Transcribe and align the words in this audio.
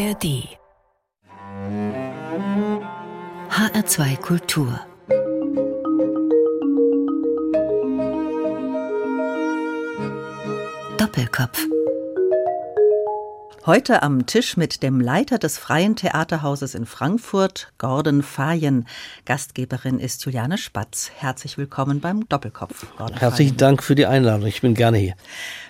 ARD 0.00 0.24
HR2 3.50 4.16
Kultur. 4.16 4.72
Doppelkopf 10.96 11.79
Heute 13.66 14.02
am 14.02 14.24
Tisch 14.24 14.56
mit 14.56 14.82
dem 14.82 15.02
Leiter 15.02 15.36
des 15.36 15.58
Freien 15.58 15.94
Theaterhauses 15.94 16.74
in 16.74 16.86
Frankfurt, 16.86 17.70
Gordon 17.76 18.22
Fayen. 18.22 18.88
Gastgeberin 19.26 19.98
ist 19.98 20.24
Juliane 20.24 20.56
Spatz. 20.56 21.10
Herzlich 21.14 21.58
willkommen 21.58 22.00
beim 22.00 22.26
Doppelkopf. 22.26 22.86
Gordon 22.96 23.18
Herzlichen 23.18 23.50
Fayen. 23.50 23.58
Dank 23.58 23.82
für 23.82 23.94
die 23.94 24.06
Einladung. 24.06 24.46
Ich 24.46 24.62
bin 24.62 24.72
gerne 24.72 24.96
hier. 24.96 25.14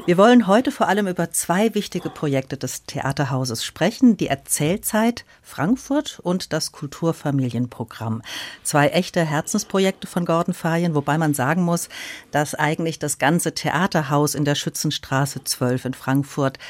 Wir 0.06 0.16
wollen 0.16 0.46
heute 0.46 0.70
vor 0.70 0.86
allem 0.86 1.08
über 1.08 1.32
zwei 1.32 1.74
wichtige 1.74 2.10
Projekte 2.10 2.56
des 2.56 2.84
Theaterhauses 2.84 3.64
sprechen. 3.64 4.16
Die 4.16 4.28
Erzählzeit 4.28 5.24
Frankfurt 5.42 6.20
und 6.22 6.52
das 6.52 6.70
Kulturfamilienprogramm. 6.70 8.22
Zwei 8.62 8.90
echte 8.90 9.24
Herzensprojekte 9.24 10.06
von 10.06 10.24
Gordon 10.26 10.54
Fayen, 10.54 10.94
wobei 10.94 11.18
man 11.18 11.34
sagen 11.34 11.62
muss, 11.62 11.88
dass 12.30 12.54
eigentlich 12.54 13.00
das 13.00 13.18
ganze 13.18 13.52
Theaterhaus 13.52 14.36
in 14.36 14.44
der 14.44 14.54
Schützenstraße 14.54 15.42
12 15.42 15.86
in 15.86 15.94
Frankfurt 15.94 16.60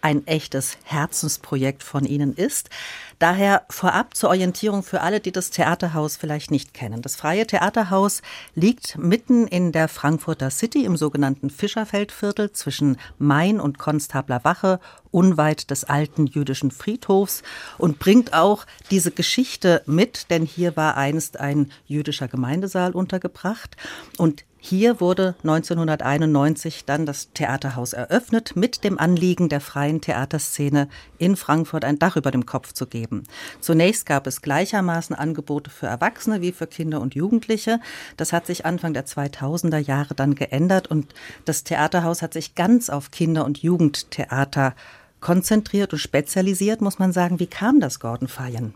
ein 0.00 0.26
echtes 0.26 0.78
Herzensprojekt 0.84 1.82
von 1.82 2.04
Ihnen 2.04 2.34
ist. 2.34 2.70
Daher 3.18 3.62
vorab 3.68 4.14
zur 4.14 4.28
Orientierung 4.28 4.84
für 4.84 5.00
alle, 5.00 5.18
die 5.18 5.32
das 5.32 5.50
Theaterhaus 5.50 6.16
vielleicht 6.16 6.52
nicht 6.52 6.72
kennen. 6.72 7.02
Das 7.02 7.16
Freie 7.16 7.46
Theaterhaus 7.46 8.22
liegt 8.54 8.96
mitten 8.96 9.48
in 9.48 9.72
der 9.72 9.88
Frankfurter 9.88 10.50
City 10.50 10.84
im 10.84 10.96
sogenannten 10.96 11.50
Fischerfeldviertel 11.50 12.52
zwischen 12.52 12.96
Main 13.18 13.58
und 13.58 13.78
Konstabler 13.78 14.44
Wache, 14.44 14.78
unweit 15.10 15.70
des 15.70 15.84
alten 15.84 16.26
jüdischen 16.26 16.70
Friedhofs 16.70 17.42
und 17.76 17.98
bringt 17.98 18.34
auch 18.34 18.66
diese 18.90 19.10
Geschichte 19.10 19.82
mit, 19.86 20.30
denn 20.30 20.44
hier 20.44 20.76
war 20.76 20.96
einst 20.96 21.40
ein 21.40 21.72
jüdischer 21.86 22.28
Gemeindesaal 22.28 22.92
untergebracht 22.92 23.76
und 24.16 24.44
hier 24.60 25.00
wurde 25.00 25.36
1991 25.44 26.84
dann 26.84 27.06
das 27.06 27.32
Theaterhaus 27.32 27.92
eröffnet 27.92 28.56
mit 28.56 28.82
dem 28.82 28.98
Anliegen 28.98 29.48
der 29.48 29.60
freien 29.60 30.00
Theaterszene 30.00 30.88
in 31.16 31.36
Frankfurt 31.36 31.84
ein 31.84 32.00
Dach 32.00 32.16
über 32.16 32.32
dem 32.32 32.44
Kopf 32.44 32.72
zu 32.72 32.86
geben. 32.86 33.22
Zunächst 33.60 34.04
gab 34.04 34.26
es 34.26 34.42
gleichermaßen 34.42 35.14
Angebote 35.14 35.70
für 35.70 35.86
Erwachsene 35.86 36.40
wie 36.40 36.50
für 36.50 36.66
Kinder 36.66 37.00
und 37.00 37.14
Jugendliche. 37.14 37.80
Das 38.16 38.32
hat 38.32 38.46
sich 38.46 38.66
Anfang 38.66 38.94
der 38.94 39.06
2000er 39.06 39.78
Jahre 39.78 40.14
dann 40.14 40.34
geändert 40.34 40.88
und 40.88 41.14
das 41.44 41.62
Theaterhaus 41.62 42.20
hat 42.20 42.32
sich 42.32 42.56
ganz 42.56 42.90
auf 42.90 43.12
Kinder- 43.12 43.44
und 43.44 43.58
Jugendtheater 43.58 44.74
konzentriert 45.20 45.92
und 45.92 46.00
spezialisiert, 46.00 46.80
muss 46.80 46.98
man 46.98 47.12
sagen. 47.12 47.38
Wie 47.38 47.46
kam 47.46 47.80
das, 47.80 48.00
Gordon 48.00 48.28
Feyen? 48.28 48.74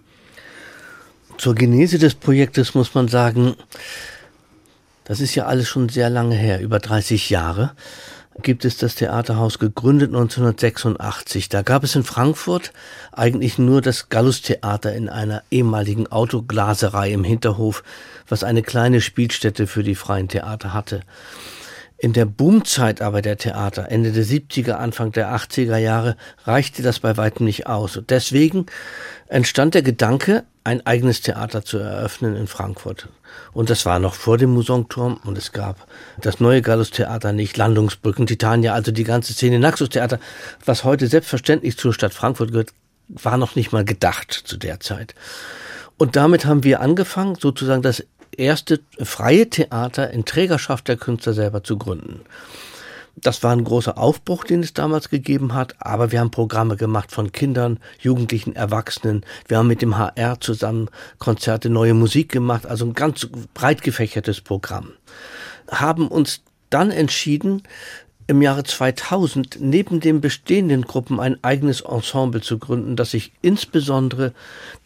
Zur 1.39 1.55
Genese 1.55 1.99
des 1.99 2.15
Projektes 2.15 2.75
muss 2.75 2.95
man 2.95 3.09
sagen, 3.09 3.57
das 5.13 5.21
ist 5.21 5.35
ja 5.35 5.45
alles 5.45 5.69
schon 5.69 5.91
sehr 5.91 6.09
lange 6.09 6.35
her, 6.35 6.63
über 6.63 6.79
30 6.79 7.29
Jahre 7.29 7.73
gibt 8.41 8.65
es 8.65 8.79
das 8.79 8.95
Theaterhaus 8.95 9.59
gegründet 9.59 10.09
1986. 10.09 11.51
Da 11.51 11.61
gab 11.61 11.85
es 11.85 11.95
in 11.95 12.03
Frankfurt 12.03 12.73
eigentlich 13.13 13.59
nur 13.59 13.83
das 13.83 14.09
Gallus-Theater 14.09 14.95
in 14.95 15.11
einer 15.11 15.43
ehemaligen 15.51 16.07
Autoglaserei 16.07 17.13
im 17.13 17.25
Hinterhof, 17.25 17.85
was 18.27 18.43
eine 18.43 18.63
kleine 18.63 19.03
Spielstätte 19.03 19.67
für 19.67 19.83
die 19.83 19.97
freien 19.97 20.29
Theater 20.29 20.73
hatte. 20.73 21.03
In 21.99 22.15
der 22.15 22.25
Boomzeit 22.25 23.03
aber 23.03 23.21
der 23.21 23.37
Theater, 23.37 23.91
Ende 23.91 24.13
der 24.13 24.25
70er, 24.25 24.73
Anfang 24.73 25.13
der 25.13 25.33
80er 25.37 25.77
Jahre, 25.77 26.17
reichte 26.45 26.83
das 26.83 27.01
bei 27.01 27.19
weitem 27.19 27.45
nicht 27.45 27.67
aus. 27.67 27.99
Und 27.99 28.09
deswegen 28.09 28.65
entstand 29.33 29.75
der 29.75 29.83
Gedanke, 29.83 30.45
ein 30.63 30.87
eigenes 30.87 31.23
Theater 31.23 31.65
zu 31.65 31.79
eröffnen 31.79 32.37
in 32.37 32.47
Frankfurt. 32.47 33.09
Und 33.53 33.71
das 33.71 33.87
war 33.87 33.99
noch 33.99 34.15
vor 34.15 34.37
dem 34.37 34.51
Musongturm 34.51 35.19
und 35.25 35.39
es 35.39 35.53
gab 35.53 35.87
das 36.21 36.39
neue 36.39 36.61
Gallus-Theater 36.61 37.33
nicht, 37.33 37.57
Landungsbrücken, 37.57 38.27
Titania, 38.27 38.75
also 38.75 38.93
die 38.93 39.05
ganze 39.05 39.33
Szene, 39.33 39.59
Naxos-Theater, 39.59 40.21
was 40.65 40.85
heute 40.85 41.07
selbstverständlich 41.07 41.79
zur 41.79 41.95
Stadt 41.95 42.13
Frankfurt 42.13 42.51
gehört, 42.51 42.75
war 43.09 43.39
noch 43.39 43.57
nicht 43.57 43.73
mal 43.73 43.85
gedacht 43.85 44.33
zu 44.33 44.59
der 44.59 44.81
Zeit. 44.81 45.15
Und 45.97 46.15
damit 46.15 46.45
haben 46.45 46.63
wir 46.63 46.81
angefangen, 46.81 47.37
sozusagen 47.37 47.83
das 47.83 48.05
erste 48.37 48.81
freie 49.03 49.49
Theater 49.49 50.11
in 50.11 50.25
Trägerschaft 50.27 50.89
der 50.89 50.97
Künstler 50.97 51.33
selber 51.33 51.65
zu 51.65 51.79
gründen. 51.79 52.21
Das 53.17 53.43
war 53.43 53.53
ein 53.53 53.65
großer 53.65 53.99
Aufbruch, 53.99 54.45
den 54.45 54.61
es 54.61 54.73
damals 54.73 55.11
gegeben 55.11 55.55
hat, 55.55 55.75
aber 55.79 56.13
wir 56.13 56.21
haben 56.21 56.31
Programme 56.31 56.77
gemacht 56.77 57.13
von 57.13 57.31
Kindern, 57.31 57.79
Jugendlichen, 58.01 58.57
Erwachsenen. 58.57 59.25
Wir 59.47 59.59
haben 59.59 59.69
mit 59.69 59.83
dem 59.83 59.99
HR 59.99 60.41
zusammen 60.41 60.89
Konzerte, 61.19 61.69
neue 61.69 61.95
Musik 61.95 62.31
gemacht, 62.31 62.67
also 62.67 62.87
ein 62.87 62.95
ganz 62.95 63.29
breit 63.55 63.83
gefächertes 63.83 64.41
Programm. 64.41 64.93
Haben 65.71 66.09
uns 66.09 66.43
dann 66.71 66.91
entschieden, 66.91 67.63
im 68.27 68.41
Jahre 68.41 68.65
2000 68.65 69.59
neben 69.61 70.01
den 70.01 70.21
bestehenden 70.21 70.83
Gruppen 70.83 71.21
ein 71.21 71.43
eigenes 71.43 71.83
Ensemble 71.83 72.41
zu 72.41 72.59
gründen, 72.59 72.97
das 72.97 73.11
sich 73.11 73.33
insbesondere 73.43 74.33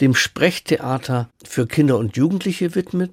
dem 0.00 0.14
Sprechtheater 0.14 1.28
für 1.44 1.66
Kinder 1.66 1.98
und 1.98 2.16
Jugendliche 2.16 2.74
widmet 2.74 3.12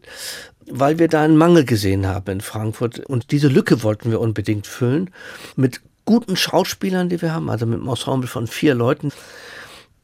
weil 0.76 0.98
wir 0.98 1.08
da 1.08 1.22
einen 1.22 1.38
Mangel 1.38 1.66
gesehen 1.66 2.08
haben 2.08 2.32
in 2.32 2.42
Frankfurt. 2.42 3.00
Und 3.00 3.32
diese 3.32 3.48
Lücke 3.48 3.84
wollten 3.84 4.10
wir 4.10 4.20
unbedingt 4.20 4.66
füllen 4.66 5.12
mit 5.56 5.82
guten 6.04 6.36
Schauspielern, 6.36 7.10
die 7.10 7.22
wir 7.22 7.32
haben, 7.32 7.50
also 7.50 7.68
mit 7.68 7.80
einem 7.80 7.90
Ensemble 7.90 8.28
von 8.28 8.48
vier 8.48 8.74
Leuten. 8.74 9.12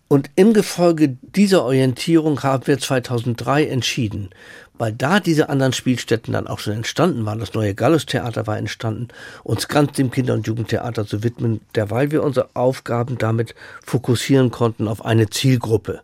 Und 0.08 0.30
im 0.36 0.54
Gefolge 0.54 1.18
dieser 1.22 1.64
Orientierung 1.64 2.44
haben 2.44 2.68
wir 2.68 2.78
2003 2.78 3.66
entschieden, 3.66 4.30
weil 4.78 4.92
da 4.92 5.20
diese 5.20 5.50
anderen 5.50 5.74
Spielstätten 5.74 6.34
dann 6.34 6.48
auch 6.48 6.60
schon 6.60 6.74
entstanden 6.74 7.26
waren, 7.26 7.40
das 7.40 7.54
neue 7.54 7.74
Gallus-Theater 7.74 8.46
war 8.46 8.58
entstanden, 8.58 9.08
uns 9.44 9.68
ganz 9.68 9.94
dem 9.94 10.12
Kinder- 10.12 10.34
und 10.36 10.48
Jugendtheater 10.48 11.06
zu 11.06 11.24
widmen, 11.24 11.62
derweil 11.76 12.12
wir 12.12 12.24
unsere 12.24 12.50
Aufgaben 12.56 13.18
damit 13.18 13.56
fokussieren 13.84 14.52
konnten 14.52 14.88
auf 14.88 15.04
eine 15.04 15.30
Zielgruppe. 15.30 16.02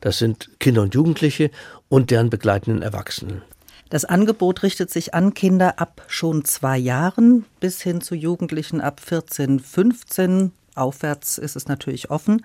Das 0.00 0.18
sind 0.18 0.50
Kinder 0.58 0.82
und 0.82 0.94
Jugendliche 0.94 1.50
und 1.88 2.10
deren 2.10 2.30
begleitenden 2.30 2.82
Erwachsenen. 2.82 3.42
Das 3.90 4.04
Angebot 4.04 4.62
richtet 4.62 4.90
sich 4.90 5.14
an 5.14 5.32
Kinder 5.32 5.78
ab 5.78 6.02
schon 6.08 6.44
zwei 6.44 6.76
Jahren 6.76 7.46
bis 7.58 7.80
hin 7.80 8.00
zu 8.00 8.14
Jugendlichen 8.14 8.80
ab 8.80 9.00
14, 9.00 9.60
15. 9.60 10.52
Aufwärts 10.74 11.38
ist 11.38 11.56
es 11.56 11.68
natürlich 11.68 12.10
offen. 12.10 12.44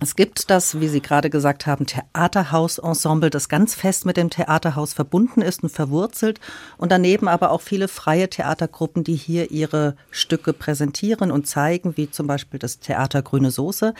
Es 0.00 0.16
gibt 0.16 0.50
das, 0.50 0.80
wie 0.80 0.88
Sie 0.88 1.00
gerade 1.00 1.30
gesagt 1.30 1.66
haben, 1.66 1.86
Theaterhausensemble, 1.86 3.30
das 3.30 3.48
ganz 3.48 3.76
fest 3.76 4.04
mit 4.04 4.16
dem 4.16 4.30
Theaterhaus 4.30 4.94
verbunden 4.94 5.42
ist 5.42 5.62
und 5.62 5.68
verwurzelt. 5.68 6.40
Und 6.76 6.90
daneben 6.90 7.28
aber 7.28 7.52
auch 7.52 7.60
viele 7.60 7.86
freie 7.86 8.28
Theatergruppen, 8.28 9.04
die 9.04 9.14
hier 9.14 9.52
ihre 9.52 9.96
Stücke 10.10 10.52
präsentieren 10.52 11.30
und 11.30 11.46
zeigen, 11.46 11.96
wie 11.96 12.10
zum 12.10 12.26
Beispiel 12.26 12.58
das 12.58 12.80
Theater 12.80 13.22
Grüne 13.22 13.52
Soße. 13.52 13.94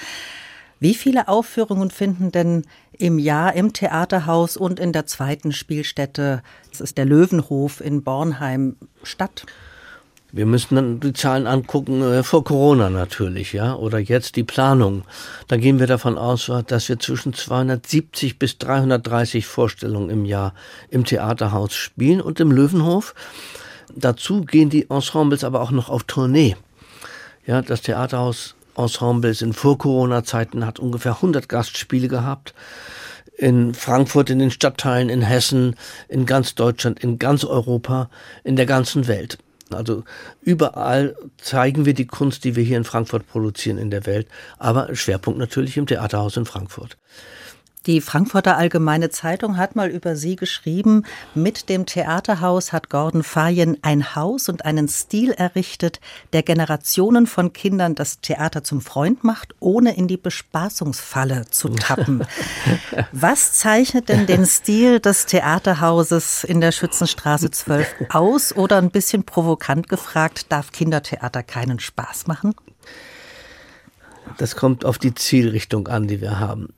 Wie 0.83 0.95
viele 0.95 1.29
Aufführungen 1.29 1.93
finden 1.93 2.33
denn 2.33 2.65
im 2.99 3.21
Jahr 3.21 3.55
im 3.55 3.73
Theaterhaus 3.73 4.57
und 4.57 4.81
in 4.81 4.93
der 4.93 5.07
zweiten 5.07 5.53
Spielstätte, 5.53 6.43
das 6.73 6.81
ist 6.81 6.99
der 6.99 7.05
Löwenhof 7.05 7.81
in 7.81 8.03
Bornheim, 8.03 8.75
statt? 9.05 9.47
Wir 10.33 10.45
müssen 10.45 10.75
dann 10.75 10.99
die 10.99 11.13
Zahlen 11.13 11.47
angucken 11.47 12.03
äh, 12.03 12.25
vor 12.25 12.43
Corona 12.43 12.91
natürlich, 12.91 13.53
ja, 13.53 13.77
oder 13.77 14.01
jetzt 14.01 14.35
die 14.35 14.43
Planung. 14.43 15.05
Da 15.47 15.57
gehen 15.57 15.79
wir 15.79 15.87
davon 15.87 16.19
aus, 16.19 16.51
dass 16.67 16.89
wir 16.89 16.99
zwischen 16.99 17.33
270 17.33 18.41
bis 18.41 18.59
330 18.59 19.47
Vorstellungen 19.47 20.11
im 20.11 20.25
Jahr 20.25 20.53
im 20.91 21.05
Theaterhaus 21.05 21.75
spielen 21.75 22.21
und 22.21 22.41
im 22.41 22.51
Löwenhof. 22.51 23.15
Dazu 23.95 24.41
gehen 24.41 24.69
die 24.69 24.91
Ensembles 24.91 25.45
aber 25.45 25.61
auch 25.61 25.71
noch 25.71 25.89
auf 25.89 26.03
Tournee. 26.03 26.57
Ja, 27.47 27.63
das 27.63 27.83
Theaterhaus 27.83 28.57
Ensembles 28.77 29.43
in 29.43 29.53
Vor-Corona-Zeiten 29.53 30.67
hat 30.67 30.79
ungefähr 30.79 31.17
100 31.17 31.49
Gastspiele 31.49 32.09
gehabt. 32.09 32.55
In 33.37 33.75
Frankfurt, 33.75 34.31
in 34.31 34.39
den 34.39 34.51
Stadtteilen, 34.51 35.09
in 35.09 35.23
Hessen, 35.23 35.77
in 36.09 36.27
ganz 36.27 36.55
Deutschland, 36.55 37.03
in 37.03 37.19
ganz 37.19 37.45
Europa, 37.45 38.11
in 38.45 38.57
der 38.57 38.67
ganzen 38.67 39.09
Welt. 39.09 39.39
Also 39.71 40.05
überall 40.43 41.17
zeigen 41.39 41.87
wir 41.87 41.95
die 41.95 42.07
Kunst, 42.07 42.45
die 42.45 42.57
wir 42.57 42.63
hier 42.63 42.77
in 42.77 42.85
Frankfurt 42.85 43.27
produzieren 43.27 43.79
in 43.79 43.91
der 43.91 44.07
Welt, 44.07 44.29
aber 44.59 44.95
Schwerpunkt 44.95 45.39
natürlich 45.39 45.77
im 45.77 45.87
Theaterhaus 45.87 46.37
in 46.37 46.45
Frankfurt. 46.45 46.97
Die 47.87 48.01
Frankfurter 48.01 48.57
Allgemeine 48.57 49.11
Zeitung 49.11 49.57
hat 49.57 49.75
mal 49.75 49.89
über 49.89 50.15
Sie 50.15 50.37
geschrieben, 50.37 51.05
mit 51.35 51.69
dem 51.69 51.85
Theaterhaus 51.85 52.73
hat 52.73 52.91
Gordon 52.91 53.25
Fayen 53.25 53.77
ein 53.83 54.15
Haus 54.15 54.49
und 54.49 54.65
einen 54.65 54.87
Stil 54.87 55.33
errichtet, 55.33 55.99
der 56.33 56.45
Generationen 56.45 57.27
von 57.27 57.53
Kindern 57.53 57.97
das 57.97 58.21
Theater 58.21 58.63
zum 58.63 58.83
Freund 58.83 59.25
macht, 59.25 59.57
ohne 59.59 59.97
in 59.97 60.07
die 60.07 60.17
Bespaßungsfalle 60.17 61.47
zu 61.51 61.71
tappen. 61.71 62.25
Was 63.13 63.55
zeichnet 63.55 64.09
denn 64.09 64.27
den 64.27 64.47
Stil 64.47 65.01
des 65.01 65.27
Theaterhauses 65.27 66.45
in 66.45 66.61
der 66.61 66.71
Schützenstraße 66.71 67.51
12 67.51 67.95
aus? 68.11 68.55
Oder 68.55 68.79
ein 68.79 68.93
bisschen 68.93 69.25
provokant 69.25 69.89
gefragt, 69.89 70.47
darf 70.51 70.71
Kindertheater 70.71 71.43
keinen 71.43 71.81
Spaß 71.81 72.29
machen? 72.29 72.55
Das 74.39 74.55
kommt 74.55 74.85
auf 74.85 74.99
die 74.99 75.15
Zielrichtung 75.15 75.89
an, 75.89 76.07
die 76.07 76.21
wir 76.21 76.39
haben. 76.39 76.69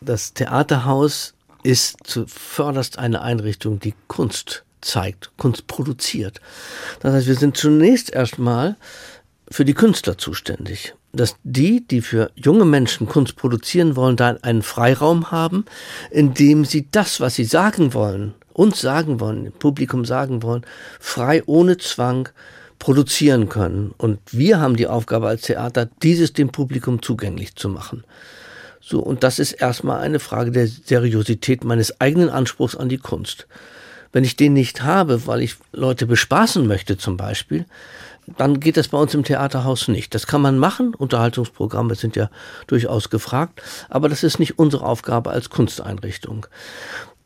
Das 0.00 0.32
Theaterhaus 0.32 1.34
ist 1.62 1.98
zuvörderst 2.04 2.98
eine 2.98 3.20
Einrichtung, 3.20 3.80
die 3.80 3.94
Kunst 4.08 4.64
zeigt, 4.80 5.30
Kunst 5.36 5.66
produziert. 5.66 6.40
Das 7.00 7.12
heißt, 7.12 7.26
wir 7.26 7.34
sind 7.34 7.56
zunächst 7.56 8.10
erstmal 8.10 8.76
für 9.50 9.64
die 9.64 9.74
Künstler 9.74 10.16
zuständig. 10.16 10.94
Dass 11.12 11.34
die, 11.42 11.86
die 11.86 12.02
für 12.02 12.30
junge 12.36 12.64
Menschen 12.64 13.08
Kunst 13.08 13.36
produzieren 13.36 13.96
wollen, 13.96 14.16
da 14.16 14.36
einen 14.42 14.62
Freiraum 14.62 15.32
haben, 15.32 15.64
in 16.10 16.34
dem 16.34 16.64
sie 16.64 16.88
das, 16.90 17.20
was 17.20 17.34
sie 17.34 17.44
sagen 17.44 17.92
wollen, 17.94 18.34
uns 18.52 18.80
sagen 18.80 19.20
wollen, 19.20 19.44
dem 19.44 19.52
Publikum 19.52 20.04
sagen 20.04 20.42
wollen, 20.42 20.64
frei, 21.00 21.42
ohne 21.46 21.78
Zwang 21.78 22.28
produzieren 22.78 23.48
können. 23.48 23.92
Und 23.98 24.20
wir 24.30 24.60
haben 24.60 24.76
die 24.76 24.86
Aufgabe 24.86 25.26
als 25.26 25.42
Theater, 25.42 25.88
dieses 26.02 26.32
dem 26.32 26.50
Publikum 26.50 27.02
zugänglich 27.02 27.56
zu 27.56 27.68
machen. 27.68 28.04
So, 28.90 28.98
und 28.98 29.22
das 29.22 29.38
ist 29.38 29.52
erstmal 29.52 30.00
eine 30.00 30.18
Frage 30.18 30.50
der 30.50 30.66
Seriosität 30.66 31.62
meines 31.62 32.00
eigenen 32.00 32.28
Anspruchs 32.28 32.74
an 32.74 32.88
die 32.88 32.98
Kunst. 32.98 33.46
Wenn 34.12 34.24
ich 34.24 34.34
den 34.34 34.52
nicht 34.52 34.82
habe, 34.82 35.28
weil 35.28 35.42
ich 35.42 35.54
Leute 35.70 36.06
bespaßen 36.06 36.66
möchte 36.66 36.98
zum 36.98 37.16
Beispiel, 37.16 37.66
dann 38.36 38.58
geht 38.58 38.76
das 38.76 38.88
bei 38.88 38.98
uns 38.98 39.14
im 39.14 39.22
Theaterhaus 39.22 39.86
nicht. 39.86 40.12
Das 40.12 40.26
kann 40.26 40.42
man 40.42 40.58
machen, 40.58 40.92
Unterhaltungsprogramme 40.96 41.94
sind 41.94 42.16
ja 42.16 42.30
durchaus 42.66 43.10
gefragt, 43.10 43.62
aber 43.88 44.08
das 44.08 44.24
ist 44.24 44.40
nicht 44.40 44.58
unsere 44.58 44.84
Aufgabe 44.84 45.30
als 45.30 45.50
Kunsteinrichtung. 45.50 46.46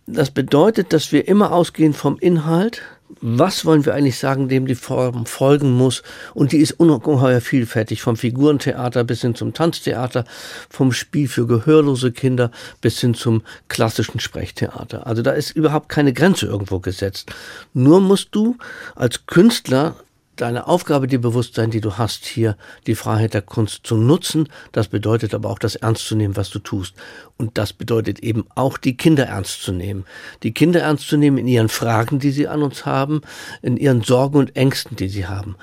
Das 0.06 0.30
bedeutet, 0.30 0.92
dass 0.92 1.12
wir 1.12 1.26
immer 1.26 1.50
ausgehen 1.50 1.94
vom 1.94 2.18
Inhalt, 2.18 2.82
was 3.20 3.64
wollen 3.64 3.84
wir 3.84 3.94
eigentlich 3.94 4.18
sagen, 4.18 4.48
dem 4.48 4.66
die 4.66 4.74
Form 4.74 5.26
folgen 5.26 5.72
muss. 5.72 6.02
Und 6.34 6.52
die 6.52 6.58
ist 6.58 6.72
ungeheuer 6.72 7.40
vielfältig, 7.40 8.02
vom 8.02 8.16
Figurentheater 8.16 9.04
bis 9.04 9.22
hin 9.22 9.34
zum 9.34 9.54
Tanztheater, 9.54 10.24
vom 10.68 10.92
Spiel 10.92 11.28
für 11.28 11.46
gehörlose 11.46 12.12
Kinder 12.12 12.50
bis 12.80 13.00
hin 13.00 13.14
zum 13.14 13.42
klassischen 13.68 14.20
Sprechtheater. 14.20 15.06
Also 15.06 15.22
da 15.22 15.32
ist 15.32 15.50
überhaupt 15.50 15.88
keine 15.88 16.12
Grenze 16.12 16.46
irgendwo 16.46 16.80
gesetzt. 16.80 17.32
Nur 17.72 18.00
musst 18.00 18.28
du 18.32 18.56
als 18.94 19.26
Künstler 19.26 19.96
deine 20.36 20.66
Aufgabe 20.66 21.06
dir 21.06 21.20
bewusst 21.20 21.54
sein, 21.54 21.70
die 21.70 21.80
du 21.80 21.98
hast, 21.98 22.24
hier 22.24 22.56
die 22.86 22.94
Freiheit 22.94 23.34
der 23.34 23.42
Kunst 23.42 23.86
zu 23.86 23.96
nutzen. 23.96 24.48
Das 24.72 24.88
bedeutet 24.88 25.34
aber 25.34 25.50
auch, 25.50 25.58
das 25.58 25.76
ernst 25.76 26.06
zu 26.06 26.16
nehmen, 26.16 26.36
was 26.36 26.50
du 26.50 26.58
tust. 26.58 26.94
Und 27.36 27.58
das 27.58 27.72
bedeutet 27.72 28.20
eben 28.20 28.46
auch, 28.54 28.78
die 28.78 28.96
Kinder 28.96 29.26
ernst 29.26 29.62
zu 29.62 29.72
nehmen. 29.72 30.04
Die 30.42 30.52
Kinder 30.52 30.80
ernst 30.80 31.08
zu 31.08 31.16
nehmen 31.16 31.38
in 31.38 31.48
ihren 31.48 31.68
Fragen, 31.68 32.18
die 32.18 32.30
sie 32.30 32.48
an 32.48 32.62
uns 32.62 32.86
haben, 32.86 33.22
in 33.62 33.76
ihren 33.76 34.02
Sorgen 34.02 34.38
und 34.38 34.56
Ängsten, 34.56 34.96
die 34.96 35.08
sie 35.08 35.26
haben. 35.26 35.56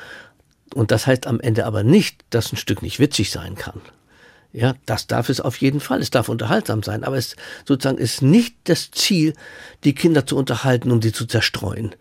Und 0.74 0.92
das 0.92 1.08
heißt 1.08 1.28
am 1.28 1.40
Ende 1.40 1.66
aber 1.66 1.84
nicht, 1.84 2.24
dass 2.30 2.52
ein 2.52 2.58
Stück 2.58 2.82
nicht 2.82 3.00
witzig 3.00 3.32
sein 3.32 3.56
kann. 3.56 3.82
Ja, 4.54 4.76
das 4.86 5.08
darf 5.08 5.30
es 5.30 5.40
auf 5.40 5.58
jeden 5.58 5.80
Fall. 5.80 6.02
Es 6.02 6.12
darf 6.12 6.28
unterhaltsam 6.28 6.84
sein, 6.84 7.06
aber 7.06 7.18
es 7.18 7.38
sozusagen 7.66 7.98
ist 7.98 8.22
nicht 8.22 8.56
das 8.66 8.92
Ziel, 8.92 9.34
die 9.86 9.96
Kinder 9.96 10.26
zu 10.26 10.36
unterhalten 10.36 10.92
und 10.92 11.04
sie 11.04 11.14
zu 11.14 11.26
zerstreuen. 11.26 11.96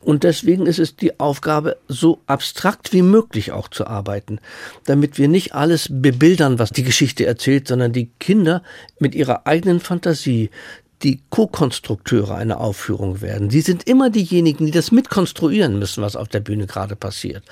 Und 0.00 0.22
deswegen 0.22 0.66
ist 0.66 0.78
es 0.78 0.94
die 0.94 1.18
Aufgabe, 1.18 1.78
so 1.88 2.20
abstrakt 2.28 2.92
wie 2.92 3.02
möglich 3.02 3.50
auch 3.50 3.66
zu 3.66 3.88
arbeiten, 3.88 4.38
damit 4.84 5.18
wir 5.18 5.26
nicht 5.26 5.52
alles 5.56 5.88
bebildern, 5.90 6.60
was 6.60 6.70
die 6.70 6.84
Geschichte 6.84 7.26
erzählt, 7.26 7.66
sondern 7.66 7.92
die 7.92 8.10
Kinder 8.20 8.62
mit 9.00 9.16
ihrer 9.16 9.48
eigenen 9.48 9.80
Fantasie 9.80 10.50
die 11.06 11.20
Co-Konstrukteure 11.30 12.34
einer 12.34 12.60
Aufführung 12.60 13.20
werden. 13.20 13.48
Sie 13.48 13.60
sind 13.60 13.88
immer 13.88 14.10
diejenigen, 14.10 14.66
die 14.66 14.72
das 14.72 14.90
mitkonstruieren 14.90 15.78
müssen, 15.78 16.02
was 16.02 16.16
auf 16.16 16.26
der 16.26 16.40
Bühne 16.40 16.66
gerade 16.66 16.96
passiert. 16.96 17.44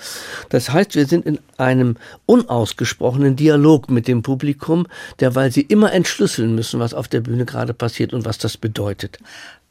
Das 0.48 0.72
heißt, 0.72 0.96
wir 0.96 1.06
sind 1.06 1.24
in 1.24 1.38
einem 1.56 1.96
unausgesprochenen 2.26 3.36
Dialog 3.36 3.90
mit 3.90 4.08
dem 4.08 4.22
Publikum, 4.22 4.88
derweil 5.20 5.52
sie 5.52 5.60
immer 5.60 5.92
entschlüsseln 5.92 6.56
müssen, 6.56 6.80
was 6.80 6.94
auf 6.94 7.06
der 7.06 7.20
Bühne 7.20 7.44
gerade 7.44 7.74
passiert 7.74 8.12
und 8.12 8.24
was 8.24 8.38
das 8.38 8.56
bedeutet. 8.56 9.20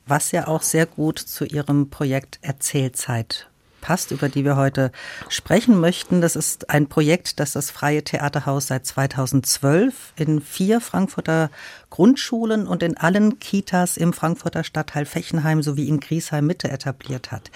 Was 0.07 0.31
ja 0.31 0.47
auch 0.47 0.61
sehr 0.61 0.85
gut 0.85 1.19
zu 1.19 1.43
Ihrem 1.43 1.89
Projekt 1.89 2.39
Erzählzeit 2.41 3.49
passt, 3.83 4.11
über 4.11 4.29
die 4.29 4.45
wir 4.45 4.55
heute 4.55 4.91
sprechen 5.27 5.79
möchten. 5.79 6.21
Das 6.21 6.37
ist 6.37 6.69
ein 6.69 6.87
Projekt, 6.87 7.39
das 7.39 7.51
das 7.51 7.69
Freie 7.69 8.03
Theaterhaus 8.03 8.67
seit 8.67 8.85
2012 8.87 10.13
in 10.15 10.41
vier 10.41 10.79
Frankfurter 10.79 11.51
Grundschulen 11.89 12.65
und 12.65 12.81
in 12.81 12.97
allen 12.97 13.39
Kitas 13.39 13.97
im 13.97 14.13
Frankfurter 14.13 14.63
Stadtteil 14.63 15.05
Fechenheim 15.05 15.61
sowie 15.61 15.89
in 15.89 15.99
Griesheim 15.99 16.47
Mitte 16.47 16.71
etabliert 16.71 17.31
hat. 17.31 17.51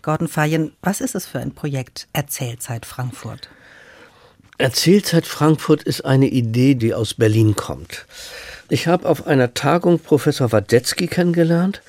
Gordon 0.00 0.28
Feyen, 0.28 0.72
was 0.82 1.00
ist 1.02 1.14
es 1.14 1.26
für 1.26 1.40
ein 1.40 1.52
Projekt 1.52 2.08
Erzählzeit 2.14 2.86
Frankfurt? 2.86 3.50
Erzählzeit 4.58 5.26
Frankfurt 5.26 5.82
ist 5.82 6.06
eine 6.06 6.28
Idee, 6.28 6.74
die 6.74 6.94
aus 6.94 7.12
Berlin 7.12 7.54
kommt. 7.54 8.06
Ich 8.70 8.86
habe 8.86 9.06
auf 9.06 9.26
einer 9.26 9.52
Tagung 9.52 9.98
Professor 9.98 10.50
Wadetzky 10.50 11.06
kennengelernt, 11.06 11.82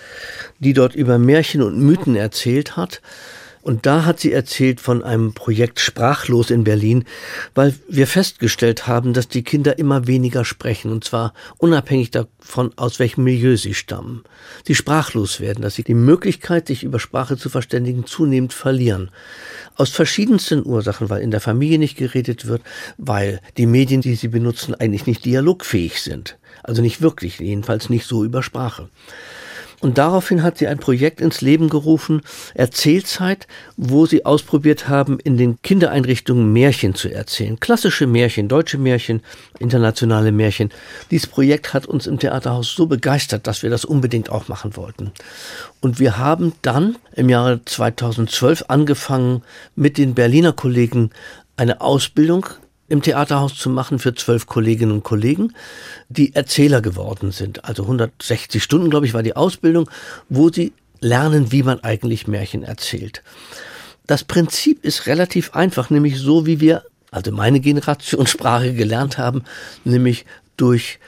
die 0.59 0.73
dort 0.73 0.93
über 0.93 1.17
Märchen 1.17 1.61
und 1.61 1.79
Mythen 1.79 2.17
erzählt 2.17 2.75
hat. 2.75 3.01
Und 3.67 3.85
da 3.85 4.05
hat 4.05 4.21
sie 4.21 4.31
erzählt 4.31 4.79
von 4.79 5.03
einem 5.03 5.33
Projekt 5.33 5.81
Sprachlos 5.81 6.51
in 6.51 6.63
Berlin, 6.63 7.03
weil 7.53 7.75
wir 7.89 8.07
festgestellt 8.07 8.87
haben, 8.87 9.11
dass 9.11 9.27
die 9.27 9.43
Kinder 9.43 9.77
immer 9.77 10.07
weniger 10.07 10.45
sprechen, 10.45 10.89
und 10.89 11.03
zwar 11.03 11.33
unabhängig 11.57 12.11
davon, 12.11 12.71
aus 12.77 12.97
welchem 12.99 13.25
Milieu 13.25 13.57
sie 13.57 13.73
stammen. 13.73 14.23
Sie 14.65 14.73
sprachlos 14.73 15.41
werden, 15.41 15.63
dass 15.63 15.75
sie 15.75 15.83
die 15.83 15.95
Möglichkeit, 15.95 16.67
sich 16.67 16.85
über 16.85 16.97
Sprache 16.97 17.35
zu 17.35 17.49
verständigen, 17.49 18.05
zunehmend 18.05 18.53
verlieren. 18.53 19.11
Aus 19.75 19.89
verschiedensten 19.89 20.65
Ursachen, 20.65 21.09
weil 21.09 21.21
in 21.21 21.31
der 21.31 21.41
Familie 21.41 21.77
nicht 21.77 21.97
geredet 21.97 22.47
wird, 22.47 22.61
weil 22.97 23.41
die 23.57 23.65
Medien, 23.65 23.99
die 23.99 24.15
sie 24.15 24.29
benutzen, 24.29 24.75
eigentlich 24.75 25.07
nicht 25.07 25.25
dialogfähig 25.25 26.01
sind. 26.01 26.37
Also 26.63 26.81
nicht 26.81 27.01
wirklich, 27.01 27.39
jedenfalls 27.39 27.89
nicht 27.89 28.05
so 28.05 28.23
über 28.23 28.43
Sprache. 28.43 28.87
Und 29.79 29.99
daraufhin 29.99 30.41
hat 30.41 30.57
sie 30.57 30.67
ein 30.67 30.79
Projekt 30.79 31.21
ins 31.21 31.41
Leben 31.41 31.69
gerufen, 31.69 32.21
Erzählzeit, 32.55 33.47
wo 33.75 34.07
sie 34.07 34.25
ausprobiert 34.25 34.89
haben, 34.89 35.19
in 35.19 35.37
den 35.37 35.61
Kindereinrichtungen 35.61 36.51
Märchen 36.51 36.95
zu 36.95 37.13
erzählen. 37.13 37.59
Klassische 37.59 38.07
Märchen, 38.07 38.47
deutsche 38.47 38.79
Märchen, 38.79 39.21
internationale 39.59 40.31
Märchen. 40.31 40.71
Dieses 41.11 41.27
Projekt 41.27 41.75
hat 41.75 41.85
uns 41.85 42.07
im 42.07 42.17
Theaterhaus 42.17 42.73
so 42.73 42.87
begeistert, 42.87 43.45
dass 43.45 43.61
wir 43.61 43.69
das 43.69 43.85
unbedingt 43.85 44.31
auch 44.31 44.47
machen 44.47 44.75
wollten. 44.75 45.11
Und 45.79 45.99
wir 45.99 46.17
haben 46.17 46.53
dann 46.63 46.97
im 47.13 47.29
Jahre 47.29 47.63
2012 47.63 48.65
angefangen, 48.69 49.43
mit 49.75 49.99
den 49.99 50.15
Berliner 50.15 50.53
Kollegen 50.53 51.11
eine 51.55 51.81
Ausbildung 51.81 52.47
im 52.89 53.01
Theaterhaus 53.01 53.55
zu 53.55 53.69
machen 53.69 53.99
für 53.99 54.15
zwölf 54.15 54.45
Kolleginnen 54.45 54.91
und 54.91 55.03
Kollegen, 55.03 55.53
die 56.09 56.33
Erzähler 56.35 56.81
geworden 56.81 57.31
sind. 57.31 57.65
Also 57.65 57.83
160 57.83 58.63
Stunden, 58.63 58.89
glaube 58.89 59.05
ich, 59.05 59.13
war 59.13 59.23
die 59.23 59.35
Ausbildung, 59.35 59.89
wo 60.29 60.49
sie 60.49 60.73
lernen, 60.99 61.51
wie 61.51 61.63
man 61.63 61.83
eigentlich 61.83 62.27
Märchen 62.27 62.63
erzählt. 62.63 63.23
Das 64.07 64.23
Prinzip 64.23 64.83
ist 64.85 65.05
relativ 65.07 65.53
einfach, 65.53 65.89
nämlich 65.89 66.17
so, 66.17 66.45
wie 66.45 66.59
wir, 66.59 66.83
also 67.11 67.31
meine 67.31 67.59
Generation 67.59 68.27
Sprache 68.27 68.73
gelernt 68.73 69.17
haben, 69.17 69.43
nämlich 69.83 70.25
durch 70.55 70.99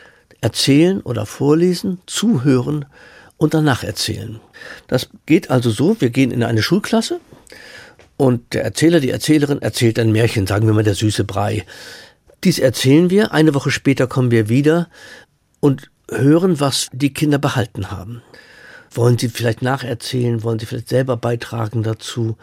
Erzählen 0.41 1.01
oder 1.01 1.25
Vorlesen, 1.25 1.99
Zuhören 2.05 2.85
und 3.37 3.53
danach 3.53 3.83
erzählen. 3.83 4.39
Das 4.87 5.09
geht 5.25 5.49
also 5.49 5.69
so, 5.69 5.99
wir 5.99 6.09
gehen 6.09 6.31
in 6.31 6.43
eine 6.43 6.61
Schulklasse, 6.61 7.19
und 8.19 8.53
der 8.53 8.65
Erzähler, 8.65 8.99
die 8.99 9.11
Erzählerin 9.11 9.61
erzählt 9.61 9.97
ein 9.97 10.11
Märchen, 10.11 10.45
sagen 10.45 10.67
wir 10.67 10.73
mal 10.73 10.83
der 10.83 10.93
süße 10.93 11.23
Brei. 11.23 11.65
Dies 12.43 12.59
erzählen 12.59 13.09
wir, 13.09 13.31
eine 13.31 13.55
Woche 13.55 13.71
später 13.71 14.07
kommen 14.07 14.29
wir 14.29 14.49
wieder 14.49 14.89
und 15.61 15.89
hören, 16.11 16.59
was 16.59 16.89
die 16.91 17.13
Kinder 17.13 17.37
behalten 17.37 17.91
haben. 17.91 18.21
Wollen 18.91 19.17
sie 19.17 19.29
vielleicht 19.29 19.61
nacherzählen, 19.61 20.43
wollen 20.43 20.59
sie 20.59 20.65
vielleicht 20.65 20.89
selber 20.89 21.15
beitragen 21.15 21.81
dazu? 21.81 22.35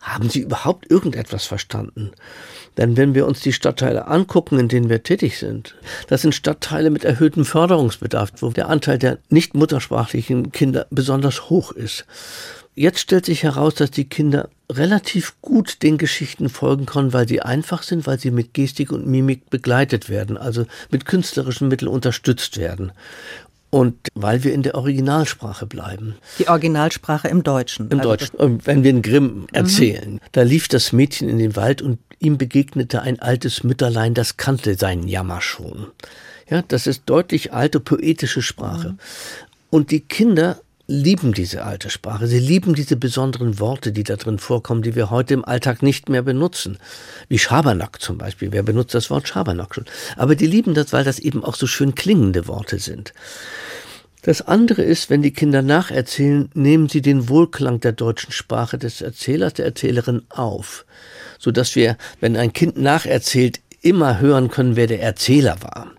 Haben 0.00 0.30
sie 0.30 0.40
überhaupt 0.40 0.90
irgendetwas 0.90 1.46
verstanden? 1.46 2.10
Denn 2.76 2.96
wenn 2.96 3.14
wir 3.14 3.24
uns 3.24 3.40
die 3.40 3.52
Stadtteile 3.52 4.08
angucken, 4.08 4.58
in 4.58 4.66
denen 4.66 4.88
wir 4.88 5.04
tätig 5.04 5.38
sind, 5.38 5.76
das 6.08 6.22
sind 6.22 6.34
Stadtteile 6.34 6.90
mit 6.90 7.04
erhöhtem 7.04 7.44
Förderungsbedarf, 7.44 8.32
wo 8.40 8.50
der 8.50 8.68
Anteil 8.68 8.98
der 8.98 9.18
nicht 9.28 9.54
muttersprachlichen 9.54 10.50
Kinder 10.50 10.88
besonders 10.90 11.50
hoch 11.50 11.70
ist. 11.70 12.04
Jetzt 12.74 13.00
stellt 13.00 13.26
sich 13.26 13.42
heraus, 13.42 13.74
dass 13.74 13.90
die 13.90 14.08
Kinder 14.08 14.48
relativ 14.70 15.34
gut 15.42 15.82
den 15.82 15.98
Geschichten 15.98 16.48
folgen 16.48 16.86
können, 16.86 17.12
weil 17.12 17.28
sie 17.28 17.42
einfach 17.42 17.82
sind, 17.82 18.06
weil 18.06 18.18
sie 18.18 18.30
mit 18.30 18.54
Gestik 18.54 18.92
und 18.92 19.06
Mimik 19.06 19.50
begleitet 19.50 20.08
werden, 20.08 20.36
also 20.36 20.66
mit 20.90 21.04
künstlerischen 21.04 21.68
Mitteln 21.68 21.88
unterstützt 21.88 22.56
werden. 22.58 22.92
Und 23.70 23.96
weil 24.14 24.42
wir 24.42 24.52
in 24.52 24.62
der 24.62 24.74
Originalsprache 24.74 25.64
bleiben. 25.64 26.16
Die 26.40 26.48
Originalsprache 26.48 27.28
im 27.28 27.44
Deutschen. 27.44 27.88
Im 27.90 28.00
also 28.00 28.10
Deutschen. 28.10 28.36
Und 28.36 28.66
wenn 28.66 28.82
wir 28.82 28.90
in 28.90 29.02
Grimm 29.02 29.46
erzählen, 29.52 30.14
mhm. 30.14 30.20
da 30.32 30.42
lief 30.42 30.66
das 30.66 30.92
Mädchen 30.92 31.28
in 31.28 31.38
den 31.38 31.54
Wald 31.54 31.80
und 31.80 31.98
ihm 32.18 32.36
begegnete 32.36 33.02
ein 33.02 33.20
altes 33.20 33.62
Mütterlein, 33.62 34.14
das 34.14 34.36
kannte 34.36 34.74
seinen 34.74 35.06
Jammer 35.06 35.40
schon. 35.40 35.86
Ja, 36.48 36.62
das 36.66 36.88
ist 36.88 37.02
deutlich 37.06 37.52
alte 37.52 37.78
poetische 37.78 38.42
Sprache. 38.42 38.90
Mhm. 38.90 38.98
Und 39.70 39.90
die 39.92 40.00
Kinder 40.00 40.60
lieben 40.90 41.32
diese 41.32 41.64
alte 41.64 41.88
Sprache. 41.88 42.26
Sie 42.26 42.40
lieben 42.40 42.74
diese 42.74 42.96
besonderen 42.96 43.60
Worte, 43.60 43.92
die 43.92 44.02
da 44.02 44.16
drin 44.16 44.38
vorkommen, 44.38 44.82
die 44.82 44.96
wir 44.96 45.08
heute 45.08 45.34
im 45.34 45.44
Alltag 45.44 45.82
nicht 45.82 46.08
mehr 46.08 46.22
benutzen. 46.22 46.78
Wie 47.28 47.38
Schabernack 47.38 48.00
zum 48.02 48.18
Beispiel. 48.18 48.50
Wer 48.50 48.64
benutzt 48.64 48.94
das 48.94 49.08
Wort 49.08 49.28
Schabernack 49.28 49.74
schon? 49.74 49.84
Aber 50.16 50.34
die 50.34 50.48
lieben 50.48 50.74
das, 50.74 50.92
weil 50.92 51.04
das 51.04 51.20
eben 51.20 51.44
auch 51.44 51.54
so 51.54 51.68
schön 51.68 51.94
klingende 51.94 52.48
Worte 52.48 52.80
sind. 52.80 53.14
Das 54.22 54.42
andere 54.42 54.82
ist, 54.82 55.08
wenn 55.10 55.22
die 55.22 55.32
Kinder 55.32 55.62
nacherzählen, 55.62 56.50
nehmen 56.54 56.88
sie 56.88 57.02
den 57.02 57.28
Wohlklang 57.28 57.78
der 57.80 57.92
deutschen 57.92 58.32
Sprache 58.32 58.76
des 58.76 59.00
Erzählers, 59.00 59.54
der 59.54 59.66
Erzählerin 59.66 60.22
auf, 60.28 60.84
so 61.38 61.52
dass 61.52 61.74
wir, 61.76 61.96
wenn 62.18 62.36
ein 62.36 62.52
Kind 62.52 62.76
nacherzählt, 62.76 63.60
immer 63.80 64.20
hören 64.20 64.50
können, 64.50 64.76
wer 64.76 64.88
der 64.88 65.00
Erzähler 65.00 65.56
war 65.62 65.92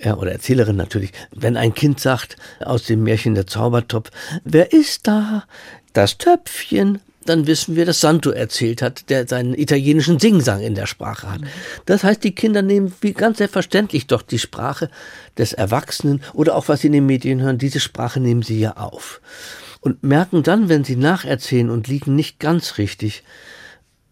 ja, 0.00 0.16
oder 0.16 0.32
Erzählerin 0.32 0.76
natürlich, 0.76 1.12
wenn 1.34 1.56
ein 1.56 1.74
Kind 1.74 2.00
sagt 2.00 2.36
aus 2.60 2.84
dem 2.84 3.02
Märchen 3.02 3.34
der 3.34 3.46
Zaubertopf, 3.46 4.10
wer 4.44 4.72
ist 4.72 5.06
da? 5.06 5.44
Das 5.92 6.18
Töpfchen. 6.18 7.00
Dann 7.24 7.46
wissen 7.46 7.76
wir, 7.76 7.84
dass 7.84 8.00
Santo 8.00 8.30
erzählt 8.30 8.80
hat, 8.80 9.10
der 9.10 9.28
seinen 9.28 9.52
italienischen 9.52 10.18
Singsang 10.18 10.62
in 10.62 10.74
der 10.74 10.86
Sprache 10.86 11.30
hat. 11.30 11.42
Das 11.84 12.02
heißt, 12.02 12.24
die 12.24 12.34
Kinder 12.34 12.62
nehmen 12.62 12.94
wie 13.02 13.12
ganz 13.12 13.36
selbstverständlich 13.36 14.06
doch 14.06 14.22
die 14.22 14.38
Sprache 14.38 14.88
des 15.36 15.52
Erwachsenen 15.52 16.22
oder 16.32 16.54
auch 16.54 16.68
was 16.68 16.80
sie 16.80 16.86
in 16.86 16.94
den 16.94 17.04
Medien 17.04 17.42
hören, 17.42 17.58
diese 17.58 17.80
Sprache 17.80 18.18
nehmen 18.18 18.40
sie 18.40 18.58
ja 18.58 18.78
auf. 18.78 19.20
Und 19.80 20.02
merken 20.02 20.42
dann, 20.42 20.70
wenn 20.70 20.84
sie 20.84 20.96
nacherzählen 20.96 21.68
und 21.68 21.86
liegen 21.86 22.14
nicht 22.14 22.40
ganz 22.40 22.78
richtig, 22.78 23.24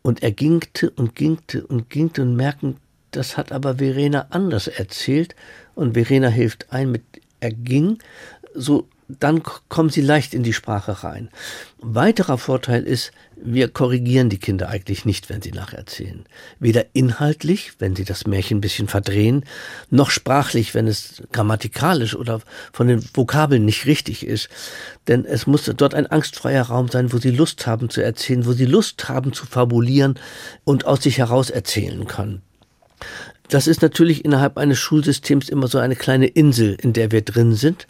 und 0.06 0.22
er 0.22 0.30
gingte 0.30 0.90
und 0.90 1.16
gingte 1.16 1.66
und 1.66 1.90
gingte 1.90 2.22
und 2.22 2.36
merken, 2.36 2.76
das 3.10 3.36
hat 3.36 3.50
aber 3.50 3.78
Verena 3.78 4.26
anders 4.30 4.68
erzählt 4.68 5.34
und 5.76 5.94
Verena 5.94 6.28
hilft 6.28 6.72
ein 6.72 6.90
mit 6.90 7.04
er 7.38 7.52
ging, 7.52 7.98
so 8.54 8.88
dann 9.08 9.42
kommen 9.68 9.90
sie 9.90 10.00
leicht 10.00 10.34
in 10.34 10.42
die 10.42 10.52
Sprache 10.52 11.04
rein. 11.04 11.30
Weiterer 11.78 12.38
Vorteil 12.38 12.82
ist, 12.82 13.12
wir 13.36 13.68
korrigieren 13.68 14.30
die 14.30 14.38
Kinder 14.38 14.68
eigentlich 14.68 15.04
nicht, 15.04 15.28
wenn 15.28 15.42
sie 15.42 15.52
nacherzählen. 15.52 16.24
Weder 16.58 16.86
inhaltlich, 16.92 17.74
wenn 17.78 17.94
sie 17.94 18.04
das 18.04 18.26
Märchen 18.26 18.58
ein 18.58 18.62
bisschen 18.62 18.88
verdrehen, 18.88 19.44
noch 19.90 20.10
sprachlich, 20.10 20.74
wenn 20.74 20.88
es 20.88 21.22
grammatikalisch 21.30 22.16
oder 22.16 22.40
von 22.72 22.88
den 22.88 23.04
Vokabeln 23.14 23.64
nicht 23.64 23.86
richtig 23.86 24.26
ist. 24.26 24.48
Denn 25.06 25.24
es 25.24 25.46
muss 25.46 25.70
dort 25.76 25.94
ein 25.94 26.08
angstfreier 26.08 26.64
Raum 26.64 26.88
sein, 26.88 27.12
wo 27.12 27.18
sie 27.18 27.30
Lust 27.30 27.66
haben 27.66 27.90
zu 27.90 28.02
erzählen, 28.02 28.44
wo 28.44 28.52
sie 28.52 28.66
Lust 28.66 29.08
haben 29.08 29.32
zu 29.32 29.46
fabulieren 29.46 30.18
und 30.64 30.84
aus 30.86 31.04
sich 31.04 31.18
heraus 31.18 31.50
erzählen 31.50 32.06
können. 32.08 32.42
Das 33.48 33.66
ist 33.66 33.82
natürlich 33.82 34.24
innerhalb 34.24 34.58
eines 34.58 34.78
Schulsystems 34.78 35.48
immer 35.48 35.68
so 35.68 35.78
eine 35.78 35.96
kleine 35.96 36.26
Insel, 36.26 36.76
in 36.80 36.92
der 36.92 37.12
wir 37.12 37.22
drin 37.22 37.54
sind, 37.54 37.86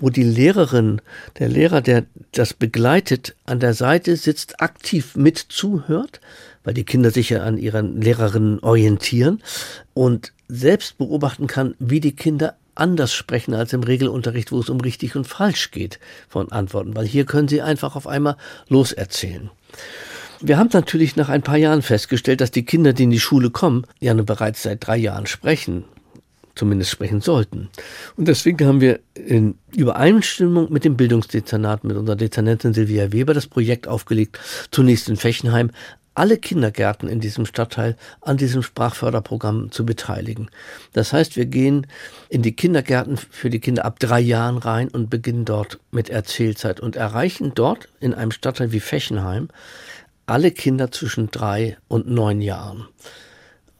wo 0.00 0.10
die 0.10 0.24
Lehrerin, 0.24 1.00
der 1.38 1.48
Lehrer, 1.48 1.80
der 1.80 2.04
das 2.32 2.54
begleitet, 2.54 3.36
an 3.46 3.60
der 3.60 3.74
Seite 3.74 4.16
sitzt, 4.16 4.60
aktiv 4.60 5.14
mit 5.16 5.38
zuhört, 5.38 6.20
weil 6.64 6.74
die 6.74 6.84
Kinder 6.84 7.10
sich 7.10 7.30
ja 7.30 7.42
an 7.42 7.58
ihren 7.58 8.00
Lehrerinnen 8.00 8.58
orientieren 8.60 9.42
und 9.94 10.32
selbst 10.48 10.98
beobachten 10.98 11.46
kann, 11.46 11.74
wie 11.78 12.00
die 12.00 12.16
Kinder 12.16 12.56
anders 12.74 13.12
sprechen 13.12 13.54
als 13.54 13.72
im 13.72 13.82
Regelunterricht, 13.82 14.52
wo 14.52 14.60
es 14.60 14.68
um 14.68 14.80
richtig 14.80 15.16
und 15.16 15.26
falsch 15.26 15.70
geht 15.70 15.98
von 16.28 16.52
Antworten, 16.52 16.94
weil 16.96 17.06
hier 17.06 17.24
können 17.24 17.48
sie 17.48 17.60
einfach 17.60 17.96
auf 17.96 18.06
einmal 18.06 18.36
loserzählen. 18.68 19.50
Wir 20.40 20.58
haben 20.58 20.70
natürlich 20.72 21.16
nach 21.16 21.28
ein 21.28 21.42
paar 21.42 21.56
Jahren 21.56 21.82
festgestellt, 21.82 22.40
dass 22.40 22.50
die 22.50 22.64
Kinder, 22.64 22.92
die 22.92 23.04
in 23.04 23.10
die 23.10 23.20
Schule 23.20 23.50
kommen, 23.50 23.84
ja 24.00 24.14
nur 24.14 24.26
bereits 24.26 24.62
seit 24.62 24.86
drei 24.86 24.96
Jahren 24.96 25.26
sprechen 25.26 25.84
zumindest 26.58 26.90
sprechen 26.90 27.20
sollten. 27.20 27.68
Und 28.16 28.28
deswegen 28.28 28.66
haben 28.66 28.80
wir 28.80 29.00
in 29.14 29.54
Übereinstimmung 29.76 30.70
mit 30.72 30.84
dem 30.84 30.96
Bildungsdezernat, 30.96 31.84
mit 31.84 31.96
unserer 31.96 32.16
Dezernentin 32.16 32.74
Silvia 32.74 33.12
Weber 33.12 33.32
das 33.32 33.46
Projekt 33.46 33.86
aufgelegt, 33.86 34.38
zunächst 34.70 35.08
in 35.08 35.16
Fechenheim, 35.16 35.70
alle 36.18 36.36
Kindergärten 36.36 37.08
in 37.08 37.20
diesem 37.20 37.46
Stadtteil 37.46 37.96
an 38.20 38.36
diesem 38.36 38.64
Sprachförderprogramm 38.64 39.70
zu 39.70 39.86
beteiligen. 39.86 40.50
Das 40.92 41.12
heißt, 41.12 41.36
wir 41.36 41.46
gehen 41.46 41.86
in 42.28 42.42
die 42.42 42.56
Kindergärten 42.56 43.16
für 43.16 43.50
die 43.50 43.60
Kinder 43.60 43.84
ab 43.84 44.00
drei 44.00 44.18
Jahren 44.18 44.58
rein 44.58 44.88
und 44.88 45.10
beginnen 45.10 45.44
dort 45.44 45.78
mit 45.92 46.10
Erzählzeit 46.10 46.80
und 46.80 46.96
erreichen 46.96 47.52
dort 47.54 47.88
in 48.00 48.14
einem 48.14 48.32
Stadtteil 48.32 48.72
wie 48.72 48.80
Fechenheim 48.80 49.48
alle 50.28 50.50
Kinder 50.50 50.90
zwischen 50.90 51.30
drei 51.30 51.76
und 51.88 52.08
neun 52.08 52.40
Jahren. 52.40 52.86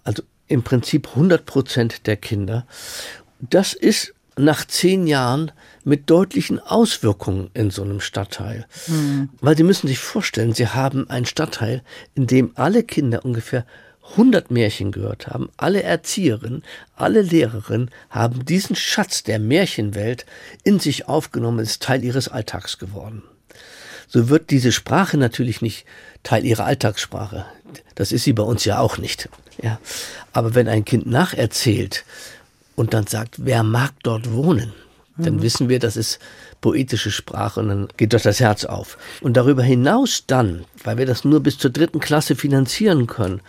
Also 0.05 0.23
im 0.47 0.63
Prinzip 0.63 1.09
100 1.09 1.45
Prozent 1.45 2.07
der 2.07 2.17
Kinder. 2.17 2.67
Das 3.41 3.75
ist 3.75 4.15
nach 4.37 4.65
zehn 4.65 5.07
Jahren 5.07 5.53
mit 5.85 6.09
deutlichen 6.09 6.61
Auswirkungen 6.61 7.51
in 7.55 7.71
so 7.71 7.83
einem 7.83 8.01
Stadtteil. 8.01 8.67
Mhm. 8.87 9.31
Weil 9.41 9.57
Sie 9.57 9.63
müssen 9.63 9.89
sich 9.89 9.99
vorstellen, 9.99 10.55
Sie 10.55 10.69
haben 10.69 11.11
einen 11.11 11.27
Stadtteil, 11.27 11.83
in 12.15 12.27
dem 12.27 12.53
alle 12.55 12.83
Kinder 12.83 13.25
ungefähr 13.25 13.67
100 14.13 14.51
Märchen 14.51 14.91
gehört 14.91 15.27
haben. 15.27 15.51
Alle 15.59 15.83
Erzieherinnen, 15.83 16.63
alle 16.97 17.21
Lehrerinnen 17.21 17.91
haben 18.09 18.47
diesen 18.47 18.75
Schatz 18.75 19.23
der 19.23 19.39
Märchenwelt 19.39 20.25
in 20.65 20.79
sich 20.81 21.09
aufgenommen, 21.09 21.59
ist 21.59 21.83
Teil 21.83 22.03
ihres 22.05 22.29
Alltags 22.29 22.79
geworden 22.79 23.23
so 24.09 24.29
wird 24.29 24.51
diese 24.51 24.73
Sprache 24.73 25.17
natürlich 25.17 25.63
nicht 25.63 25.85
Teil 26.23 26.45
ihrer 26.45 26.65
Alltagssprache. 26.65 27.47
Das 27.95 28.13
ist 28.13 28.25
sie 28.25 28.33
bei 28.33 28.43
uns 28.43 28.65
ja 28.65 28.79
auch 28.79 28.99
nicht. 28.99 29.29
Ja. 29.63 29.79
Aber 30.33 30.55
wenn 30.55 30.69
ein 30.69 30.85
Kind 30.85 31.07
nacherzählt 31.07 32.05
und 32.75 32.95
dann 32.95 33.07
sagt, 33.07 33.45
wer 33.45 33.63
mag 33.63 33.93
dort 34.03 34.33
wohnen, 34.33 34.73
dann 35.17 35.37
mhm. 35.37 35.43
wissen 35.43 35.69
wir, 35.69 35.79
das 35.79 35.97
ist 35.97 36.21
poetische 36.61 37.11
Sprache 37.11 37.61
und 37.61 37.69
dann 37.69 37.89
geht 37.97 38.15
doch 38.15 38.21
das 38.21 38.41
Herz 38.41 38.65
auf. 38.65 38.99
Und 39.21 39.37
darüber 39.37 39.63
hinaus 39.63 40.25
dann, 40.27 40.65
weil 40.85 40.97
wir 40.97 41.07
das 41.07 41.25
nur 41.25 41.41
bis 41.41 41.59
zur 41.59 41.71
dritten 41.71 42.01
Klasse 42.01 42.37
finanzieren 42.37 43.07
können, 43.07 43.41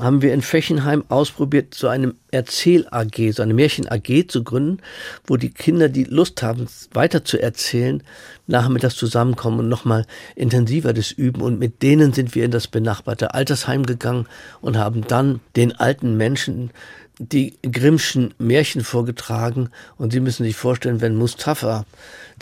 haben 0.00 0.22
wir 0.22 0.32
in 0.32 0.42
Fechenheim 0.42 1.04
ausprobiert, 1.08 1.74
so 1.74 1.88
eine 1.88 2.14
Erzähl-AG, 2.30 3.32
so 3.32 3.42
eine 3.42 3.54
Märchen-AG 3.54 4.28
zu 4.28 4.44
gründen, 4.44 4.78
wo 5.26 5.36
die 5.36 5.50
Kinder, 5.50 5.88
die 5.88 6.04
Lust 6.04 6.42
haben, 6.42 6.68
weiter 6.92 7.24
zu 7.24 7.40
erzählen, 7.40 8.02
nachmittags 8.46 8.94
zusammenkommen 8.94 9.60
und 9.60 9.68
nochmal 9.68 10.06
intensiver 10.36 10.92
das 10.92 11.10
üben. 11.10 11.42
Und 11.42 11.58
mit 11.58 11.82
denen 11.82 12.12
sind 12.12 12.34
wir 12.34 12.44
in 12.44 12.50
das 12.50 12.68
benachbarte 12.68 13.34
Altersheim 13.34 13.84
gegangen 13.84 14.26
und 14.60 14.76
haben 14.76 15.06
dann 15.06 15.40
den 15.56 15.74
alten 15.74 16.16
Menschen 16.16 16.70
die 17.18 17.58
Grimmschen 17.62 18.34
Märchen 18.38 18.84
vorgetragen. 18.84 19.70
Und 19.96 20.12
Sie 20.12 20.20
müssen 20.20 20.44
sich 20.44 20.56
vorstellen, 20.56 21.00
wenn 21.00 21.16
Mustafa 21.16 21.84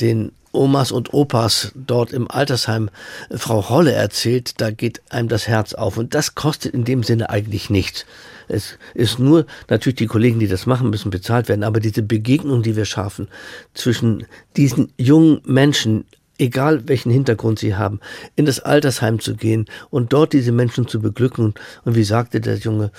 den 0.00 0.32
Omas 0.56 0.92
und 0.92 1.14
Opas 1.14 1.72
dort 1.74 2.12
im 2.12 2.30
Altersheim 2.30 2.90
Frau 3.30 3.68
Holle 3.68 3.92
erzählt, 3.92 4.60
da 4.60 4.70
geht 4.70 5.02
einem 5.10 5.28
das 5.28 5.46
Herz 5.46 5.74
auf. 5.74 5.96
Und 5.96 6.14
das 6.14 6.34
kostet 6.34 6.74
in 6.74 6.84
dem 6.84 7.02
Sinne 7.02 7.30
eigentlich 7.30 7.70
nichts. 7.70 8.06
Es 8.48 8.78
ist 8.94 9.18
nur, 9.18 9.46
natürlich 9.68 9.96
die 9.96 10.06
Kollegen, 10.06 10.38
die 10.38 10.48
das 10.48 10.66
machen, 10.66 10.90
müssen 10.90 11.10
bezahlt 11.10 11.48
werden, 11.48 11.64
aber 11.64 11.80
diese 11.80 12.02
Begegnung, 12.02 12.62
die 12.62 12.76
wir 12.76 12.84
schaffen 12.84 13.28
zwischen 13.74 14.26
diesen 14.56 14.92
jungen 14.96 15.40
Menschen, 15.44 16.04
egal 16.38 16.88
welchen 16.88 17.10
Hintergrund 17.10 17.58
sie 17.58 17.74
haben, 17.74 18.00
in 18.36 18.46
das 18.46 18.60
Altersheim 18.60 19.20
zu 19.20 19.34
gehen 19.34 19.66
und 19.90 20.12
dort 20.12 20.32
diese 20.32 20.52
Menschen 20.52 20.86
zu 20.86 21.00
beglücken. 21.00 21.54
Und 21.84 21.94
wie 21.96 22.04
sagte 22.04 22.40
der 22.40 22.56
Junge, 22.56 22.92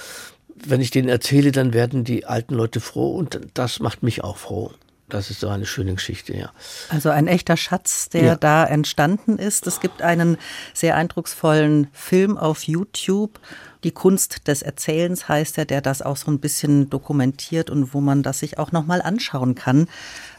wenn 0.66 0.82
ich 0.82 0.92
denen 0.92 1.08
erzähle, 1.10 1.52
dann 1.52 1.74
werden 1.74 2.04
die 2.04 2.26
alten 2.26 2.56
Leute 2.56 2.80
froh 2.80 3.16
und 3.16 3.40
das 3.54 3.80
macht 3.80 4.04
mich 4.04 4.24
auch 4.24 4.38
froh. 4.38 4.72
Das 5.10 5.30
ist 5.30 5.40
so 5.40 5.48
eine 5.48 5.66
schöne 5.66 5.94
Geschichte, 5.94 6.36
ja. 6.36 6.52
Also 6.90 7.10
ein 7.10 7.28
echter 7.28 7.56
Schatz, 7.56 8.10
der 8.10 8.24
ja. 8.24 8.36
da 8.36 8.66
entstanden 8.66 9.38
ist. 9.38 9.66
Es 9.66 9.80
gibt 9.80 10.02
einen 10.02 10.38
sehr 10.74 10.96
eindrucksvollen 10.96 11.88
Film 11.94 12.38
auf 12.38 12.64
YouTube. 12.64 13.40
Die 13.86 13.92
Kunst 13.92 14.50
des 14.50 14.62
Erzählens 14.62 15.30
heißt 15.30 15.58
er, 15.60 15.66
der 15.66 15.80
das 15.80 16.02
auch 16.02 16.18
so 16.18 16.30
ein 16.30 16.40
bisschen 16.40 16.90
dokumentiert 16.90 17.70
und 17.70 17.94
wo 17.94 18.02
man 18.02 18.22
das 18.22 18.40
sich 18.40 18.58
auch 18.60 18.74
nochmal 18.74 19.02
anschauen 19.02 19.56
kann, 19.56 19.88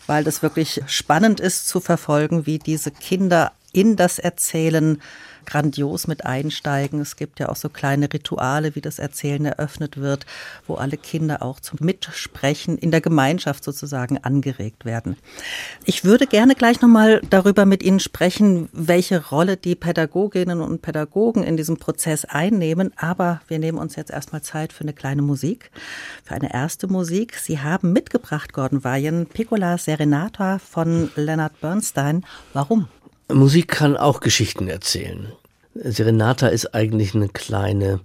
weil 0.07 0.23
das 0.23 0.43
wirklich 0.43 0.83
spannend 0.87 1.41
ist 1.41 1.67
zu 1.67 1.81
verfolgen, 1.81 2.45
wie 2.45 2.59
diese 2.59 2.91
Kinder 2.91 3.53
in 3.73 3.97
das 3.97 4.19
Erzählen 4.19 5.01
grandios 5.49 6.07
mit 6.07 6.27
einsteigen. 6.27 7.01
Es 7.01 7.17
gibt 7.17 7.41
ja 7.41 7.49
auch 7.49 7.57
so 7.57 7.71
kleine 7.71 8.13
Rituale, 8.13 8.75
wie 8.75 8.83
das 8.83 8.99
Erzählen 8.99 9.47
eröffnet 9.47 9.97
wird, 9.97 10.27
wo 10.67 10.75
alle 10.75 10.99
Kinder 10.99 11.43
auch 11.43 11.59
zum 11.59 11.79
Mitsprechen 11.81 12.77
in 12.77 12.91
der 12.91 13.01
Gemeinschaft 13.01 13.65
sozusagen 13.65 14.19
angeregt 14.19 14.85
werden. 14.85 15.17
Ich 15.85 16.05
würde 16.05 16.27
gerne 16.27 16.55
gleich 16.55 16.83
nochmal 16.83 17.23
darüber 17.31 17.65
mit 17.65 17.83
Ihnen 17.83 17.99
sprechen, 17.99 18.69
welche 18.73 19.29
Rolle 19.29 19.57
die 19.57 19.75
Pädagoginnen 19.75 20.61
und 20.61 20.83
Pädagogen 20.83 21.43
in 21.43 21.57
diesem 21.57 21.79
Prozess 21.79 22.27
einnehmen. 22.27 22.93
Aber 22.97 23.41
wir 23.49 23.59
nehmen 23.59 23.79
uns 23.79 23.97
jetzt 23.97 24.11
erstmal 24.11 24.43
Zeit 24.43 24.75
für 24.75 24.83
eine 24.83 24.93
kleine 24.93 25.23
Musik, 25.23 25.71
für 26.25 26.35
eine 26.35 26.53
erste 26.53 26.89
Musik. 26.89 27.37
Sie 27.37 27.59
haben 27.59 27.95
mitgebracht, 27.95 28.53
Gordon 28.53 28.85
Weihen, 28.85 29.27
Piccola 29.27 29.79
Serenata 29.79 30.59
von 30.59 31.11
Leonard 31.17 31.59
Bernstein. 31.63 32.27
Warum? 32.53 32.89
Musik 33.33 33.69
kann 33.69 33.97
auch 33.97 34.21
Geschichten 34.21 34.69
erzählen. 34.69 35.33
Serenata 35.83 36.49
ist 36.49 36.75
eigentlich 36.75 37.15
eine 37.15 37.29
kleine, 37.29 38.01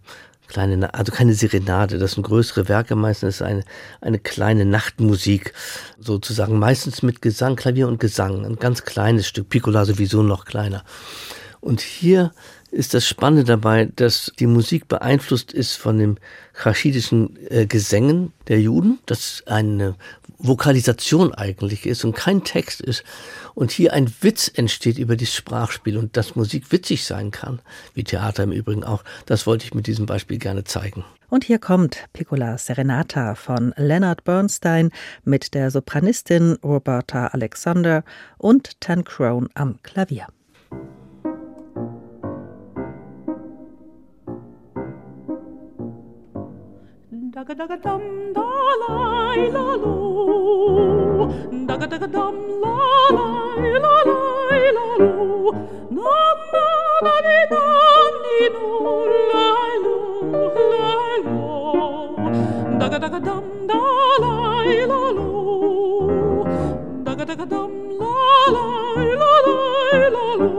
kleine, 0.48 0.94
also 0.94 1.12
keine 1.12 1.34
Serenade, 1.34 1.98
das 1.98 2.14
sind 2.14 2.24
größere 2.24 2.68
Werke, 2.68 2.96
meistens 2.96 3.42
eine, 3.42 3.64
eine 4.02 4.20
kleine 4.20 4.66
Nachtmusik, 4.66 5.54
sozusagen, 6.00 6.60
meistens 6.60 7.02
mit 7.02 7.22
Gesang, 7.22 7.56
Klavier 7.56 7.88
und 7.88 8.00
Gesang, 8.00 8.46
ein 8.46 8.58
ganz 8.58 8.84
kleines 8.84 9.28
Stück, 9.28 9.50
Piccola 9.50 9.86
sowieso 9.86 10.24
noch 10.24 10.46
kleiner. 10.46 10.84
Und 11.62 11.82
hier 11.82 12.32
ist 12.72 12.94
das 12.94 13.08
Spannende 13.08 13.44
dabei, 13.44 13.90
dass 13.96 14.32
die 14.40 14.48
Musik 14.48 14.88
beeinflusst 14.88 15.54
ist 15.54 15.76
von 15.76 15.98
dem 15.98 16.18
chaschidischen 16.54 17.38
äh, 17.50 17.66
Gesängen 17.66 18.34
der 18.48 18.60
Juden, 18.60 19.00
das 19.06 19.44
eine 19.46 19.96
Vokalisation 20.44 21.34
eigentlich 21.34 21.86
ist 21.86 22.04
und 22.04 22.14
kein 22.16 22.44
Text 22.44 22.82
ist. 22.82 23.04
Und 23.56 23.72
hier 23.72 23.94
ein 23.94 24.14
Witz 24.22 24.52
entsteht 24.54 24.98
über 24.98 25.16
das 25.16 25.34
Sprachspiel 25.34 25.98
und 25.98 26.18
dass 26.18 26.36
Musik 26.36 26.72
witzig 26.72 27.06
sein 27.06 27.32
kann, 27.32 27.60
wie 27.94 28.04
Theater 28.04 28.44
im 28.44 28.52
Übrigen 28.52 28.84
auch. 28.84 29.04
Das 29.26 29.48
wollte 29.48 29.66
ich 29.66 29.74
mit 29.74 29.88
diesem 29.88 30.06
Beispiel 30.06 30.38
gerne 30.38 30.64
zeigen. 30.66 31.04
Und 31.30 31.46
hier 31.46 31.58
kommt 31.58 31.98
Piccola 32.14 32.58
Serenata 32.60 33.34
von 33.34 33.74
Leonard 33.76 34.24
Bernstein 34.24 34.92
mit 35.24 35.56
der 35.56 35.72
Sopranistin 35.72 36.58
Roberta 36.64 37.28
Alexander 37.28 38.04
und 38.38 38.80
Tan 38.82 39.04
Crone 39.04 39.48
am 39.56 39.80
Klavier. 39.82 40.28
Daga 47.44 47.56
daga 47.60 47.78
dum 47.84 48.04
da 48.36 48.48
la 48.82 48.94
la 49.56 49.66
lo. 49.84 49.96
Daga 51.68 51.88
daga 51.92 52.08
dum 52.16 52.36
la 52.64 52.76
la 53.18 53.28
la 53.84 53.96
la 54.08 54.20
la 54.78 54.88
lo. 55.04 55.12
Na 55.98 56.16
na 56.54 56.66
na 57.04 57.14
ni 57.26 57.40
na 57.52 57.64
ni 58.24 58.38
no 58.54 58.66
la 59.34 59.48
lo 59.84 59.98
la 60.72 60.88
lo. 61.26 61.42
Daga 62.80 62.98
daga 63.04 63.20
dum 63.28 63.46
da 63.72 63.82
la 64.24 64.34
la 64.92 65.02
lo. 65.18 65.30
Daga 67.08 67.24
daga 67.32 67.46
dum 67.54 67.72
la 68.00 68.16
la 68.56 68.66
la 69.20 69.32
la 69.46 69.60
la 70.16 70.28
lo. 70.40 70.54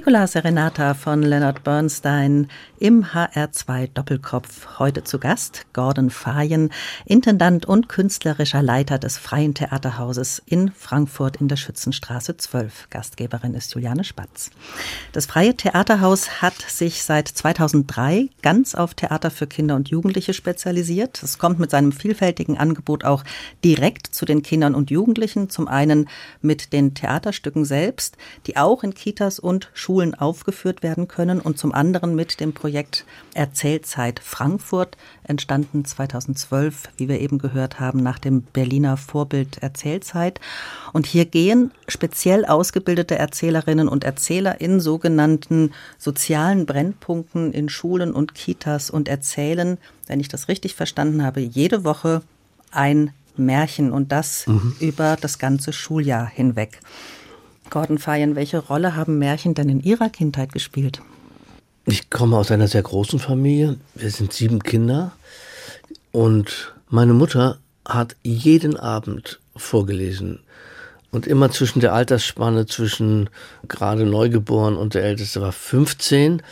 Piccola 0.00 0.26
Serenata 0.26 0.94
von 0.94 1.20
Leonard 1.20 1.62
Bernstein 1.62 2.48
im 2.78 3.04
HR2 3.04 3.90
Doppelkopf. 3.92 4.78
Heute 4.78 5.04
zu 5.04 5.18
Gast 5.18 5.66
Gordon 5.74 6.08
Fayen, 6.08 6.72
Intendant 7.04 7.66
und 7.66 7.90
künstlerischer 7.90 8.62
Leiter 8.62 8.98
des 8.98 9.18
Freien 9.18 9.52
Theaterhauses 9.52 10.40
in 10.46 10.72
Frankfurt 10.72 11.36
in 11.36 11.48
der 11.48 11.56
Schützenstraße 11.56 12.38
12. 12.38 12.88
Gastgeberin 12.88 13.52
ist 13.52 13.74
Juliane 13.74 14.02
Spatz. 14.04 14.50
Das 15.12 15.26
Freie 15.26 15.54
Theaterhaus 15.54 16.40
hat 16.40 16.58
sich 16.66 17.02
seit 17.02 17.28
2003 17.28 18.30
ganz 18.40 18.74
auf 18.74 18.94
Theater 18.94 19.30
für 19.30 19.46
Kinder 19.46 19.76
und 19.76 19.90
Jugendliche 19.90 20.32
spezialisiert. 20.32 21.22
Es 21.22 21.36
kommt 21.36 21.58
mit 21.58 21.70
seinem 21.70 21.92
vielfältigen 21.92 22.56
Angebot 22.56 23.04
auch 23.04 23.22
direkt 23.62 24.06
zu 24.06 24.24
den 24.24 24.40
Kindern 24.40 24.74
und 24.74 24.90
Jugendlichen. 24.90 25.50
Zum 25.50 25.68
einen 25.68 26.08
mit 26.40 26.72
den 26.72 26.94
Theaterstücken 26.94 27.66
selbst, 27.66 28.16
die 28.46 28.56
auch 28.56 28.82
in 28.82 28.94
Kitas 28.94 29.38
und 29.38 29.68
Schulen 29.74 29.89
aufgeführt 30.18 30.82
werden 30.82 31.08
können 31.08 31.40
und 31.40 31.58
zum 31.58 31.72
anderen 31.74 32.14
mit 32.14 32.40
dem 32.40 32.52
Projekt 32.52 32.70
Projekt 32.70 33.04
Erzählzeit 33.34 34.20
Frankfurt, 34.20 34.96
entstanden 35.24 35.84
2012, 35.84 36.84
wie 36.96 37.08
wir 37.08 37.20
eben 37.20 37.38
gehört 37.38 37.78
haben, 37.80 38.00
nach 38.00 38.18
dem 38.18 38.42
Berliner 38.42 38.96
Vorbild 38.96 39.58
Erzählzeit. 39.58 40.40
Und 40.92 41.06
hier 41.06 41.24
gehen 41.24 41.72
speziell 41.88 42.44
ausgebildete 42.44 43.16
Erzählerinnen 43.16 43.88
und 43.88 44.04
Erzähler 44.04 44.60
in 44.60 44.80
sogenannten 44.80 45.72
sozialen 45.98 46.64
Brennpunkten 46.64 47.52
in 47.52 47.68
Schulen 47.68 48.12
und 48.12 48.34
Kitas 48.34 48.88
und 48.90 49.08
erzählen, 49.08 49.78
wenn 50.06 50.20
ich 50.20 50.28
das 50.28 50.48
richtig 50.48 50.74
verstanden 50.74 51.24
habe, 51.24 51.40
jede 51.40 51.84
Woche 51.84 52.22
ein 52.70 53.10
Märchen 53.36 53.92
und 53.92 54.12
das 54.12 54.46
mhm. 54.46 54.76
über 54.80 55.16
das 55.20 55.38
ganze 55.38 55.72
Schuljahr 55.72 56.26
hinweg. 56.26 56.80
Gordon 57.70 57.98
Feyen, 57.98 58.36
welche 58.36 58.58
Rolle 58.58 58.96
haben 58.96 59.18
Märchen 59.18 59.54
denn 59.54 59.68
in 59.68 59.80
Ihrer 59.80 60.10
Kindheit 60.10 60.52
gespielt? 60.52 61.00
Ich 61.86 62.10
komme 62.10 62.36
aus 62.36 62.50
einer 62.50 62.68
sehr 62.68 62.82
großen 62.82 63.18
Familie. 63.18 63.76
Wir 63.94 64.10
sind 64.10 64.32
sieben 64.32 64.62
Kinder. 64.62 65.12
Und 66.12 66.74
meine 66.88 67.14
Mutter 67.14 67.58
hat 67.86 68.16
jeden 68.22 68.76
Abend 68.76 69.40
vorgelesen. 69.56 70.40
Und 71.12 71.26
immer 71.26 71.50
zwischen 71.50 71.80
der 71.80 71.94
Altersspanne 71.94 72.66
zwischen 72.66 73.30
gerade 73.66 74.04
Neugeboren 74.04 74.76
und 74.76 74.94
der 74.94 75.04
Älteste 75.04 75.40
war 75.40 75.52
15. 75.52 76.42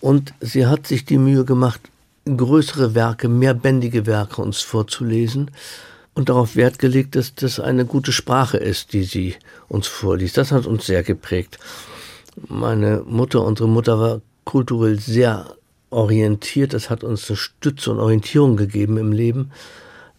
Und 0.00 0.34
sie 0.40 0.66
hat 0.66 0.86
sich 0.86 1.04
die 1.04 1.18
Mühe 1.18 1.44
gemacht, 1.44 1.80
größere 2.24 2.94
Werke, 2.94 3.28
mehrbändige 3.28 4.06
Werke 4.06 4.42
uns 4.42 4.60
vorzulesen 4.60 5.50
und 6.14 6.28
darauf 6.28 6.56
Wert 6.56 6.78
gelegt, 6.78 7.16
dass 7.16 7.34
das 7.34 7.60
eine 7.60 7.84
gute 7.84 8.12
Sprache 8.12 8.56
ist, 8.56 8.92
die 8.92 9.02
sie 9.02 9.34
uns 9.68 9.86
vorliest. 9.86 10.36
Das 10.36 10.52
hat 10.52 10.66
uns 10.66 10.86
sehr 10.86 11.02
geprägt. 11.02 11.58
Meine 12.48 13.02
Mutter, 13.06 13.42
unsere 13.42 13.68
Mutter 13.68 13.98
war 13.98 14.20
kulturell 14.44 14.98
sehr 14.98 15.56
orientiert. 15.90 16.72
Das 16.72 16.90
hat 16.90 17.04
uns 17.04 17.28
eine 17.28 17.36
Stütze 17.36 17.90
und 17.90 18.00
Orientierung 18.00 18.56
gegeben 18.56 18.96
im 18.96 19.12
Leben. 19.12 19.50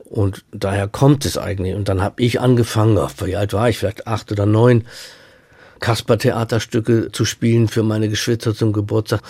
Und 0.05 0.45
daher 0.51 0.87
kommt 0.87 1.25
es 1.25 1.37
eigentlich. 1.37 1.75
Und 1.75 1.89
dann 1.89 2.01
habe 2.01 2.21
ich 2.21 2.39
angefangen, 2.39 2.97
wie 3.23 3.35
alt 3.35 3.53
war 3.53 3.69
ich, 3.69 3.77
vielleicht 3.77 4.07
acht 4.07 4.31
oder 4.31 4.45
neun, 4.45 4.83
Kasper-Theaterstücke 5.79 7.11
zu 7.11 7.25
spielen 7.25 7.67
für 7.67 7.83
meine 7.83 8.09
Geschwister 8.09 8.55
zum 8.55 8.73
Geburtstag. 8.73 9.21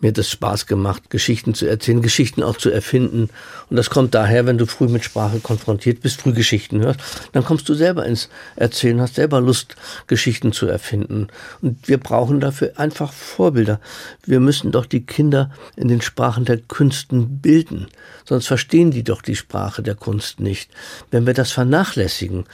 Mir 0.00 0.08
hat 0.08 0.18
es 0.18 0.30
Spaß 0.30 0.66
gemacht, 0.66 1.10
Geschichten 1.10 1.54
zu 1.54 1.66
erzählen, 1.66 2.00
Geschichten 2.00 2.42
auch 2.42 2.56
zu 2.56 2.70
erfinden. 2.70 3.28
Und 3.68 3.76
das 3.76 3.90
kommt 3.90 4.14
daher, 4.14 4.46
wenn 4.46 4.58
du 4.58 4.66
früh 4.66 4.88
mit 4.88 5.04
Sprache 5.04 5.40
konfrontiert 5.40 6.00
bist, 6.00 6.22
früh 6.22 6.32
Geschichten 6.32 6.80
hörst, 6.80 7.00
dann 7.32 7.44
kommst 7.44 7.68
du 7.68 7.74
selber 7.74 8.06
ins 8.06 8.28
Erzählen, 8.56 9.00
hast 9.00 9.16
selber 9.16 9.40
Lust, 9.40 9.76
Geschichten 10.06 10.52
zu 10.52 10.66
erfinden. 10.66 11.28
Und 11.60 11.86
wir 11.86 11.98
brauchen 11.98 12.40
dafür 12.40 12.72
einfach 12.76 13.12
Vorbilder. 13.12 13.80
Wir 14.24 14.40
müssen 14.40 14.72
doch 14.72 14.86
die 14.86 15.04
Kinder 15.04 15.50
in 15.76 15.88
den 15.88 16.00
Sprachen 16.00 16.44
der 16.44 16.58
Künsten 16.58 17.40
bilden. 17.40 17.88
Sonst 18.24 18.46
verstehen 18.46 18.90
die 18.90 19.04
doch 19.04 19.22
die 19.22 19.36
Sprache 19.36 19.82
der 19.82 19.94
Kunst 19.94 20.40
nicht. 20.40 20.70
Wenn 21.10 21.26
wir 21.26 21.34
das 21.34 21.52
vernachlässigen, 21.52 22.44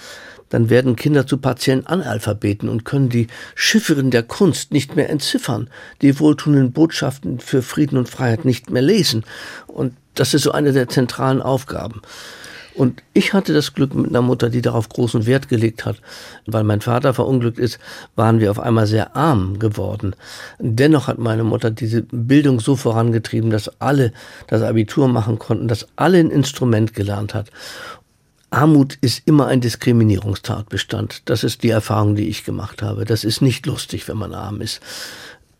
dann 0.48 0.70
werden 0.70 0.96
Kinder 0.96 1.26
zu 1.26 1.38
partiellen 1.38 1.86
Analphabeten 1.86 2.68
und 2.68 2.84
können 2.84 3.08
die 3.08 3.26
Chiffren 3.54 4.10
der 4.10 4.22
Kunst 4.22 4.72
nicht 4.72 4.96
mehr 4.96 5.10
entziffern, 5.10 5.68
die 6.02 6.18
wohltuenden 6.20 6.72
Botschaften 6.72 7.40
für 7.40 7.62
Frieden 7.62 7.98
und 7.98 8.08
Freiheit 8.08 8.44
nicht 8.44 8.70
mehr 8.70 8.82
lesen. 8.82 9.24
Und 9.66 9.94
das 10.14 10.34
ist 10.34 10.42
so 10.42 10.52
eine 10.52 10.72
der 10.72 10.88
zentralen 10.88 11.42
Aufgaben. 11.42 12.02
Und 12.76 13.02
ich 13.14 13.32
hatte 13.32 13.54
das 13.54 13.72
Glück 13.72 13.94
mit 13.94 14.10
einer 14.10 14.20
Mutter, 14.20 14.50
die 14.50 14.60
darauf 14.60 14.90
großen 14.90 15.24
Wert 15.24 15.48
gelegt 15.48 15.86
hat. 15.86 15.96
Weil 16.44 16.62
mein 16.62 16.82
Vater 16.82 17.14
verunglückt 17.14 17.58
ist, 17.58 17.78
waren 18.16 18.38
wir 18.38 18.50
auf 18.50 18.60
einmal 18.60 18.86
sehr 18.86 19.16
arm 19.16 19.58
geworden. 19.58 20.14
Dennoch 20.58 21.08
hat 21.08 21.18
meine 21.18 21.42
Mutter 21.42 21.70
diese 21.70 22.02
Bildung 22.02 22.60
so 22.60 22.76
vorangetrieben, 22.76 23.50
dass 23.50 23.80
alle 23.80 24.12
das 24.46 24.60
Abitur 24.60 25.08
machen 25.08 25.38
konnten, 25.38 25.68
dass 25.68 25.88
alle 25.96 26.18
ein 26.18 26.30
Instrument 26.30 26.92
gelernt 26.92 27.32
hat. 27.32 27.50
Armut 28.50 28.96
ist 29.00 29.22
immer 29.26 29.46
ein 29.48 29.60
Diskriminierungstatbestand. 29.60 31.22
Das 31.24 31.44
ist 31.44 31.62
die 31.62 31.70
Erfahrung, 31.70 32.14
die 32.14 32.28
ich 32.28 32.44
gemacht 32.44 32.82
habe. 32.82 33.04
Das 33.04 33.24
ist 33.24 33.42
nicht 33.42 33.66
lustig, 33.66 34.08
wenn 34.08 34.16
man 34.16 34.32
arm 34.34 34.60
ist. 34.60 34.80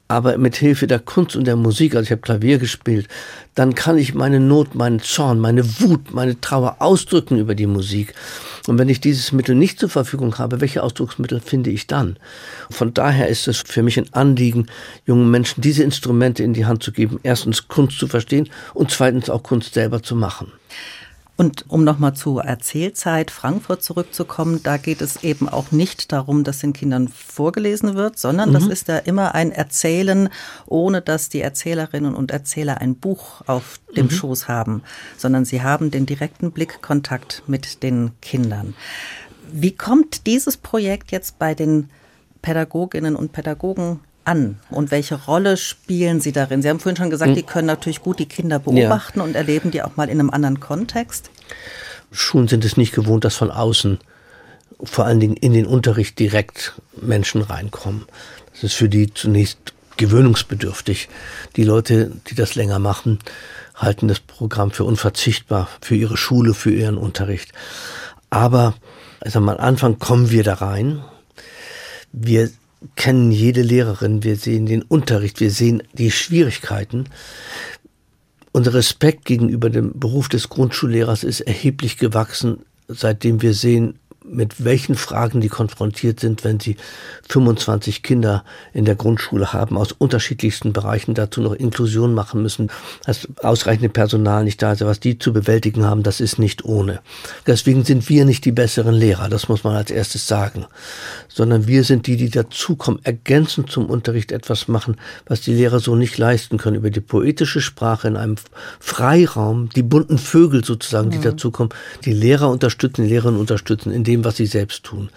aber 0.08 0.38
mit 0.38 0.56
Hilfe 0.56 0.86
der 0.86 1.00
Kunst 1.00 1.34
und 1.34 1.46
der 1.46 1.56
Musik, 1.56 1.94
also 1.94 2.04
ich 2.04 2.10
habe 2.12 2.20
Klavier 2.20 2.58
gespielt, 2.58 3.08
dann 3.54 3.74
kann 3.74 3.98
ich 3.98 4.14
meine 4.14 4.38
Not, 4.38 4.74
meinen 4.74 5.00
Zorn, 5.00 5.40
meine 5.40 5.64
Wut, 5.80 6.14
meine 6.14 6.40
Trauer 6.40 6.76
ausdrücken 6.78 7.38
über 7.38 7.54
die 7.54 7.66
Musik. 7.66 8.14
Und 8.68 8.78
wenn 8.78 8.88
ich 8.88 9.00
dieses 9.00 9.32
Mittel 9.32 9.54
nicht 9.54 9.80
zur 9.80 9.88
Verfügung 9.88 10.38
habe, 10.38 10.60
welche 10.60 10.82
Ausdrucksmittel 10.82 11.40
finde 11.40 11.70
ich 11.70 11.86
dann? 11.86 12.18
Von 12.70 12.94
daher 12.94 13.28
ist 13.28 13.48
es 13.48 13.58
für 13.58 13.82
mich 13.82 13.98
ein 13.98 14.12
Anliegen, 14.12 14.66
jungen 15.06 15.30
Menschen 15.30 15.60
diese 15.60 15.82
Instrumente 15.82 16.42
in 16.42 16.54
die 16.54 16.66
Hand 16.66 16.82
zu 16.82 16.92
geben, 16.92 17.18
erstens 17.22 17.66
Kunst 17.66 17.98
zu 17.98 18.06
verstehen 18.06 18.48
und 18.74 18.90
zweitens 18.90 19.28
auch 19.28 19.42
Kunst 19.42 19.74
selber 19.74 20.02
zu 20.02 20.14
machen. 20.14 20.52
Und 21.36 21.66
um 21.68 21.84
nochmal 21.84 22.14
zur 22.14 22.44
Erzählzeit 22.44 23.30
Frankfurt 23.30 23.82
zurückzukommen, 23.82 24.62
da 24.62 24.78
geht 24.78 25.02
es 25.02 25.22
eben 25.22 25.50
auch 25.50 25.70
nicht 25.70 26.10
darum, 26.10 26.44
dass 26.44 26.60
den 26.60 26.72
Kindern 26.72 27.08
vorgelesen 27.08 27.94
wird, 27.94 28.18
sondern 28.18 28.50
mhm. 28.50 28.54
das 28.54 28.66
ist 28.66 28.88
da 28.88 28.96
immer 28.98 29.34
ein 29.34 29.52
Erzählen, 29.52 30.30
ohne 30.64 31.02
dass 31.02 31.28
die 31.28 31.42
Erzählerinnen 31.42 32.14
und 32.14 32.30
Erzähler 32.30 32.80
ein 32.80 32.94
Buch 32.94 33.42
auf 33.46 33.80
dem 33.94 34.06
mhm. 34.06 34.10
Schoß 34.10 34.48
haben, 34.48 34.82
sondern 35.18 35.44
sie 35.44 35.62
haben 35.62 35.90
den 35.90 36.06
direkten 36.06 36.52
Blickkontakt 36.52 37.42
mit 37.46 37.82
den 37.82 38.12
Kindern. 38.22 38.74
Wie 39.52 39.72
kommt 39.72 40.26
dieses 40.26 40.56
Projekt 40.56 41.12
jetzt 41.12 41.38
bei 41.38 41.54
den 41.54 41.90
Pädagoginnen 42.40 43.14
und 43.14 43.32
Pädagogen 43.32 44.00
an 44.26 44.58
und 44.70 44.90
welche 44.90 45.14
Rolle 45.14 45.56
spielen 45.56 46.20
Sie 46.20 46.32
darin? 46.32 46.62
Sie 46.62 46.68
haben 46.68 46.80
vorhin 46.80 46.96
schon 46.96 47.10
gesagt, 47.10 47.30
hm. 47.30 47.36
die 47.36 47.42
können 47.42 47.66
natürlich 47.66 48.02
gut 48.02 48.18
die 48.18 48.26
Kinder 48.26 48.58
beobachten 48.58 49.20
ja. 49.20 49.24
und 49.24 49.34
erleben 49.36 49.70
die 49.70 49.82
auch 49.82 49.96
mal 49.96 50.08
in 50.08 50.20
einem 50.20 50.30
anderen 50.30 50.60
Kontext. 50.60 51.30
Schulen 52.10 52.48
sind 52.48 52.64
es 52.64 52.76
nicht 52.76 52.94
gewohnt, 52.94 53.24
dass 53.24 53.36
von 53.36 53.50
außen, 53.50 53.98
vor 54.82 55.04
allen 55.04 55.20
Dingen 55.20 55.36
in 55.36 55.52
den 55.52 55.66
Unterricht 55.66 56.18
direkt 56.18 56.80
Menschen 57.00 57.42
reinkommen. 57.42 58.06
Das 58.52 58.64
ist 58.64 58.74
für 58.74 58.88
die 58.88 59.12
zunächst 59.12 59.58
gewöhnungsbedürftig. 59.96 61.08
Die 61.56 61.64
Leute, 61.64 62.12
die 62.28 62.34
das 62.34 62.54
länger 62.54 62.78
machen, 62.78 63.18
halten 63.74 64.08
das 64.08 64.20
Programm 64.20 64.70
für 64.70 64.84
unverzichtbar, 64.84 65.68
für 65.80 65.94
ihre 65.94 66.16
Schule, 66.16 66.54
für 66.54 66.72
ihren 66.72 66.98
Unterricht. 66.98 67.52
Aber 68.30 68.74
also 69.20 69.38
am 69.38 69.48
Anfang 69.48 69.98
kommen 69.98 70.30
wir 70.30 70.44
da 70.44 70.54
rein. 70.54 71.02
Wir 72.12 72.50
kennen 72.94 73.32
jede 73.32 73.62
Lehrerin, 73.62 74.22
wir 74.22 74.36
sehen 74.36 74.66
den 74.66 74.82
Unterricht, 74.82 75.40
wir 75.40 75.50
sehen 75.50 75.82
die 75.94 76.10
Schwierigkeiten. 76.10 77.04
Unser 78.52 78.74
Respekt 78.74 79.24
gegenüber 79.24 79.70
dem 79.70 79.98
Beruf 79.98 80.28
des 80.28 80.48
Grundschullehrers 80.48 81.24
ist 81.24 81.40
erheblich 81.40 81.98
gewachsen, 81.98 82.64
seitdem 82.88 83.42
wir 83.42 83.54
sehen, 83.54 83.98
mit 84.28 84.64
welchen 84.64 84.94
Fragen 84.94 85.40
die 85.40 85.48
konfrontiert 85.48 86.20
sind, 86.20 86.44
wenn 86.44 86.60
sie 86.60 86.76
25 87.28 88.02
Kinder 88.02 88.44
in 88.72 88.84
der 88.84 88.94
Grundschule 88.94 89.52
haben, 89.52 89.76
aus 89.76 89.92
unterschiedlichsten 89.92 90.72
Bereichen, 90.72 91.14
dazu 91.14 91.40
noch 91.40 91.54
Inklusion 91.54 92.14
machen 92.14 92.42
müssen, 92.42 92.70
dass 93.04 93.28
ausreichende 93.42 93.88
Personal 93.88 94.44
nicht 94.44 94.62
da 94.62 94.72
ist, 94.72 94.84
was 94.84 95.00
die 95.00 95.18
zu 95.18 95.32
bewältigen 95.32 95.84
haben, 95.84 96.02
das 96.02 96.20
ist 96.20 96.38
nicht 96.38 96.64
ohne. 96.64 97.00
Deswegen 97.46 97.84
sind 97.84 98.08
wir 98.08 98.24
nicht 98.24 98.44
die 98.44 98.52
besseren 98.52 98.94
Lehrer, 98.94 99.28
das 99.28 99.48
muss 99.48 99.64
man 99.64 99.74
als 99.74 99.90
erstes 99.90 100.26
sagen, 100.26 100.66
sondern 101.28 101.66
wir 101.66 101.84
sind 101.84 102.06
die, 102.06 102.16
die 102.16 102.30
dazukommen, 102.30 103.00
ergänzend 103.04 103.70
zum 103.70 103.86
Unterricht 103.86 104.32
etwas 104.32 104.68
machen, 104.68 104.96
was 105.26 105.40
die 105.40 105.54
Lehrer 105.54 105.80
so 105.80 105.96
nicht 105.96 106.18
leisten 106.18 106.58
können, 106.58 106.76
über 106.76 106.90
die 106.90 107.00
poetische 107.00 107.60
Sprache 107.60 108.08
in 108.08 108.16
einem 108.16 108.36
Freiraum, 108.80 109.68
die 109.70 109.82
bunten 109.82 110.18
Vögel 110.18 110.64
sozusagen, 110.64 111.10
die 111.10 111.18
mhm. 111.18 111.22
dazukommen, 111.22 111.72
die 112.04 112.12
Lehrer 112.12 112.50
unterstützen, 112.50 113.04
die 113.04 113.10
Lehrerinnen 113.10 113.40
unterstützen, 113.40 113.92
indem 113.92 114.15
dem, 114.16 114.24
was 114.24 114.36
sie 114.36 114.46
selbst 114.46 114.84
tun. 114.84 115.10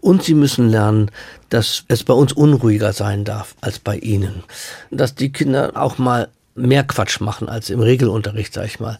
Und 0.00 0.22
sie 0.22 0.34
müssen 0.34 0.68
lernen, 0.68 1.10
dass 1.48 1.84
es 1.88 2.04
bei 2.04 2.14
uns 2.14 2.32
unruhiger 2.32 2.92
sein 2.92 3.24
darf 3.24 3.54
als 3.60 3.78
bei 3.78 3.96
ihnen. 3.98 4.44
Dass 4.90 5.14
die 5.14 5.32
Kinder 5.32 5.72
auch 5.74 5.98
mal 5.98 6.28
mehr 6.54 6.84
Quatsch 6.84 7.20
machen 7.20 7.48
als 7.48 7.70
im 7.70 7.80
Regelunterricht, 7.80 8.52
sag 8.52 8.66
ich 8.66 8.80
mal. 8.80 8.98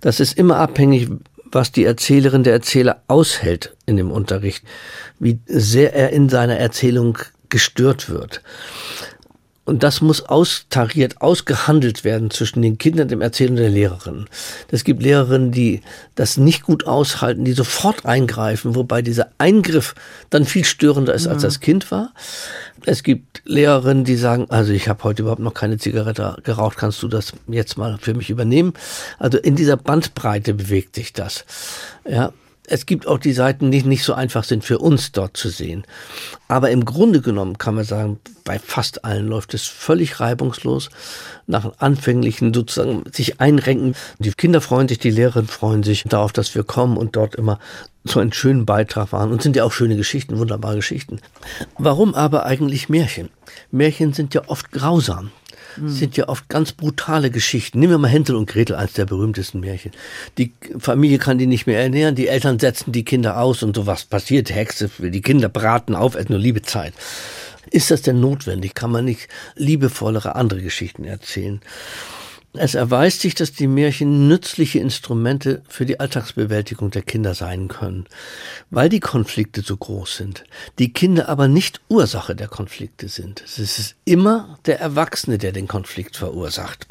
Das 0.00 0.20
ist 0.20 0.36
immer 0.36 0.56
abhängig, 0.56 1.08
was 1.50 1.72
die 1.72 1.84
Erzählerin, 1.84 2.44
der 2.44 2.52
Erzähler 2.52 3.02
aushält 3.08 3.74
in 3.86 3.96
dem 3.96 4.10
Unterricht, 4.10 4.64
wie 5.18 5.38
sehr 5.46 5.94
er 5.94 6.10
in 6.10 6.28
seiner 6.28 6.56
Erzählung 6.56 7.18
gestört 7.48 8.10
wird. 8.10 8.42
Und 9.68 9.82
das 9.82 10.00
muss 10.00 10.22
austariert, 10.22 11.20
ausgehandelt 11.20 12.02
werden 12.02 12.30
zwischen 12.30 12.62
den 12.62 12.78
Kindern, 12.78 13.08
dem 13.08 13.20
Erzählen 13.20 13.50
und 13.50 13.56
der 13.56 13.68
Lehrerin. 13.68 14.24
Es 14.70 14.82
gibt 14.82 15.02
Lehrerinnen, 15.02 15.52
die 15.52 15.82
das 16.14 16.38
nicht 16.38 16.62
gut 16.62 16.86
aushalten, 16.86 17.44
die 17.44 17.52
sofort 17.52 18.06
eingreifen, 18.06 18.74
wobei 18.74 19.02
dieser 19.02 19.28
Eingriff 19.36 19.94
dann 20.30 20.46
viel 20.46 20.64
störender 20.64 21.12
ist, 21.12 21.26
als 21.26 21.42
das 21.42 21.60
Kind 21.60 21.90
war. 21.90 22.14
Es 22.86 23.02
gibt 23.02 23.42
Lehrerinnen, 23.44 24.04
die 24.04 24.16
sagen, 24.16 24.46
also 24.48 24.72
ich 24.72 24.88
habe 24.88 25.04
heute 25.04 25.20
überhaupt 25.20 25.42
noch 25.42 25.52
keine 25.52 25.76
Zigarette 25.76 26.38
geraucht, 26.44 26.78
kannst 26.78 27.02
du 27.02 27.08
das 27.08 27.34
jetzt 27.46 27.76
mal 27.76 27.98
für 28.00 28.14
mich 28.14 28.30
übernehmen? 28.30 28.72
Also 29.18 29.36
in 29.36 29.54
dieser 29.54 29.76
Bandbreite 29.76 30.54
bewegt 30.54 30.94
sich 30.94 31.12
das. 31.12 31.44
Ja, 32.08 32.32
es 32.70 32.86
gibt 32.86 33.06
auch 33.06 33.18
die 33.18 33.32
Seiten, 33.32 33.70
die 33.70 33.82
nicht 33.82 34.04
so 34.04 34.14
einfach 34.14 34.44
sind 34.44 34.62
für 34.62 34.78
uns 34.78 35.12
dort 35.12 35.36
zu 35.36 35.48
sehen. 35.48 35.84
Aber 36.48 36.70
im 36.70 36.84
Grunde 36.84 37.20
genommen 37.20 37.58
kann 37.58 37.74
man 37.74 37.84
sagen, 37.84 38.20
bei 38.44 38.58
fast 38.58 39.04
allen 39.04 39.26
läuft 39.26 39.54
es 39.54 39.66
völlig 39.66 40.20
reibungslos. 40.20 40.90
Nach 41.46 41.72
anfänglichen 41.78 42.52
sozusagen 42.52 43.04
sich 43.10 43.40
einrenken. 43.40 43.94
Die 44.18 44.32
Kinder 44.32 44.60
freuen 44.60 44.88
sich, 44.88 44.98
die 44.98 45.10
Lehrerinnen 45.10 45.48
freuen 45.48 45.82
sich 45.82 46.04
darauf, 46.04 46.32
dass 46.32 46.54
wir 46.54 46.62
kommen 46.62 46.96
und 46.96 47.16
dort 47.16 47.34
immer 47.34 47.58
so 48.04 48.20
einen 48.20 48.32
schönen 48.32 48.66
Beitrag 48.66 49.12
waren. 49.12 49.32
Und 49.32 49.42
sind 49.42 49.56
ja 49.56 49.64
auch 49.64 49.72
schöne 49.72 49.96
Geschichten, 49.96 50.38
wunderbare 50.38 50.76
Geschichten. 50.76 51.20
Warum 51.78 52.14
aber 52.14 52.44
eigentlich 52.44 52.88
Märchen? 52.88 53.30
Märchen 53.70 54.12
sind 54.12 54.34
ja 54.34 54.42
oft 54.46 54.72
grausam 54.72 55.30
sind 55.86 56.16
ja 56.16 56.28
oft 56.28 56.48
ganz 56.48 56.72
brutale 56.72 57.30
Geschichten. 57.30 57.78
Nehmen 57.78 57.92
wir 57.92 57.98
mal 57.98 58.08
Hänsel 58.08 58.36
und 58.36 58.48
Gretel, 58.48 58.76
eines 58.76 58.94
der 58.94 59.06
berühmtesten 59.06 59.60
Märchen. 59.60 59.92
Die 60.36 60.52
Familie 60.78 61.18
kann 61.18 61.38
die 61.38 61.46
nicht 61.46 61.66
mehr 61.66 61.80
ernähren, 61.80 62.14
die 62.14 62.28
Eltern 62.28 62.58
setzen 62.58 62.92
die 62.92 63.04
Kinder 63.04 63.38
aus 63.38 63.62
und 63.62 63.76
sowas 63.76 64.04
passiert. 64.04 64.54
Hexe 64.54 64.90
die 64.98 65.22
Kinder 65.22 65.48
braten 65.48 65.94
auf, 65.94 66.14
es 66.14 66.28
nur 66.28 66.38
liebe 66.38 66.62
Zeit. 66.62 66.94
Ist 67.70 67.90
das 67.90 68.02
denn 68.02 68.20
notwendig? 68.20 68.74
Kann 68.74 68.90
man 68.90 69.04
nicht 69.04 69.28
liebevollere 69.54 70.34
andere 70.36 70.62
Geschichten 70.62 71.04
erzählen? 71.04 71.60
Es 72.54 72.74
erweist 72.74 73.20
sich, 73.20 73.34
dass 73.34 73.52
die 73.52 73.66
Märchen 73.66 74.26
nützliche 74.26 74.78
Instrumente 74.78 75.62
für 75.68 75.84
die 75.84 76.00
Alltagsbewältigung 76.00 76.90
der 76.90 77.02
Kinder 77.02 77.34
sein 77.34 77.68
können, 77.68 78.06
weil 78.70 78.88
die 78.88 79.00
Konflikte 79.00 79.60
so 79.60 79.76
groß 79.76 80.16
sind, 80.16 80.44
die 80.78 80.90
Kinder 80.92 81.28
aber 81.28 81.46
nicht 81.46 81.82
Ursache 81.88 82.34
der 82.34 82.48
Konflikte 82.48 83.08
sind. 83.08 83.42
Es 83.44 83.58
ist 83.58 83.96
immer 84.06 84.58
der 84.64 84.80
Erwachsene, 84.80 85.36
der 85.36 85.52
den 85.52 85.68
Konflikt 85.68 86.16
verursacht. 86.16 86.86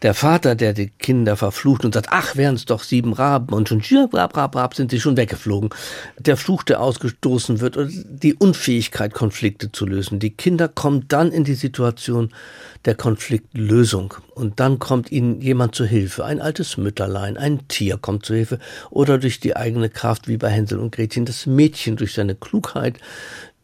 Der 0.00 0.14
Vater, 0.14 0.54
der 0.54 0.72
die 0.72 0.88
Kinder 0.88 1.36
verflucht 1.36 1.84
und 1.84 1.92
sagt, 1.92 2.08
ach, 2.10 2.34
wären 2.36 2.54
es 2.54 2.64
doch 2.64 2.82
sieben 2.82 3.12
Raben 3.12 3.54
und 3.54 3.68
schon 3.68 3.82
brab, 4.08 4.32
brab, 4.32 4.52
brab, 4.52 4.74
sind 4.74 4.90
sie 4.90 5.00
schon 5.00 5.18
weggeflogen. 5.18 5.70
Der 6.18 6.38
Fluch, 6.38 6.62
der 6.62 6.80
ausgestoßen 6.80 7.60
wird 7.60 7.76
und 7.76 7.92
die 8.08 8.34
Unfähigkeit, 8.34 9.12
Konflikte 9.12 9.70
zu 9.70 9.84
lösen. 9.84 10.20
Die 10.20 10.30
Kinder 10.30 10.68
kommen 10.68 11.04
dann 11.08 11.32
in 11.32 11.44
die 11.44 11.54
Situation 11.54 12.32
der 12.86 12.94
Konfliktlösung 12.94 14.14
und 14.34 14.60
dann 14.60 14.78
kommt 14.78 15.12
ihnen 15.12 15.40
jemand 15.40 15.74
zu 15.74 15.84
Hilfe, 15.84 16.24
ein 16.24 16.40
altes 16.40 16.76
Mütterlein, 16.76 17.36
ein 17.36 17.66
Tier 17.68 17.98
kommt 17.98 18.24
zu 18.24 18.34
Hilfe 18.34 18.58
oder 18.90 19.18
durch 19.18 19.40
die 19.40 19.56
eigene 19.56 19.90
Kraft 19.90 20.28
wie 20.28 20.36
bei 20.36 20.48
Hänsel 20.48 20.78
und 20.78 20.92
Gretchen 20.92 21.26
das 21.26 21.46
Mädchen 21.46 21.96
durch 21.96 22.14
seine 22.14 22.36
Klugheit 22.36 22.98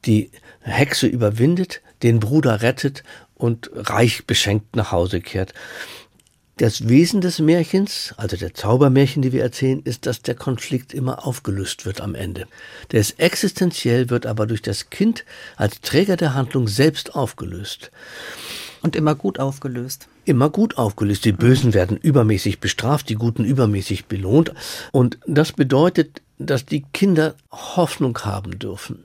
die 0.04 0.30
Hexe 0.60 1.06
überwindet, 1.06 1.80
den 2.02 2.20
Bruder 2.20 2.62
rettet 2.62 3.04
und 3.34 3.70
reich 3.74 4.26
beschenkt 4.26 4.76
nach 4.76 4.92
Hause 4.92 5.20
kehrt. 5.20 5.54
Das 6.58 6.88
Wesen 6.88 7.20
des 7.22 7.38
Märchens, 7.38 8.14
also 8.18 8.36
der 8.36 8.54
Zaubermärchen, 8.54 9.22
die 9.22 9.32
wir 9.32 9.42
erzählen, 9.42 9.80
ist, 9.82 10.06
dass 10.06 10.22
der 10.22 10.34
Konflikt 10.34 10.92
immer 10.92 11.26
aufgelöst 11.26 11.86
wird 11.86 12.00
am 12.00 12.14
Ende. 12.14 12.46
Der 12.90 13.00
ist 13.00 13.18
existenziell, 13.18 14.10
wird 14.10 14.26
aber 14.26 14.46
durch 14.46 14.62
das 14.62 14.90
Kind 14.90 15.24
als 15.56 15.80
Träger 15.80 16.16
der 16.16 16.34
Handlung 16.34 16.68
selbst 16.68 17.14
aufgelöst. 17.14 17.90
Und 18.82 18.96
immer 18.96 19.14
gut 19.14 19.38
aufgelöst. 19.38 20.08
Immer 20.24 20.50
gut 20.50 20.76
aufgelöst. 20.76 21.24
Die 21.24 21.32
Bösen 21.32 21.72
werden 21.72 21.96
übermäßig 21.96 22.60
bestraft, 22.60 23.08
die 23.08 23.14
Guten 23.14 23.44
übermäßig 23.44 24.06
belohnt. 24.06 24.52
Und 24.90 25.18
das 25.26 25.52
bedeutet, 25.52 26.20
dass 26.38 26.66
die 26.66 26.84
Kinder 26.92 27.34
Hoffnung 27.50 28.18
haben 28.18 28.58
dürfen. 28.58 29.04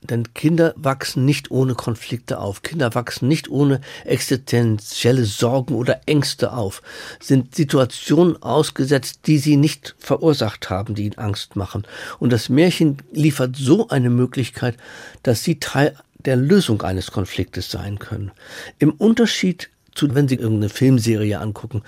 Denn 0.00 0.32
Kinder 0.32 0.74
wachsen 0.76 1.24
nicht 1.24 1.50
ohne 1.50 1.74
Konflikte 1.74 2.38
auf. 2.38 2.62
Kinder 2.62 2.94
wachsen 2.94 3.26
nicht 3.26 3.50
ohne 3.50 3.80
existenzielle 4.04 5.24
Sorgen 5.24 5.74
oder 5.74 6.02
Ängste 6.06 6.52
auf. 6.52 6.82
Sind 7.18 7.56
Situationen 7.56 8.40
ausgesetzt, 8.40 9.20
die 9.26 9.38
sie 9.38 9.56
nicht 9.56 9.96
verursacht 9.98 10.70
haben, 10.70 10.94
die 10.94 11.06
ihnen 11.06 11.18
Angst 11.18 11.56
machen. 11.56 11.82
Und 12.20 12.32
das 12.32 12.48
Märchen 12.48 12.98
liefert 13.12 13.56
so 13.56 13.88
eine 13.88 14.08
Möglichkeit, 14.08 14.76
dass 15.24 15.42
sie 15.42 15.58
Teil 15.58 15.96
der 16.28 16.36
Lösung 16.36 16.82
eines 16.82 17.10
Konfliktes 17.10 17.70
sein 17.70 17.98
können. 17.98 18.32
Im 18.78 18.92
Unterschied 18.92 19.70
zu, 19.94 20.14
wenn 20.14 20.28
Sie 20.28 20.34
irgendeine 20.34 20.68
Filmserie 20.68 21.40
angucken, 21.40 21.82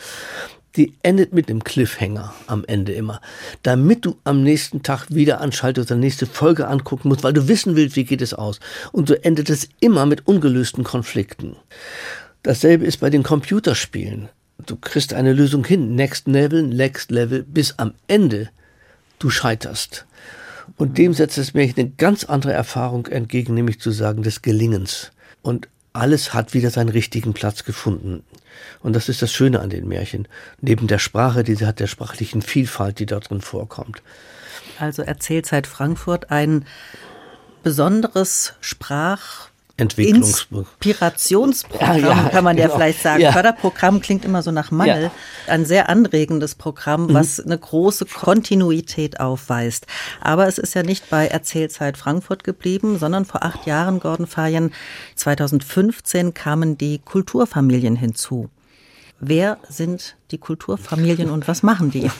die 0.76 0.94
endet 1.02 1.34
mit 1.34 1.50
dem 1.50 1.62
Cliffhanger 1.62 2.32
am 2.46 2.64
Ende 2.64 2.94
immer. 2.94 3.20
Damit 3.62 4.06
du 4.06 4.16
am 4.24 4.42
nächsten 4.42 4.82
Tag 4.82 5.10
wieder 5.10 5.42
anschaltest 5.42 5.90
oder 5.90 6.00
nächste 6.00 6.24
Folge 6.24 6.68
angucken 6.68 7.10
musst, 7.10 7.22
weil 7.22 7.34
du 7.34 7.48
wissen 7.48 7.76
willst, 7.76 7.96
wie 7.96 8.04
geht 8.04 8.22
es 8.22 8.32
aus. 8.32 8.60
Und 8.92 9.08
so 9.08 9.14
endet 9.14 9.50
es 9.50 9.68
immer 9.78 10.06
mit 10.06 10.26
ungelösten 10.26 10.84
Konflikten. 10.84 11.56
Dasselbe 12.42 12.86
ist 12.86 13.00
bei 13.00 13.10
den 13.10 13.22
Computerspielen. 13.22 14.30
Du 14.64 14.76
kriegst 14.76 15.12
eine 15.12 15.34
Lösung 15.34 15.66
hin, 15.66 15.96
next 15.96 16.26
level, 16.26 16.62
next 16.62 17.10
level, 17.10 17.42
bis 17.42 17.74
am 17.76 17.92
Ende 18.06 18.48
du 19.18 19.28
scheiterst. 19.28 20.06
Und 20.80 20.96
dem 20.96 21.12
setzt 21.12 21.36
es 21.36 21.52
mir 21.52 21.70
eine 21.76 21.90
ganz 21.90 22.24
andere 22.24 22.54
Erfahrung 22.54 23.06
entgegen, 23.08 23.52
nämlich 23.52 23.80
zu 23.80 23.90
sagen, 23.90 24.22
des 24.22 24.40
Gelingens. 24.40 25.12
Und 25.42 25.68
alles 25.92 26.32
hat 26.32 26.54
wieder 26.54 26.70
seinen 26.70 26.88
richtigen 26.88 27.34
Platz 27.34 27.64
gefunden. 27.64 28.24
Und 28.82 28.96
das 28.96 29.10
ist 29.10 29.20
das 29.20 29.30
Schöne 29.30 29.60
an 29.60 29.68
den 29.68 29.86
Märchen. 29.86 30.26
Neben 30.62 30.86
der 30.86 30.98
Sprache, 30.98 31.44
diese 31.44 31.66
hat 31.66 31.80
der 31.80 31.86
sprachlichen 31.86 32.40
Vielfalt, 32.40 32.98
die 32.98 33.04
dort 33.04 33.28
drin 33.28 33.42
vorkommt. 33.42 34.00
Also 34.78 35.02
Erzählzeit 35.02 35.66
Frankfurt 35.66 36.30
ein 36.30 36.64
besonderes 37.62 38.54
Sprach- 38.62 39.49
Inspirationsprogramm, 39.80 42.00
ja, 42.00 42.08
ja, 42.08 42.28
kann 42.28 42.44
man 42.44 42.56
genau. 42.56 42.68
ja 42.68 42.74
vielleicht 42.74 43.02
sagen. 43.02 43.22
Ja. 43.22 43.32
Förderprogramm 43.32 44.00
klingt 44.00 44.24
immer 44.24 44.42
so 44.42 44.50
nach 44.50 44.70
Mangel. 44.70 45.10
Ein 45.46 45.64
sehr 45.64 45.88
anregendes 45.88 46.54
Programm, 46.54 47.06
mhm. 47.06 47.14
was 47.14 47.40
eine 47.40 47.58
große 47.58 48.06
Kontinuität 48.06 49.20
aufweist. 49.20 49.86
Aber 50.20 50.46
es 50.46 50.58
ist 50.58 50.74
ja 50.74 50.82
nicht 50.82 51.10
bei 51.10 51.26
Erzählzeit 51.26 51.96
Frankfurt 51.96 52.44
geblieben, 52.44 52.98
sondern 52.98 53.24
vor 53.24 53.42
acht 53.42 53.66
Jahren, 53.66 54.00
Gordon 54.00 54.26
Fayen, 54.26 54.72
2015 55.16 56.34
kamen 56.34 56.78
die 56.78 56.98
Kulturfamilien 56.98 57.96
hinzu. 57.96 58.48
Wer 59.20 59.58
sind 59.68 60.16
die 60.30 60.38
Kulturfamilien 60.38 61.30
und 61.30 61.46
was 61.46 61.62
machen 61.62 61.90
die? 61.90 62.10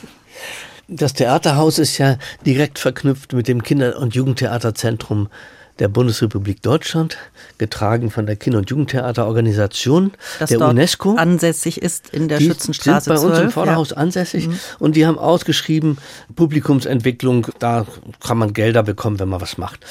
Das 0.92 1.14
Theaterhaus 1.14 1.78
ist 1.78 1.98
ja 1.98 2.18
direkt 2.44 2.80
verknüpft 2.80 3.32
mit 3.32 3.46
dem 3.46 3.62
Kinder- 3.62 3.96
und 3.98 4.16
Jugendtheaterzentrum 4.16 5.28
der 5.78 5.88
Bundesrepublik 5.88 6.62
Deutschland, 6.62 7.16
getragen 7.58 8.10
von 8.10 8.26
der 8.26 8.36
Kinder- 8.36 8.58
und 8.58 8.68
Jugendtheaterorganisation 8.70 10.12
das 10.38 10.50
der 10.50 10.60
UNESCO. 10.60 11.14
Ansässig 11.14 11.80
ist 11.80 12.10
in 12.10 12.28
der 12.28 12.38
die 12.38 12.46
Schützenstraße. 12.46 13.04
Sind 13.04 13.14
bei 13.14 13.20
12, 13.20 13.32
uns 13.32 13.40
im 13.40 13.50
Vorderhaus 13.50 13.90
ja. 13.90 13.96
ansässig 13.96 14.48
mhm. 14.48 14.58
und 14.78 14.96
die 14.96 15.06
haben 15.06 15.18
ausgeschrieben, 15.18 15.98
Publikumsentwicklung, 16.36 17.46
da 17.58 17.86
kann 18.22 18.38
man 18.38 18.52
Gelder 18.52 18.82
bekommen, 18.82 19.18
wenn 19.18 19.28
man 19.28 19.40
was 19.40 19.56
macht. 19.56 19.86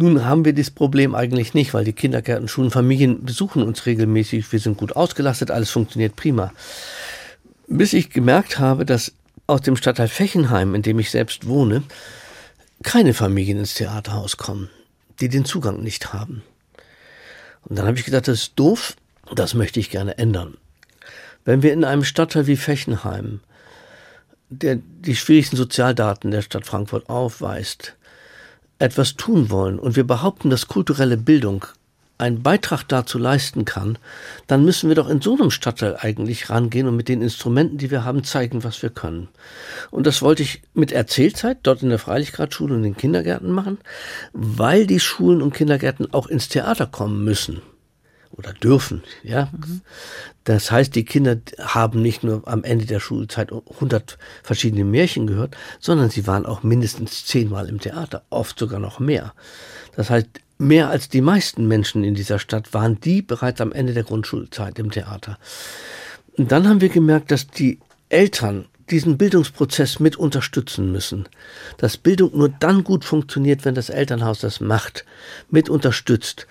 Nun 0.00 0.24
haben 0.24 0.44
wir 0.44 0.52
dieses 0.52 0.70
Problem 0.70 1.16
eigentlich 1.16 1.54
nicht, 1.54 1.74
weil 1.74 1.84
die 1.84 1.92
Kindergärten, 1.92 2.46
Schulen, 2.46 2.70
Familien 2.70 3.24
besuchen 3.24 3.64
uns 3.64 3.84
regelmäßig. 3.84 4.50
Wir 4.52 4.60
sind 4.60 4.78
gut 4.78 4.94
ausgelastet, 4.94 5.50
alles 5.50 5.70
funktioniert 5.70 6.14
prima. 6.14 6.52
Bis 7.66 7.92
ich 7.92 8.10
gemerkt 8.10 8.60
habe, 8.60 8.86
dass 8.86 9.12
aus 9.48 9.62
dem 9.62 9.76
Stadtteil 9.76 10.06
Fechenheim, 10.06 10.76
in 10.76 10.82
dem 10.82 11.00
ich 11.00 11.10
selbst 11.10 11.48
wohne, 11.48 11.82
keine 12.82 13.14
Familien 13.14 13.58
ins 13.58 13.74
Theaterhaus 13.74 14.36
kommen 14.36 14.70
die 15.20 15.28
den 15.28 15.44
Zugang 15.44 15.82
nicht 15.82 16.12
haben. 16.12 16.42
Und 17.64 17.78
dann 17.78 17.86
habe 17.86 17.98
ich 17.98 18.04
gedacht, 18.04 18.28
das 18.28 18.40
ist 18.40 18.52
doof, 18.56 18.96
das 19.34 19.54
möchte 19.54 19.80
ich 19.80 19.90
gerne 19.90 20.16
ändern. 20.18 20.56
Wenn 21.44 21.62
wir 21.62 21.72
in 21.72 21.84
einem 21.84 22.04
Stadtteil 22.04 22.46
wie 22.46 22.56
Fechenheim, 22.56 23.40
der 24.50 24.76
die 24.76 25.16
schwierigsten 25.16 25.56
Sozialdaten 25.56 26.30
der 26.30 26.42
Stadt 26.42 26.66
Frankfurt 26.66 27.08
aufweist, 27.08 27.94
etwas 28.78 29.16
tun 29.16 29.50
wollen 29.50 29.78
und 29.78 29.96
wir 29.96 30.06
behaupten, 30.06 30.50
dass 30.50 30.68
kulturelle 30.68 31.16
Bildung 31.16 31.66
einen 32.18 32.42
Beitrag 32.42 32.82
dazu 32.82 33.16
leisten 33.16 33.64
kann, 33.64 33.96
dann 34.48 34.64
müssen 34.64 34.88
wir 34.88 34.96
doch 34.96 35.08
in 35.08 35.20
so 35.20 35.34
einem 35.34 35.50
Stadtteil 35.50 35.96
eigentlich 35.96 36.50
rangehen 36.50 36.88
und 36.88 36.96
mit 36.96 37.08
den 37.08 37.22
Instrumenten, 37.22 37.78
die 37.78 37.90
wir 37.90 38.04
haben, 38.04 38.24
zeigen, 38.24 38.64
was 38.64 38.82
wir 38.82 38.90
können. 38.90 39.28
Und 39.90 40.06
das 40.06 40.20
wollte 40.20 40.42
ich 40.42 40.62
mit 40.74 40.90
Erzählzeit 40.90 41.58
dort 41.62 41.82
in 41.82 41.90
der 41.90 42.00
Freilichkeitsschule 42.00 42.74
und 42.74 42.80
in 42.80 42.92
den 42.92 42.96
Kindergärten 42.96 43.50
machen, 43.50 43.78
weil 44.32 44.86
die 44.86 45.00
Schulen 45.00 45.42
und 45.42 45.54
Kindergärten 45.54 46.12
auch 46.12 46.26
ins 46.26 46.48
Theater 46.48 46.86
kommen 46.86 47.22
müssen 47.22 47.62
oder 48.32 48.52
dürfen, 48.52 49.02
ja. 49.22 49.48
Mhm. 49.52 49.80
Das 50.44 50.70
heißt, 50.70 50.94
die 50.94 51.04
Kinder 51.04 51.36
haben 51.60 52.02
nicht 52.02 52.24
nur 52.24 52.46
am 52.46 52.64
Ende 52.64 52.86
der 52.86 53.00
Schulzeit 53.00 53.52
100 53.52 54.18
verschiedene 54.42 54.84
Märchen 54.84 55.26
gehört, 55.26 55.56
sondern 55.78 56.10
sie 56.10 56.26
waren 56.26 56.46
auch 56.46 56.62
mindestens 56.62 57.26
zehnmal 57.26 57.68
im 57.68 57.80
Theater, 57.80 58.24
oft 58.30 58.58
sogar 58.58 58.80
noch 58.80 58.98
mehr. 58.98 59.34
Das 59.94 60.10
heißt, 60.10 60.28
mehr 60.58 60.90
als 60.90 61.08
die 61.08 61.20
meisten 61.20 61.66
Menschen 61.66 62.04
in 62.04 62.14
dieser 62.14 62.38
Stadt 62.38 62.74
waren 62.74 63.00
die 63.00 63.22
bereits 63.22 63.60
am 63.60 63.72
Ende 63.72 63.94
der 63.94 64.04
Grundschulzeit 64.04 64.78
im 64.78 64.90
Theater. 64.90 65.38
Und 66.36 66.52
dann 66.52 66.68
haben 66.68 66.80
wir 66.80 66.88
gemerkt, 66.88 67.30
dass 67.30 67.46
die 67.46 67.78
Eltern 68.08 68.66
diesen 68.90 69.18
Bildungsprozess 69.18 70.00
mit 70.00 70.16
unterstützen 70.16 70.90
müssen. 70.92 71.28
Dass 71.76 71.96
Bildung 71.96 72.36
nur 72.36 72.48
dann 72.48 72.84
gut 72.84 73.04
funktioniert, 73.04 73.64
wenn 73.64 73.74
das 73.74 73.90
Elternhaus 73.90 74.40
das 74.40 74.60
macht, 74.60 75.04
mit 75.50 75.68
unterstützt. 75.68 76.46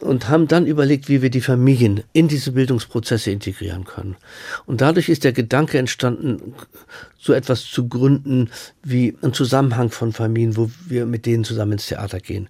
Und 0.00 0.28
haben 0.28 0.46
dann 0.46 0.66
überlegt, 0.66 1.08
wie 1.08 1.22
wir 1.22 1.30
die 1.30 1.40
Familien 1.40 2.02
in 2.12 2.28
diese 2.28 2.52
Bildungsprozesse 2.52 3.30
integrieren 3.30 3.84
können. 3.84 4.16
Und 4.66 4.80
dadurch 4.80 5.08
ist 5.08 5.24
der 5.24 5.32
Gedanke 5.32 5.78
entstanden, 5.78 6.54
so 7.18 7.32
etwas 7.32 7.64
zu 7.64 7.88
gründen 7.88 8.50
wie 8.82 9.16
ein 9.22 9.32
Zusammenhang 9.32 9.90
von 9.90 10.12
Familien, 10.12 10.56
wo 10.56 10.70
wir 10.86 11.06
mit 11.06 11.24
denen 11.26 11.44
zusammen 11.44 11.72
ins 11.72 11.86
Theater 11.86 12.20
gehen. 12.20 12.48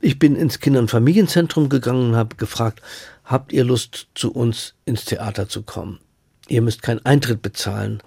Ich 0.00 0.18
bin 0.18 0.34
ins 0.34 0.60
Kinder- 0.60 0.80
und 0.80 0.90
Familienzentrum 0.90 1.68
gegangen 1.68 2.10
und 2.10 2.16
habe 2.16 2.36
gefragt, 2.36 2.80
habt 3.24 3.52
ihr 3.52 3.64
Lust, 3.64 4.08
zu 4.14 4.32
uns 4.32 4.74
ins 4.84 5.04
Theater 5.04 5.48
zu 5.48 5.62
kommen? 5.62 6.00
Ihr 6.48 6.62
müsst 6.62 6.82
keinen 6.82 7.04
Eintritt 7.04 7.42
bezahlen 7.42 8.02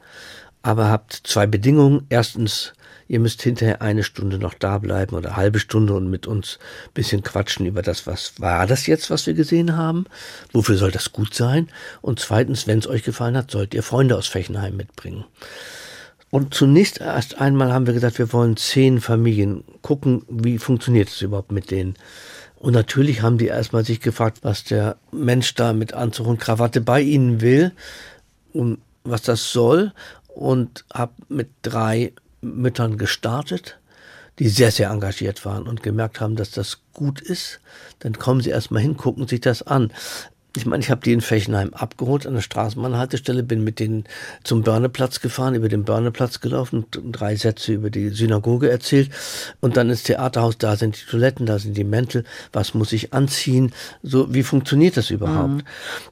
aber 0.62 0.90
habt 0.90 1.22
zwei 1.24 1.48
Bedingungen. 1.48 2.06
Erstens, 2.10 2.74
ihr 3.08 3.20
müsst 3.20 3.42
hinterher 3.42 3.82
eine 3.82 4.04
Stunde 4.04 4.38
noch 4.38 4.54
da 4.54 4.78
bleiben 4.78 5.16
oder 5.16 5.36
halbe 5.36 5.60
Stunde 5.60 5.94
und 5.94 6.10
mit 6.10 6.28
uns 6.28 6.60
bisschen 6.94 7.24
quatschen 7.24 7.66
über 7.66 7.82
das, 7.82 8.08
was 8.08 8.40
war 8.40 8.68
das 8.68 8.88
jetzt, 8.88 9.10
was 9.10 9.28
wir 9.28 9.34
gesehen 9.34 9.76
haben? 9.76 10.06
Wofür 10.52 10.78
soll 10.78 10.92
das 10.92 11.12
gut 11.12 11.34
sein? 11.34 11.70
Und 12.02 12.20
zweitens, 12.20 12.68
wenn 12.68 12.80
es 12.80 12.88
euch 12.88 13.04
gefallen 13.04 13.38
hat, 13.38 13.52
sollt 13.52 13.74
ihr 13.74 13.84
Freunde 13.84 14.18
aus 14.18 14.28
Fechenheim 14.28 14.78
mitbringen. 14.78 15.26
Und 16.30 16.54
zunächst 16.54 17.02
erst 17.02 17.42
einmal 17.42 17.74
haben 17.74 17.86
wir 17.86 17.94
gesagt, 17.94 18.18
wir 18.18 18.32
wollen 18.32 18.56
zehn 18.56 19.02
Familien 19.02 19.66
gucken, 19.82 20.24
wie 20.30 20.58
funktioniert 20.58 21.10
es 21.10 21.22
überhaupt 21.22 21.52
mit 21.52 21.72
denen. 21.72 21.96
Und 22.56 22.74
natürlich 22.74 23.22
haben 23.22 23.38
die 23.38 23.48
erstmal 23.48 23.84
sich 23.84 24.00
gefragt, 24.00 24.40
was 24.44 24.64
der 24.64 24.96
Mensch 25.12 25.56
da 25.56 25.74
mit 25.74 25.94
Anzug 25.94 26.28
und 26.28 26.40
Krawatte 26.40 26.80
bei 26.80 27.02
ihnen 27.02 27.42
will 27.42 27.74
und 28.54 28.78
was 29.04 29.24
das 29.24 29.52
soll 29.52 29.94
und 30.36 30.86
habe 30.94 31.14
mit 31.30 31.50
drei 31.62 32.14
Müttern 32.42 32.98
gestartet, 32.98 33.78
die 34.40 34.50
sehr, 34.50 34.72
sehr 34.72 34.90
engagiert 34.90 35.46
waren 35.46 35.68
und 35.68 35.84
gemerkt 35.84 36.20
haben, 36.20 36.36
dass 36.36 36.52
das 36.52 36.80
gut 36.94 37.22
ist. 37.22 37.60
Dann 38.00 38.14
kommen 38.14 38.42
sie 38.42 38.50
erstmal 38.50 38.82
hin, 38.82 38.98
gucken 38.98 39.28
sich 39.28 39.42
das 39.42 39.62
an. 39.62 39.92
Ich 40.58 40.66
meine, 40.66 40.84
ich 40.84 40.92
habe 40.92 41.02
die 41.02 41.14
in 41.14 41.22
Fechenheim 41.22 41.74
abgeholt 41.74 42.28
an 42.28 42.34
der 42.34 42.42
Straßenbahnhaltestelle, 42.42 43.42
bin 43.42 43.64
mit 43.64 43.80
denen 43.80 44.04
zum 44.44 44.64
Börneplatz 44.64 45.22
gefahren, 45.22 45.56
über 45.56 45.70
den 45.70 45.86
Börneplatz 45.86 46.42
gelaufen, 46.42 46.86
drei 46.92 47.38
Sätze 47.38 47.74
über 47.74 47.90
die 47.90 48.10
Synagoge 48.10 48.70
erzählt 48.70 49.12
und 49.62 49.78
dann 49.78 49.90
ins 49.90 50.04
Theaterhaus, 50.04 50.58
da 50.58 50.76
sind 50.76 51.00
die 51.00 51.10
Toiletten, 51.10 51.46
da 51.46 51.58
sind 51.58 51.78
die 51.78 51.86
Mäntel, 51.86 52.26
was 52.52 52.74
muss 52.74 52.92
ich 52.92 53.14
anziehen, 53.14 53.72
so, 54.04 54.34
wie 54.34 54.44
funktioniert 54.44 54.98
das 54.98 55.10
überhaupt? 55.10 55.54
Mhm. 55.54 55.64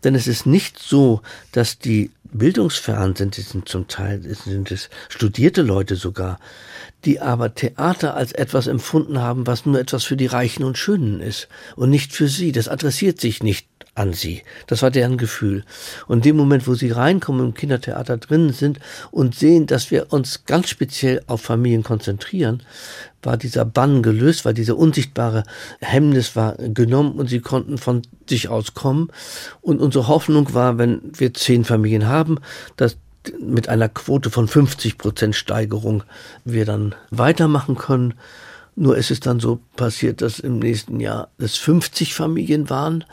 Denn 0.06 0.16
es 0.16 0.28
ist 0.28 0.46
nicht 0.46 0.80
so, 0.80 1.22
dass 1.52 1.78
die 1.78 2.12
bildungsfern 2.32 3.16
sind, 3.16 3.38
die 3.38 3.42
sind 3.42 3.70
zum 3.70 3.88
Teil, 3.88 4.22
sind 4.22 4.72
es 4.72 4.90
studierte 5.08 5.62
Leute 5.62 5.96
sogar, 5.96 6.40
die 7.06 7.20
aber 7.22 7.56
Theater 7.56 8.16
als 8.16 8.32
etwas 8.32 8.68
empfunden 8.68 9.20
haben, 9.20 9.48
was 9.48 9.66
nur 9.66 9.80
etwas 9.80 10.04
für 10.04 10.18
die 10.18 10.26
Reichen 10.26 10.64
und 10.64 10.78
Schönen 10.78 11.22
ist 11.22 11.48
und 11.76 11.90
nicht 11.90 12.14
für 12.14 12.28
sie. 12.28 12.52
Das 12.52 12.68
adressiert 12.68 13.22
sich 13.22 13.42
nicht 13.44 13.69
an 13.96 14.14
sie. 14.14 14.44
Das 14.68 14.82
war 14.82 14.92
deren 14.92 15.18
Gefühl. 15.18 15.64
Und 16.08 16.18
in 16.18 16.22
dem 16.24 16.38
Moment, 16.38 16.68
wo 16.68 16.74
sie 16.74 16.92
reinkommen 16.92 17.48
im 17.48 17.54
Kindertheater 17.54 18.18
drin 18.18 18.52
sind 18.54 18.80
und 19.12 19.36
sehen, 19.36 19.68
dass 19.68 19.92
wir 19.92 20.12
uns 20.14 20.46
ganz 20.46 20.70
speziell 20.70 21.22
auf 21.28 21.42
Familien 21.42 21.84
konzentrieren, 21.84 22.64
war 23.22 23.38
dieser 23.38 23.66
Bann 23.66 24.02
gelöst, 24.02 24.46
weil 24.46 24.54
dieser 24.54 24.78
unsichtbare 24.78 25.44
Hemmnis 25.82 26.36
war 26.36 26.56
genommen 26.56 27.14
und 27.14 27.28
sie 27.28 27.42
konnten 27.42 27.78
von 27.78 28.04
sich 28.28 28.48
aus 28.48 28.74
kommen. 28.74 29.10
Und 29.62 29.82
unsere 29.82 30.08
Hoffnung 30.08 30.54
war, 30.54 30.78
wenn 30.78 31.02
wir 31.18 31.34
zehn 31.34 31.66
Familien 31.66 32.08
haben, 32.08 32.40
dass 32.78 32.98
mit 33.40 33.68
einer 33.70 33.90
Quote 33.90 34.30
von 34.30 34.48
50 34.48 34.98
Prozent 34.98 35.36
Steigerung 35.36 36.04
wir 36.46 36.66
dann 36.66 36.96
weitermachen 37.10 37.76
können. 37.76 38.14
Nur 38.82 38.96
ist 38.96 39.12
es 39.12 39.20
dann 39.20 39.42
so 39.42 39.60
passiert, 39.76 40.22
dass 40.22 40.40
im 40.40 40.58
nächsten 40.58 41.02
Jahr 41.02 41.28
es 41.38 41.58
50 41.58 42.14
Familien 42.14 42.70
waren. 42.70 43.04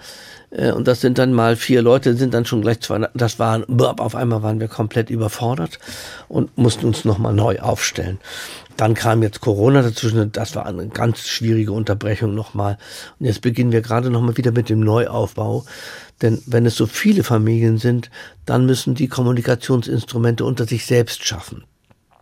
Äh, 0.50 0.70
und 0.70 0.87
das 0.87 1.00
sind 1.00 1.18
dann 1.18 1.33
mal 1.33 1.57
vier 1.57 1.83
Leute, 1.83 2.14
sind 2.14 2.35
dann 2.35 2.44
schon 2.44 2.62
gleich 2.62 2.79
200. 2.83 3.11
Das 3.14 3.40
waren, 3.40 3.64
auf 3.81 4.14
einmal 4.14 4.44
waren 4.44 4.61
wir 4.61 4.68
komplett 4.68 5.11
überfordert 5.11 5.81
und 6.29 6.57
mussten 6.57 6.87
uns 6.87 7.05
nochmal 7.05 7.35
neu 7.35 7.59
aufstellen. 7.59 8.18
Dann 8.76 8.94
kam 8.94 9.24
jetzt 9.24 9.40
Corona 9.40 9.83
dazwischen. 9.83 10.31
Das 10.31 10.55
war 10.55 10.66
eine 10.66 10.87
ganz 10.87 11.26
schwierige 11.26 11.72
Unterbrechung 11.72 12.33
nochmal. 12.33 12.79
Und 13.18 13.26
jetzt 13.26 13.40
beginnen 13.40 13.72
wir 13.72 13.81
gerade 13.81 14.09
nochmal 14.09 14.37
wieder 14.37 14.52
mit 14.52 14.68
dem 14.68 14.79
Neuaufbau. 14.79 15.64
Denn 16.22 16.40
wenn 16.46 16.64
es 16.64 16.76
so 16.76 16.87
viele 16.87 17.24
Familien 17.24 17.79
sind, 17.79 18.09
dann 18.44 18.66
müssen 18.66 18.94
die 18.94 19.09
Kommunikationsinstrumente 19.09 20.44
unter 20.44 20.64
sich 20.64 20.87
selbst 20.87 21.24
schaffen 21.26 21.64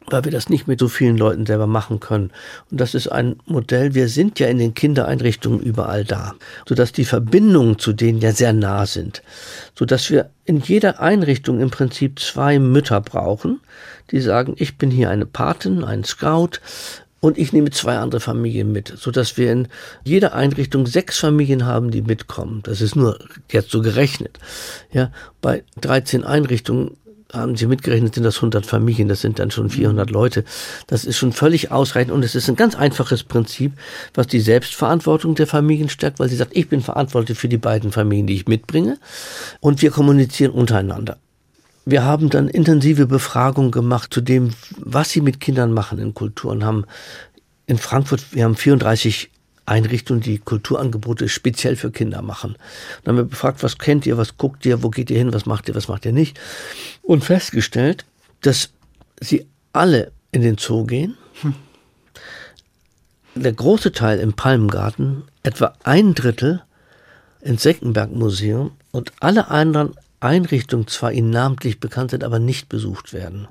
weil 0.06 0.24
wir 0.24 0.32
das 0.32 0.48
nicht 0.48 0.66
mit 0.66 0.78
so 0.78 0.88
vielen 0.88 1.16
Leuten 1.16 1.46
selber 1.46 1.66
machen 1.66 2.00
können. 2.00 2.30
Und 2.70 2.80
das 2.80 2.94
ist 2.94 3.08
ein 3.08 3.36
Modell, 3.46 3.94
wir 3.94 4.08
sind 4.08 4.38
ja 4.38 4.48
in 4.48 4.58
den 4.58 4.74
Kindereinrichtungen 4.74 5.60
überall 5.60 6.04
da, 6.04 6.34
sodass 6.68 6.92
die 6.92 7.04
Verbindungen 7.04 7.78
zu 7.78 7.92
denen 7.92 8.20
ja 8.20 8.32
sehr 8.32 8.52
nah 8.52 8.86
sind, 8.86 9.22
sodass 9.74 10.10
wir 10.10 10.30
in 10.44 10.60
jeder 10.60 11.00
Einrichtung 11.00 11.60
im 11.60 11.70
Prinzip 11.70 12.18
zwei 12.18 12.58
Mütter 12.58 13.00
brauchen, 13.00 13.60
die 14.10 14.20
sagen, 14.20 14.54
ich 14.58 14.76
bin 14.76 14.90
hier 14.90 15.10
eine 15.10 15.26
Patin, 15.26 15.84
ein 15.84 16.04
Scout, 16.04 16.60
und 17.24 17.38
ich 17.38 17.54
nehme 17.54 17.70
zwei 17.70 17.96
andere 17.96 18.20
Familien 18.20 18.70
mit, 18.70 18.92
sodass 18.98 19.38
wir 19.38 19.50
in 19.50 19.68
jeder 20.04 20.34
Einrichtung 20.34 20.86
sechs 20.86 21.18
Familien 21.18 21.64
haben, 21.64 21.90
die 21.90 22.02
mitkommen. 22.02 22.60
Das 22.64 22.82
ist 22.82 22.96
nur 22.96 23.18
jetzt 23.50 23.70
so 23.70 23.80
gerechnet. 23.80 24.38
Ja, 24.92 25.10
bei 25.40 25.64
13 25.80 26.22
Einrichtungen 26.22 26.98
haben 27.34 27.56
Sie 27.56 27.66
mitgerechnet, 27.66 28.14
sind 28.14 28.24
das 28.24 28.36
100 28.36 28.64
Familien, 28.66 29.08
das 29.08 29.20
sind 29.20 29.38
dann 29.38 29.50
schon 29.50 29.70
400 29.70 30.10
Leute. 30.10 30.44
Das 30.86 31.04
ist 31.04 31.16
schon 31.16 31.32
völlig 31.32 31.70
ausreichend 31.70 32.12
und 32.12 32.24
es 32.24 32.34
ist 32.34 32.48
ein 32.48 32.56
ganz 32.56 32.74
einfaches 32.74 33.24
Prinzip, 33.24 33.72
was 34.14 34.26
die 34.26 34.40
Selbstverantwortung 34.40 35.34
der 35.34 35.46
Familien 35.46 35.88
stärkt, 35.88 36.18
weil 36.18 36.28
sie 36.28 36.36
sagt, 36.36 36.56
ich 36.56 36.68
bin 36.68 36.80
verantwortlich 36.80 37.38
für 37.38 37.48
die 37.48 37.58
beiden 37.58 37.92
Familien, 37.92 38.26
die 38.26 38.34
ich 38.34 38.48
mitbringe 38.48 38.98
und 39.60 39.82
wir 39.82 39.90
kommunizieren 39.90 40.52
untereinander. 40.52 41.18
Wir 41.86 42.04
haben 42.04 42.30
dann 42.30 42.48
intensive 42.48 43.06
Befragungen 43.06 43.70
gemacht 43.70 44.14
zu 44.14 44.22
dem, 44.22 44.50
was 44.78 45.10
sie 45.10 45.20
mit 45.20 45.40
Kindern 45.40 45.72
machen 45.72 45.98
in 45.98 46.14
Kulturen, 46.14 46.64
haben 46.64 46.84
in 47.66 47.78
Frankfurt, 47.78 48.24
wir 48.32 48.44
haben 48.44 48.56
34 48.56 49.30
Einrichtungen, 49.66 50.22
die 50.22 50.38
Kulturangebote 50.38 51.28
speziell 51.28 51.76
für 51.76 51.90
Kinder 51.90 52.22
machen. 52.22 52.56
Dann 53.02 53.16
haben 53.16 53.24
wir 53.24 53.30
gefragt, 53.30 53.62
was 53.62 53.78
kennt 53.78 54.06
ihr, 54.06 54.18
was 54.18 54.36
guckt 54.36 54.66
ihr, 54.66 54.82
wo 54.82 54.90
geht 54.90 55.10
ihr 55.10 55.18
hin, 55.18 55.32
was 55.32 55.46
macht 55.46 55.68
ihr, 55.68 55.74
was 55.74 55.88
macht 55.88 56.04
ihr 56.04 56.12
nicht. 56.12 56.38
Und 57.02 57.24
festgestellt, 57.24 58.04
dass 58.42 58.70
sie 59.20 59.46
alle 59.72 60.12
in 60.32 60.42
den 60.42 60.58
Zoo 60.58 60.84
gehen. 60.84 61.16
Hm. 61.40 61.54
Der 63.36 63.52
große 63.52 63.92
Teil 63.92 64.20
im 64.20 64.34
Palmengarten, 64.34 65.24
etwa 65.42 65.74
ein 65.82 66.14
Drittel 66.14 66.62
ins 67.40 67.62
Seckenberg 67.62 68.12
Museum 68.12 68.72
und 68.92 69.12
alle 69.20 69.48
anderen 69.50 69.94
Einrichtungen 70.20 70.86
zwar 70.86 71.12
ihnen 71.12 71.30
namentlich 71.30 71.80
bekannt 71.80 72.12
sind, 72.12 72.24
aber 72.24 72.38
nicht 72.38 72.68
besucht 72.68 73.12
werden. 73.12 73.48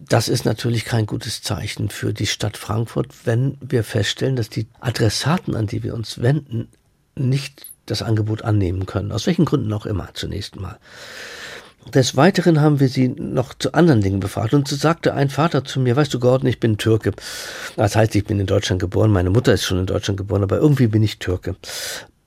Das 0.00 0.28
ist 0.28 0.44
natürlich 0.44 0.84
kein 0.84 1.06
gutes 1.06 1.42
Zeichen 1.42 1.88
für 1.88 2.12
die 2.12 2.26
Stadt 2.26 2.56
Frankfurt, 2.56 3.08
wenn 3.24 3.58
wir 3.60 3.82
feststellen, 3.82 4.36
dass 4.36 4.48
die 4.48 4.68
Adressaten, 4.80 5.56
an 5.56 5.66
die 5.66 5.82
wir 5.82 5.94
uns 5.94 6.22
wenden, 6.22 6.68
nicht 7.16 7.66
das 7.86 8.02
Angebot 8.02 8.42
annehmen 8.42 8.86
können. 8.86 9.10
Aus 9.10 9.26
welchen 9.26 9.44
Gründen 9.44 9.72
auch 9.72 9.86
immer 9.86 10.10
zunächst 10.14 10.54
mal. 10.54 10.78
Des 11.92 12.16
Weiteren 12.16 12.60
haben 12.60 12.78
wir 12.78 12.88
sie 12.88 13.08
noch 13.08 13.54
zu 13.54 13.72
anderen 13.72 14.00
Dingen 14.00 14.20
befragt 14.20 14.54
und 14.54 14.68
so 14.68 14.76
sagte 14.76 15.14
ein 15.14 15.30
Vater 15.30 15.64
zu 15.64 15.80
mir, 15.80 15.96
weißt 15.96 16.14
du 16.14 16.20
Gordon, 16.20 16.48
ich 16.48 16.60
bin 16.60 16.76
Türke. 16.76 17.12
Das 17.76 17.96
heißt, 17.96 18.14
ich 18.14 18.24
bin 18.24 18.38
in 18.38 18.46
Deutschland 18.46 18.80
geboren, 18.80 19.10
meine 19.10 19.30
Mutter 19.30 19.52
ist 19.54 19.64
schon 19.64 19.80
in 19.80 19.86
Deutschland 19.86 20.18
geboren, 20.18 20.42
aber 20.42 20.58
irgendwie 20.58 20.86
bin 20.86 21.02
ich 21.02 21.18
Türke. 21.18 21.56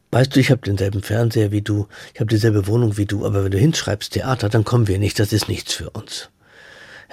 Weißt 0.09 0.35
du, 0.35 0.41
ich 0.41 0.51
habe 0.51 0.61
denselben 0.61 1.03
Fernseher 1.03 1.51
wie 1.51 1.61
du, 1.61 1.87
ich 2.13 2.19
habe 2.19 2.29
dieselbe 2.29 2.67
Wohnung 2.67 2.97
wie 2.97 3.05
du, 3.05 3.25
aber 3.25 3.45
wenn 3.45 3.51
du 3.51 3.59
hinschreibst 3.59 4.11
Theater, 4.13 4.49
dann 4.49 4.65
kommen 4.65 4.89
wir 4.89 4.99
nicht, 4.99 5.19
das 5.19 5.31
ist 5.31 5.47
nichts 5.47 5.73
für 5.73 5.91
uns 5.91 6.29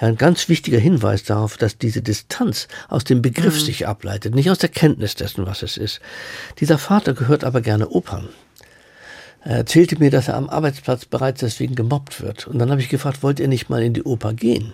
ein 0.07 0.17
ganz 0.17 0.47
wichtiger 0.47 0.79
Hinweis 0.79 1.23
darauf, 1.23 1.57
dass 1.57 1.77
diese 1.77 2.01
Distanz 2.01 2.67
aus 2.87 3.03
dem 3.03 3.21
Begriff 3.21 3.55
mhm. 3.55 3.65
sich 3.65 3.87
ableitet, 3.87 4.33
nicht 4.33 4.49
aus 4.49 4.59
der 4.59 4.69
Kenntnis 4.69 5.15
dessen, 5.15 5.45
was 5.45 5.61
es 5.61 5.77
ist. 5.77 5.99
Dieser 6.59 6.77
Vater 6.77 7.13
gehört 7.13 7.43
aber 7.43 7.61
gerne 7.61 7.89
Opern. 7.89 8.29
Er 9.41 9.57
erzählte 9.57 9.97
mir, 9.99 10.11
dass 10.11 10.27
er 10.27 10.35
am 10.35 10.49
Arbeitsplatz 10.49 11.05
bereits 11.05 11.39
deswegen 11.41 11.75
gemobbt 11.75 12.21
wird. 12.21 12.47
Und 12.47 12.59
dann 12.59 12.71
habe 12.71 12.81
ich 12.81 12.89
gefragt, 12.89 13.23
wollt 13.23 13.39
ihr 13.39 13.47
nicht 13.47 13.69
mal 13.69 13.81
in 13.81 13.93
die 13.93 14.03
Oper 14.03 14.33
gehen? 14.33 14.73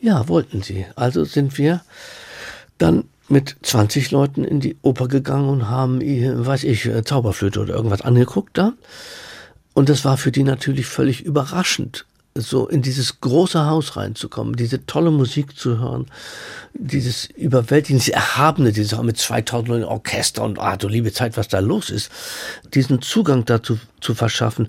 Ja, 0.00 0.28
wollten 0.28 0.62
sie. 0.62 0.86
Also 0.94 1.24
sind 1.24 1.58
wir 1.58 1.82
dann 2.78 3.04
mit 3.28 3.56
20 3.62 4.10
Leuten 4.10 4.44
in 4.44 4.60
die 4.60 4.76
Oper 4.82 5.08
gegangen 5.08 5.48
und 5.48 5.68
haben, 5.68 6.00
weiß 6.00 6.64
ich, 6.64 6.88
Zauberflöte 7.04 7.60
oder 7.60 7.74
irgendwas 7.74 8.02
angeguckt 8.02 8.56
da. 8.56 8.72
Und 9.74 9.88
das 9.88 10.04
war 10.04 10.16
für 10.16 10.32
die 10.32 10.44
natürlich 10.44 10.86
völlig 10.86 11.22
überraschend, 11.24 12.06
so 12.34 12.68
in 12.68 12.82
dieses 12.82 13.20
große 13.20 13.66
Haus 13.66 13.96
reinzukommen, 13.96 14.56
diese 14.56 14.86
tolle 14.86 15.10
Musik 15.10 15.58
zu 15.58 15.78
hören, 15.78 16.06
dieses 16.74 17.26
überwältigende, 17.26 18.12
Erhabene, 18.12 18.72
dieses 18.72 18.94
auch 18.94 19.02
mit 19.02 19.18
2000 19.18 19.84
Orchester 19.84 20.44
und 20.44 20.58
ah, 20.58 20.76
du 20.76 20.88
liebe 20.88 21.12
Zeit, 21.12 21.36
was 21.36 21.48
da 21.48 21.58
los 21.58 21.90
ist, 21.90 22.10
diesen 22.74 23.02
Zugang 23.02 23.44
dazu 23.44 23.78
zu 24.00 24.14
verschaffen, 24.14 24.68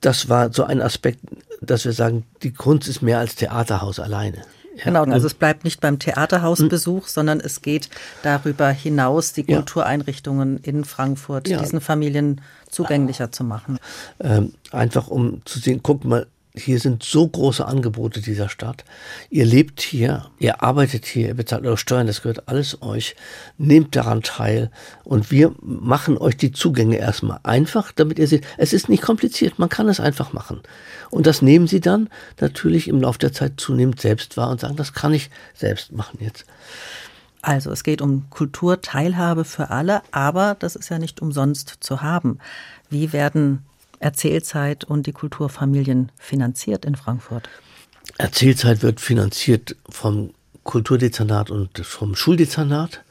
das 0.00 0.28
war 0.28 0.52
so 0.52 0.64
ein 0.64 0.80
Aspekt, 0.80 1.20
dass 1.60 1.84
wir 1.84 1.92
sagen, 1.92 2.24
die 2.42 2.52
Kunst 2.52 2.88
ist 2.88 3.02
mehr 3.02 3.18
als 3.18 3.36
Theaterhaus 3.36 4.00
alleine. 4.00 4.42
Ja, 4.76 4.84
genau, 4.86 5.04
also 5.04 5.28
es 5.28 5.34
bleibt 5.34 5.64
nicht 5.64 5.80
beim 5.80 6.00
Theaterhausbesuch, 6.00 7.06
sondern 7.06 7.38
es 7.38 7.62
geht 7.62 7.88
darüber 8.22 8.70
hinaus, 8.70 9.32
die 9.32 9.44
Kultureinrichtungen 9.44 10.58
in 10.58 10.84
Frankfurt 10.84 11.46
ja. 11.46 11.60
diesen 11.60 11.80
Familien 11.80 12.40
zugänglicher 12.70 13.30
zu 13.30 13.44
machen. 13.44 13.78
Ähm, 14.18 14.52
einfach 14.72 15.06
um 15.06 15.42
zu 15.44 15.60
sehen, 15.60 15.80
guck 15.82 16.04
mal, 16.04 16.26
hier 16.56 16.78
sind 16.78 17.02
so 17.02 17.26
große 17.26 17.66
Angebote 17.66 18.20
dieser 18.20 18.48
Stadt. 18.48 18.84
Ihr 19.28 19.44
lebt 19.44 19.80
hier, 19.80 20.30
ihr 20.38 20.62
arbeitet 20.62 21.04
hier, 21.04 21.28
ihr 21.28 21.34
bezahlt 21.34 21.66
eure 21.66 21.76
Steuern, 21.76 22.06
das 22.06 22.22
gehört 22.22 22.48
alles 22.48 22.80
euch. 22.80 23.16
Nehmt 23.58 23.96
daran 23.96 24.22
teil 24.22 24.70
und 25.02 25.32
wir 25.32 25.52
machen 25.60 26.16
euch 26.16 26.36
die 26.36 26.52
Zugänge 26.52 26.96
erstmal 26.96 27.40
einfach, 27.42 27.90
damit 27.90 28.20
ihr 28.20 28.28
seht, 28.28 28.46
es 28.56 28.72
ist 28.72 28.88
nicht 28.88 29.02
kompliziert, 29.02 29.58
man 29.58 29.68
kann 29.68 29.88
es 29.88 29.98
einfach 29.98 30.32
machen. 30.32 30.60
Und 31.10 31.26
das 31.26 31.42
nehmen 31.42 31.66
sie 31.66 31.80
dann 31.80 32.08
natürlich 32.40 32.86
im 32.86 33.00
Laufe 33.00 33.18
der 33.18 33.32
Zeit 33.32 33.54
zunehmend 33.56 34.00
selbst 34.00 34.36
wahr 34.36 34.50
und 34.50 34.60
sagen, 34.60 34.76
das 34.76 34.92
kann 34.92 35.12
ich 35.12 35.30
selbst 35.54 35.90
machen 35.90 36.18
jetzt. 36.20 36.44
Also 37.42 37.72
es 37.72 37.82
geht 37.82 38.00
um 38.00 38.30
Kulturteilhabe 38.30 39.44
für 39.44 39.70
alle, 39.70 40.02
aber 40.12 40.56
das 40.56 40.76
ist 40.76 40.88
ja 40.88 41.00
nicht 41.00 41.20
umsonst 41.20 41.78
zu 41.80 42.00
haben. 42.00 42.38
Wie 42.90 43.12
werden 43.12 43.64
Erzählzeit 43.98 44.84
und 44.84 45.06
die 45.06 45.12
Kulturfamilien 45.12 46.12
finanziert 46.18 46.84
in 46.84 46.96
Frankfurt? 46.96 47.48
Erzählzeit 48.18 48.82
wird 48.82 49.00
finanziert 49.00 49.76
vom 49.88 50.30
Kulturdezernat 50.62 51.50
und 51.50 51.78
vom 51.78 52.14
Schuldezernat. 52.14 53.02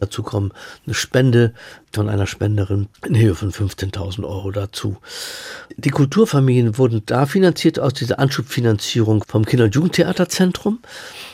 Dazu 0.00 0.22
kommt 0.22 0.52
eine 0.86 0.94
Spende 0.94 1.54
von 1.92 2.08
einer 2.08 2.26
Spenderin 2.26 2.88
in 3.06 3.18
Höhe 3.18 3.34
von 3.34 3.50
15.000 3.50 4.24
Euro 4.24 4.50
dazu. 4.50 4.98
Die 5.76 5.90
Kulturfamilien 5.90 6.78
wurden 6.78 7.02
da 7.06 7.26
finanziert 7.26 7.80
aus 7.80 7.94
dieser 7.94 8.18
Anschubfinanzierung 8.18 9.24
vom 9.26 9.44
Kinder- 9.44 9.64
und 9.64 9.74
Jugendtheaterzentrum. 9.74 10.80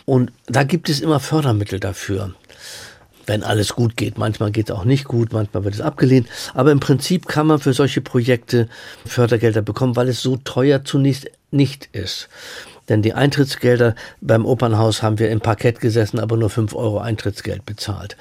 Und 0.07 0.33
da 0.46 0.64
gibt 0.64 0.88
es 0.88 1.00
immer 1.00 1.20
Fördermittel 1.20 1.80
dafür 1.80 2.35
wenn 3.27 3.43
alles 3.43 3.75
gut 3.75 3.97
geht. 3.97 4.19
Manchmal 4.19 4.51
geht 4.51 4.71
es 4.71 4.75
auch 4.75 4.85
nicht 4.85 5.05
gut, 5.05 5.33
manchmal 5.33 5.65
wird 5.65 5.75
es 5.75 5.81
abgelehnt. 5.81 6.29
Aber 6.55 6.73
im 6.73 6.81
Prinzip 6.81 7.27
kann 7.27 7.47
man 7.47 7.59
für 7.59 7.73
solche 7.73 8.01
Projekte 8.01 8.69
Fördergelder 9.07 9.63
bekommen, 9.63 9.97
weil 9.97 10.09
es 10.09 10.23
so 10.23 10.37
teuer 10.37 10.85
zunächst 10.85 11.31
nicht 11.51 11.89
ist. 11.93 12.29
Denn 12.89 13.01
die 13.01 13.15
Eintrittsgelder 13.15 13.95
beim 14.21 14.45
Opernhaus 14.45 15.03
haben 15.03 15.19
wir 15.19 15.31
im 15.31 15.41
Parkett 15.41 15.81
gesessen, 15.81 16.21
aber 16.21 16.37
nur 16.37 16.51
fünf 16.51 16.75
Euro 16.75 16.99
Eintrittsgeld 16.99 17.65
bezahlt. 17.65 18.17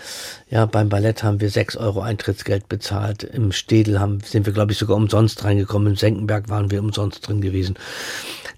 Ja, 0.50 0.66
beim 0.66 0.88
Ballett 0.88 1.24
haben 1.24 1.42
wir 1.42 1.50
sechs 1.50 1.76
Euro 1.76 2.02
Eintrittsgeld 2.02 2.70
bezahlt. 2.70 3.24
Im 3.24 3.52
Städel 3.52 4.00
haben, 4.00 4.22
sind 4.22 4.46
wir, 4.46 4.54
glaube 4.54 4.72
ich, 4.72 4.78
sogar 4.78 4.96
umsonst 4.96 5.44
reingekommen. 5.44 5.90
Im 5.90 5.98
Senckenberg 5.98 6.48
waren 6.50 6.72
wir 6.72 6.82
umsonst 6.82 7.28
drin 7.28 7.42
gewesen. 7.42 7.76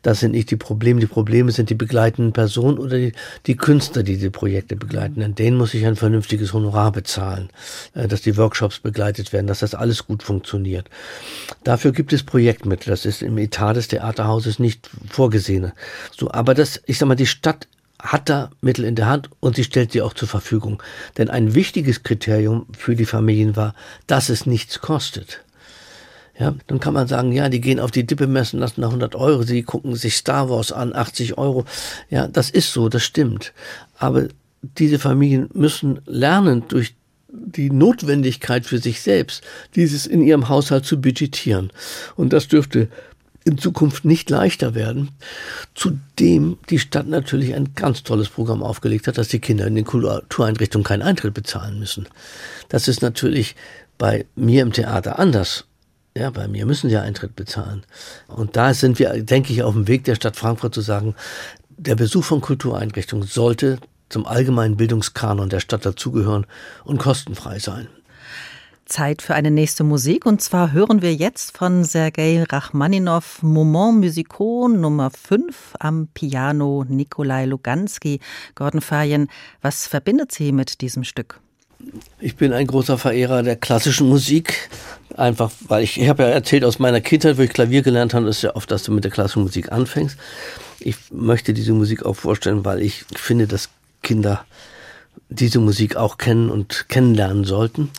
Das 0.06 0.20
sind 0.20 0.34
nicht 0.34 0.52
die 0.52 0.56
Probleme. 0.56 1.00
Die 1.00 1.08
Probleme 1.08 1.52
sind 1.52 1.72
die 1.72 1.76
begleitenden 1.76 2.32
Personen 2.32 2.78
oder 2.78 2.96
die, 2.96 3.14
die 3.48 3.56
Künstler, 3.56 4.04
die 4.04 4.18
die 4.18 4.30
Projekte 4.30 4.76
begleiten. 4.76 5.20
Denn 5.20 5.34
denen 5.34 5.58
muss 5.58 5.74
ich 5.74 5.84
ein 5.84 5.96
vernünftiges 5.96 6.54
Honorar 6.54 6.92
bezahlen, 6.92 7.50
äh, 7.96 8.08
dass 8.08 8.22
die 8.22 8.38
Workshops 8.38 8.78
begleitet 8.78 9.34
werden, 9.34 9.48
dass 9.48 9.62
das 9.62 9.74
alles 9.74 10.06
gut 10.06 10.22
funktioniert. 10.22 10.92
Dafür 11.64 11.92
gibt 11.92 12.14
es 12.14 12.22
Projektmittel. 12.22 12.92
Das 12.92 13.08
ist 13.08 13.24
im 13.24 13.40
Etat 13.40 13.74
des 13.74 13.88
Theaterhauses 13.88 14.60
nicht 14.60 14.92
vorgesehen. 15.10 15.72
So, 16.16 16.30
aber 16.30 16.54
das, 16.54 16.84
ich 16.86 17.00
sag 17.00 17.08
mal, 17.08 17.16
die 17.16 17.26
Stadt 17.26 17.68
hat 17.98 18.30
da 18.30 18.52
Mittel 18.62 18.86
in 18.86 18.94
der 18.94 19.08
Hand 19.08 19.32
und 19.40 19.56
sie 19.56 19.64
stellt 19.64 19.92
sie 19.92 20.04
auch 20.04 20.14
zur 20.14 20.28
Verfügung. 20.28 20.84
Denn 21.18 21.32
ein 21.32 21.56
wichtiges 21.56 22.04
Kriterium 22.04 22.68
für 22.78 22.96
die 22.96 23.06
Familien 23.06 23.56
war, 23.56 23.74
dass 24.06 24.30
es 24.30 24.46
nichts 24.46 24.82
kostet. 24.82 25.42
Ja, 26.38 26.54
dann 26.68 26.80
kann 26.80 26.94
man 26.94 27.08
sagen, 27.08 27.32
ja, 27.32 27.48
die 27.48 27.62
gehen 27.62 27.80
auf 27.80 27.92
die 27.92 28.06
Dippe 28.06 28.28
messen, 28.28 28.60
lassen 28.60 28.82
da 28.82 28.88
100 28.88 29.16
Euro, 29.16 29.44
sie 29.44 29.64
gucken 29.64 29.96
sich 29.96 30.16
Star 30.16 30.50
Wars 30.50 30.74
an, 30.74 30.94
80 30.94 31.38
Euro. 31.38 31.66
Ja, 32.10 32.28
das 32.28 32.50
ist 32.50 32.74
so, 32.74 32.90
das 32.90 33.04
stimmt. 33.04 33.54
Aber 33.98 34.28
diese 34.62 35.00
Familien 35.00 35.50
müssen 35.54 36.02
lernen, 36.06 36.64
durch 36.68 36.96
die 37.30 37.70
Notwendigkeit 37.70 38.66
für 38.66 38.80
sich 38.80 39.02
selbst, 39.02 39.44
dieses 39.76 40.08
in 40.08 40.22
ihrem 40.22 40.50
Haushalt 40.50 40.86
zu 40.86 41.00
budgetieren. 41.00 41.72
Und 42.16 42.34
das 42.34 42.48
dürfte 42.48 42.90
in 43.46 43.58
Zukunft 43.58 44.06
nicht 44.06 44.30
leichter 44.30 44.74
werden. 44.74 45.12
Zudem 45.76 46.58
die 46.70 46.80
Stadt 46.80 47.08
natürlich 47.08 47.54
ein 47.54 47.76
ganz 47.76 48.04
tolles 48.04 48.30
Programm 48.30 48.64
aufgelegt 48.64 49.08
hat, 49.08 49.18
dass 49.18 49.28
die 49.28 49.40
Kinder 49.40 49.68
in 49.68 49.76
den 49.76 49.86
Kultureinrichtungen 49.86 50.84
keinen 50.84 51.04
Eintritt 51.04 51.34
bezahlen 51.34 51.80
müssen. 51.80 52.08
Das 52.70 52.88
ist 52.88 53.02
natürlich 53.02 53.56
bei 53.98 54.26
mir 54.36 54.64
im 54.64 54.74
Theater 54.74 55.20
anders 55.20 55.66
Ja, 56.18 56.30
bei 56.30 56.48
mir 56.48 56.66
müssen 56.66 56.90
sie 56.90 56.98
Eintritt 56.98 57.36
bezahlen. 57.36 57.84
Und 58.28 58.56
da 58.56 58.74
sind 58.74 59.00
wir, 59.00 59.22
denke 59.22 59.52
ich, 59.52 59.64
auf 59.64 59.74
dem 59.74 59.90
Weg 59.90 60.06
der 60.06 60.16
Stadt 60.16 60.38
Frankfurt 60.38 60.74
zu 60.74 60.80
sagen, 60.80 61.14
der 61.70 61.96
Besuch 61.96 62.24
von 62.24 62.40
Kultureinrichtungen 62.40 63.28
sollte 63.28 63.80
zum 64.08 64.26
allgemeinen 64.26 64.78
Bildungskanon 64.78 65.50
der 65.50 65.60
Stadt 65.60 65.86
dazugehören 65.86 66.46
und 66.86 67.00
kostenfrei 67.00 67.60
sein. 67.60 67.90
Zeit 68.86 69.24
für 69.24 69.34
eine 69.34 69.52
nächste 69.52 69.84
Musik 69.84 70.26
und 70.26 70.42
zwar 70.42 70.72
hören 70.72 71.02
wir 71.02 71.14
jetzt 71.14 71.58
von 71.58 71.84
Sergei 71.84 72.44
Rachmaninow 72.44 73.42
Moment 73.42 74.06
Musicaux 74.06 74.70
Nummer 74.70 75.10
5 75.10 75.74
am 75.80 76.08
Piano 76.14 76.86
Nikolai 76.88 77.46
Luganski. 77.46 78.20
Gordon 78.54 78.82
Fayen, 78.82 79.28
was 79.62 79.88
verbindet 79.88 80.32
Sie 80.32 80.52
mit 80.52 80.82
diesem 80.82 81.04
Stück? 81.04 81.42
Ich 82.20 82.36
bin 82.36 82.54
ein 82.54 82.68
großer 82.68 82.98
Verehrer 82.98 83.44
der 83.44 83.56
klassischen 83.56 84.08
Musik, 84.08 84.70
einfach 85.16 85.52
weil 85.68 85.84
ich, 85.84 86.00
ich 86.00 86.10
habe 86.10 86.24
ja 86.24 86.30
erzählt 86.30 86.64
aus 86.64 86.80
meiner 86.80 87.02
Kindheit, 87.02 87.38
wo 87.38 87.42
ich 87.42 87.52
Klavier 87.52 87.82
gelernt 87.82 88.14
habe, 88.14 88.28
ist 88.28 88.42
ja 88.42 88.56
oft, 88.56 88.70
dass 88.72 88.84
du 88.84 88.92
mit 88.92 89.04
der 89.04 89.12
klassischen 89.12 89.44
Musik 89.44 89.72
anfängst. 89.72 90.18
Ich 90.80 90.96
möchte 91.12 91.54
diese 91.54 91.74
Musik 91.74 92.06
auch 92.06 92.16
vorstellen, 92.16 92.66
weil 92.66 92.82
ich 92.82 93.06
finde, 93.16 93.48
dass 93.48 93.70
Kinder 94.02 94.46
diese 95.30 95.60
Musik 95.60 95.96
auch 95.96 96.18
kennen 96.18 96.50
und 96.50 96.88
kennenlernen 96.90 97.46
sollten. 97.46 97.90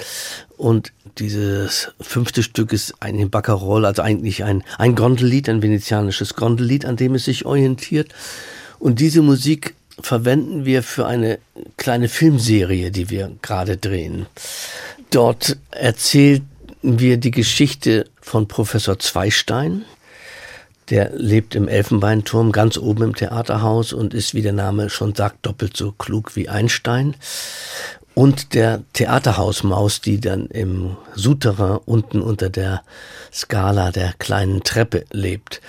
Und 0.57 0.93
dieses 1.19 1.93
fünfte 2.01 2.43
Stück 2.43 2.73
ist 2.73 2.95
ein 3.01 3.31
Baccarol, 3.31 3.85
also 3.85 4.03
eigentlich 4.03 4.45
ein, 4.45 4.63
ein 4.79 4.95
Gondellied, 4.95 5.49
ein 5.49 5.63
venezianisches 5.63 6.35
Gondellied, 6.35 6.85
an 6.85 6.97
dem 6.97 7.15
es 7.15 7.25
sich 7.25 7.47
orientiert. 7.47 8.15
Und 8.79 9.01
diese 9.01 9.23
Musik 9.23 9.75
verwenden 10.01 10.65
wir 10.65 10.83
für 10.83 11.07
eine 11.07 11.39
kleine 11.77 12.09
Filmserie, 12.09 12.91
die 12.91 13.11
wir 13.11 13.33
gerade 13.43 13.77
drehen. 13.77 14.27
Dort 15.11 15.57
erzählen 15.71 16.49
wir 16.83 17.17
die 17.17 17.31
Geschichte 17.31 18.07
von 18.21 18.49
Professor 18.49 18.99
Zweistein. 18.99 19.85
Der 20.91 21.11
lebt 21.15 21.55
im 21.57 21.67
Elfenbeinturm 21.67 22.53
ganz 22.53 22.79
oben 22.79 23.05
im 23.05 23.17
Theaterhaus 23.17 23.93
und 23.93 24.15
ist, 24.15 24.35
wie 24.35 24.43
der 24.43 24.53
Name 24.53 24.89
schon 24.89 25.15
sagt, 25.15 25.45
doppelt 25.45 25.77
so 25.77 25.93
klug 25.93 26.37
wie 26.37 26.49
Einstein 26.49 27.17
und 28.17 28.55
der 28.55 28.83
Theaterhausmaus, 28.95 30.01
die 30.01 30.19
dann 30.19 30.47
im 30.47 30.97
Souterrain 31.15 31.81
unten 31.85 32.23
unter 32.23 32.49
der 32.49 32.83
Skala 33.31 33.93
der 33.93 34.15
kleinen 34.15 34.63
Treppe 34.63 35.05
lebt. 35.13 35.61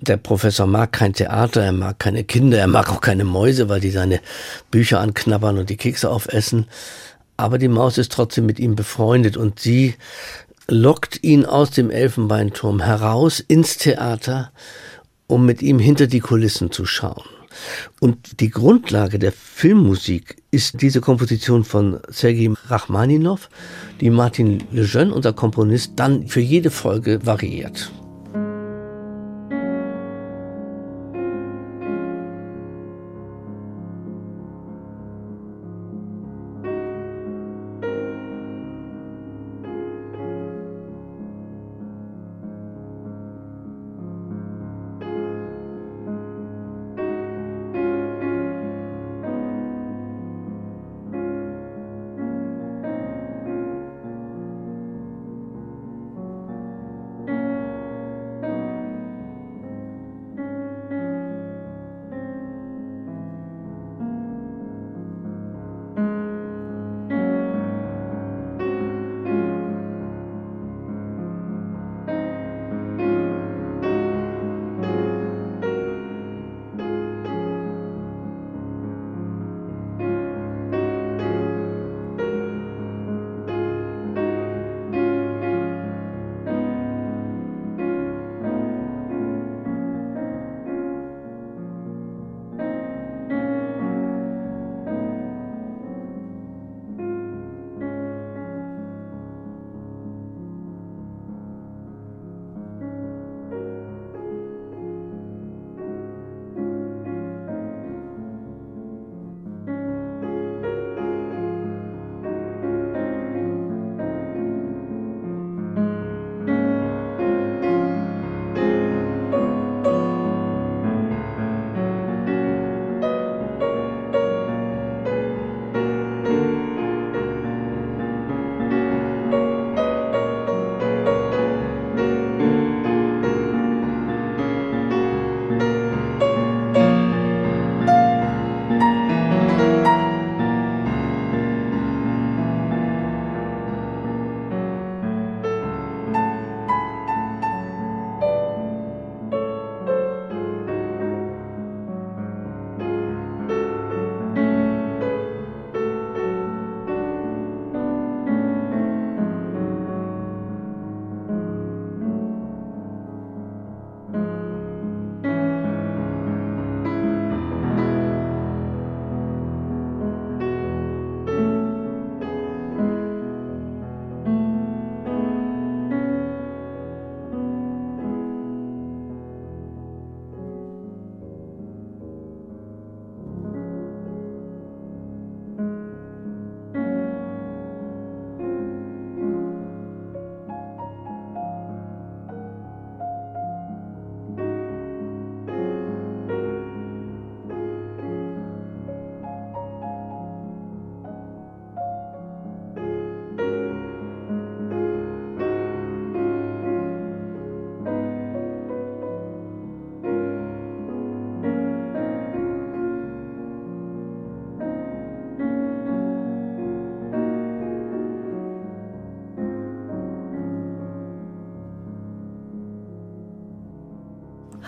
Der 0.00 0.16
Professor 0.16 0.68
mag 0.68 0.92
kein 0.92 1.14
Theater, 1.14 1.64
er 1.64 1.72
mag 1.72 1.98
keine 1.98 2.22
Kinder, 2.22 2.58
er 2.58 2.68
mag 2.68 2.92
auch 2.92 3.00
keine 3.00 3.24
Mäuse, 3.24 3.68
weil 3.68 3.80
die 3.80 3.90
seine 3.90 4.20
Bücher 4.70 5.00
anknabbern 5.00 5.58
und 5.58 5.68
die 5.68 5.76
Kekse 5.76 6.10
aufessen. 6.10 6.68
Aber 7.36 7.58
die 7.58 7.66
Maus 7.66 7.98
ist 7.98 8.12
trotzdem 8.12 8.46
mit 8.46 8.60
ihm 8.60 8.76
befreundet 8.76 9.36
und 9.36 9.58
sie 9.58 9.96
lockt 10.68 11.24
ihn 11.24 11.44
aus 11.44 11.72
dem 11.72 11.90
Elfenbeinturm 11.90 12.82
heraus 12.82 13.40
ins 13.40 13.78
Theater, 13.78 14.52
um 15.26 15.44
mit 15.44 15.60
ihm 15.60 15.80
hinter 15.80 16.06
die 16.06 16.20
Kulissen 16.20 16.70
zu 16.70 16.86
schauen. 16.86 17.39
Und 18.00 18.40
die 18.40 18.50
Grundlage 18.50 19.18
der 19.18 19.32
Filmmusik 19.32 20.36
ist 20.50 20.80
diese 20.82 21.00
Komposition 21.00 21.64
von 21.64 22.00
Sergei 22.08 22.50
Rachmaninov, 22.66 23.48
die 24.00 24.10
Martin 24.10 24.64
Lejeune, 24.72 25.14
unser 25.14 25.32
Komponist, 25.32 25.92
dann 25.96 26.28
für 26.28 26.40
jede 26.40 26.70
Folge 26.70 27.24
variiert. 27.24 27.90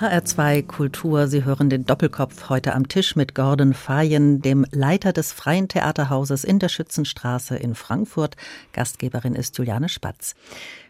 HR2 0.02 0.66
Kultur. 0.66 1.28
Sie 1.28 1.44
hören 1.44 1.70
den 1.70 1.86
Doppelkopf 1.86 2.48
heute 2.48 2.74
am 2.74 2.88
Tisch 2.88 3.14
mit 3.14 3.36
Gordon 3.36 3.72
Fayen, 3.72 4.42
dem 4.42 4.66
Leiter 4.72 5.12
des 5.12 5.30
Freien 5.30 5.68
Theaterhauses 5.68 6.42
in 6.42 6.58
der 6.58 6.68
Schützenstraße 6.68 7.54
in 7.54 7.76
Frankfurt. 7.76 8.36
Gastgeberin 8.72 9.36
ist 9.36 9.56
Juliane 9.58 9.88
Spatz. 9.88 10.34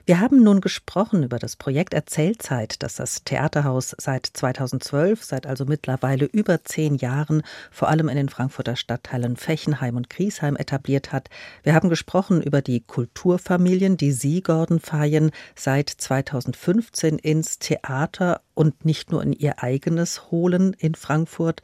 Wir 0.05 0.19
haben 0.19 0.43
nun 0.43 0.61
gesprochen 0.61 1.23
über 1.23 1.39
das 1.39 1.55
Projekt 1.55 1.95
Erzählzeit, 1.95 2.83
das 2.83 2.97
das 2.97 3.23
Theaterhaus 3.23 3.95
seit 3.99 4.27
2012, 4.27 5.23
seit 5.23 5.47
also 5.47 5.65
mittlerweile 5.65 6.25
über 6.25 6.65
zehn 6.65 6.97
Jahren, 6.97 7.45
vor 7.71 7.89
allem 7.89 8.09
in 8.09 8.17
den 8.17 8.29
Frankfurter 8.29 8.75
Stadtteilen 8.75 9.37
Fechenheim 9.37 9.97
und 9.97 10.11
Griesheim 10.11 10.57
etabliert 10.57 11.13
hat. 11.13 11.31
Wir 11.63 11.75
haben 11.75 11.89
gesprochen 11.89 12.43
über 12.43 12.63
die 12.63 12.81
Kulturfamilien, 12.81 13.97
die 13.97 14.11
Sie, 14.11 14.43
Gordon 14.43 14.81
Fayen, 14.81 15.31
seit 15.55 15.89
2015 15.89 17.21
ins 17.21 17.61
Theater 17.61 18.41
und 18.55 18.85
nicht 18.85 19.13
nur 19.13 19.23
in 19.23 19.33
Ihr 19.33 19.63
eigenes 19.63 20.33
holen 20.33 20.75
in 20.81 20.97
Frankfurt. 20.97 21.63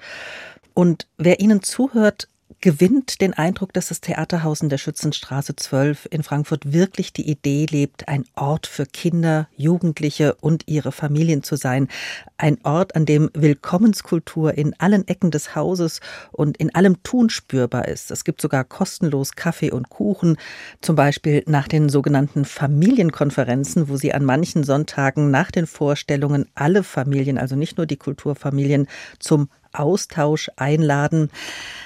Und 0.74 1.09
wer 1.16 1.41
Ihnen 1.41 1.64
zuhört, 1.64 2.28
gewinnt 2.61 3.20
den 3.20 3.34
Eindruck, 3.34 3.72
dass 3.72 3.88
das 3.88 4.01
Theaterhaus 4.01 4.62
in 4.62 4.68
der 4.68 4.78
Schützenstraße 4.78 5.55
12 5.55 6.09
in 6.11 6.22
Frankfurt 6.22 6.72
wirklich 6.72 7.12
die 7.12 7.28
Idee 7.28 7.66
lebt, 7.70 8.09
ein 8.09 8.24
Ort 8.34 8.66
für 8.66 8.86
Kinder, 8.86 9.49
Jugendliche 9.57 10.34
und 10.34 10.64
ihre 10.66 10.90
Familien 10.90 11.42
zu 11.42 11.57
sein. 11.57 11.88
Ein 12.36 12.59
Ort, 12.64 12.96
an 12.96 13.07
dem 13.07 13.30
Willkommenskultur 13.34 14.55
in 14.55 14.74
allen 14.78 15.07
Ecken 15.07 15.30
des 15.30 15.55
Hauses 15.55 16.01
und 16.32 16.57
in 16.57 16.74
allem 16.74 17.03
Tun 17.03 17.30
spürbar 17.30 17.86
ist. 17.86 18.11
Es 18.11 18.24
gibt 18.24 18.40
sogar 18.40 18.64
kostenlos 18.64 19.32
Kaffee 19.32 19.70
und 19.70 19.88
Kuchen, 19.88 20.36
zum 20.80 20.96
Beispiel 20.96 21.44
nach 21.46 21.68
den 21.68 21.88
sogenannten 21.88 22.44
Familienkonferenzen, 22.44 23.88
wo 23.88 23.96
sie 23.96 24.12
an 24.14 24.24
manchen 24.24 24.64
Sonntagen 24.64 25.30
nach 25.30 25.51
den 25.51 25.66
Vorstellungen 25.66 26.46
alle 26.55 26.82
Familien, 26.82 27.38
also 27.38 27.57
nicht 27.57 27.76
nur 27.76 27.86
die 27.86 27.96
Kulturfamilien, 27.96 28.88
zum 29.18 29.49
Austausch 29.72 30.50
einladen. 30.56 31.30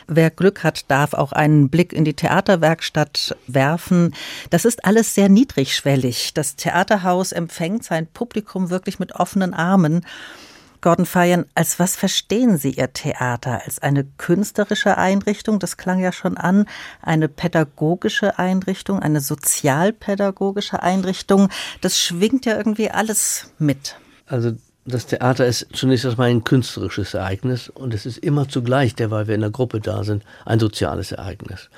Wer 0.06 0.30
Glück 0.30 0.64
hat, 0.64 0.90
darf 0.90 1.14
auch 1.14 1.32
einen 1.32 1.68
Blick 1.68 1.92
in 1.92 2.04
die 2.04 2.14
Theaterwerkstatt 2.14 3.36
werfen. 3.46 4.14
Das 4.50 4.64
ist 4.64 4.84
alles 4.84 5.14
sehr 5.14 5.28
niedrigschwellig. 5.28 6.34
Das 6.34 6.56
Theaterhaus 6.56 7.32
empfängt 7.32 7.84
sein 7.84 8.06
Publikum 8.06 8.70
wirklich 8.70 8.98
mit 8.98 9.14
offenen 9.14 9.54
Armen. 9.54 10.04
Gordon 10.82 11.06
Feiern, 11.06 11.46
als 11.54 11.78
was 11.78 11.94
verstehen 11.94 12.58
Sie 12.58 12.72
Ihr 12.72 12.92
Theater? 12.92 13.62
Als 13.64 13.78
eine 13.78 14.04
künstlerische 14.04 14.98
Einrichtung, 14.98 15.60
das 15.60 15.76
klang 15.76 16.00
ja 16.00 16.10
schon 16.10 16.36
an, 16.36 16.66
eine 17.00 17.28
pädagogische 17.28 18.38
Einrichtung, 18.40 18.98
eine 18.98 19.20
sozialpädagogische 19.20 20.82
Einrichtung, 20.82 21.50
das 21.80 22.00
schwingt 22.00 22.46
ja 22.46 22.56
irgendwie 22.56 22.90
alles 22.90 23.52
mit. 23.58 23.96
Also 24.26 24.56
das 24.84 25.06
Theater 25.06 25.46
ist 25.46 25.68
zunächst 25.72 26.04
erstmal 26.04 26.30
ein 26.30 26.44
künstlerisches 26.44 27.14
Ereignis 27.14 27.68
und 27.68 27.94
es 27.94 28.06
ist 28.06 28.18
immer 28.18 28.48
zugleich, 28.48 28.94
derweil 28.94 29.28
wir 29.28 29.34
in 29.34 29.40
der 29.40 29.50
Gruppe 29.50 29.80
da 29.80 30.02
sind, 30.02 30.24
ein 30.44 30.58
soziales 30.58 31.12
Ereignis. 31.12 31.70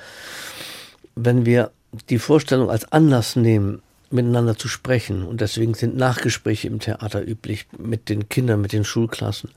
Wenn 1.15 1.45
wir 1.45 1.71
die 2.09 2.19
Vorstellung 2.19 2.69
als 2.69 2.91
Anlass 2.91 3.35
nehmen, 3.35 3.81
miteinander 4.09 4.57
zu 4.57 4.67
sprechen, 4.67 5.23
und 5.23 5.41
deswegen 5.41 5.73
sind 5.73 5.95
Nachgespräche 5.97 6.67
im 6.67 6.79
Theater 6.79 7.25
üblich 7.25 7.67
mit 7.77 8.09
den 8.09 8.29
Kindern, 8.29 8.61
mit 8.61 8.73
den 8.73 8.85
Schulklassen. 8.85 9.51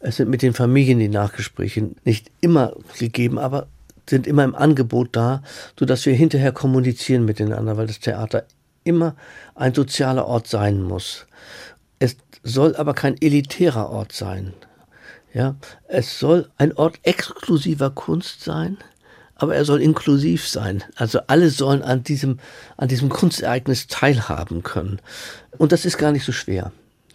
Es 0.00 0.16
sind 0.16 0.28
mit 0.28 0.42
den 0.42 0.52
Familien 0.52 0.98
die 0.98 1.08
Nachgespräche 1.08 1.90
nicht 2.04 2.30
immer 2.40 2.74
gegeben, 2.98 3.38
aber 3.38 3.66
sind 4.08 4.26
immer 4.26 4.44
im 4.44 4.54
Angebot 4.54 5.10
da, 5.12 5.42
sodass 5.78 6.04
wir 6.06 6.14
hinterher 6.14 6.52
kommunizieren 6.52 7.24
miteinander, 7.24 7.76
weil 7.76 7.86
das 7.86 8.00
Theater 8.00 8.44
immer 8.84 9.16
ein 9.54 9.74
sozialer 9.74 10.26
Ort 10.26 10.46
sein 10.46 10.82
muss. 10.82 11.26
Es 11.98 12.16
soll 12.42 12.76
aber 12.76 12.94
kein 12.94 13.20
elitärer 13.20 13.90
Ort 13.90 14.12
sein. 14.12 14.52
Ja, 15.32 15.56
es 15.88 16.18
soll 16.18 16.50
ein 16.58 16.72
Ort 16.76 17.00
exklusiver 17.02 17.90
Kunst 17.90 18.42
sein, 18.44 18.78
aber 19.34 19.56
er 19.56 19.64
soll 19.64 19.82
inklusiv 19.82 20.46
sein. 20.48 20.84
Also 20.94 21.20
alle 21.26 21.50
sollen 21.50 21.82
an 21.82 22.04
diesem, 22.04 22.38
an 22.76 22.88
diesem 22.88 23.08
Kunstereignis 23.08 23.88
teilhaben 23.88 24.62
können. 24.62 25.00
Und 25.58 25.72
das 25.72 25.84
ist 25.84 25.98
gar 25.98 26.12
nicht 26.12 26.24
so 26.24 26.32
schwer. 26.32 26.72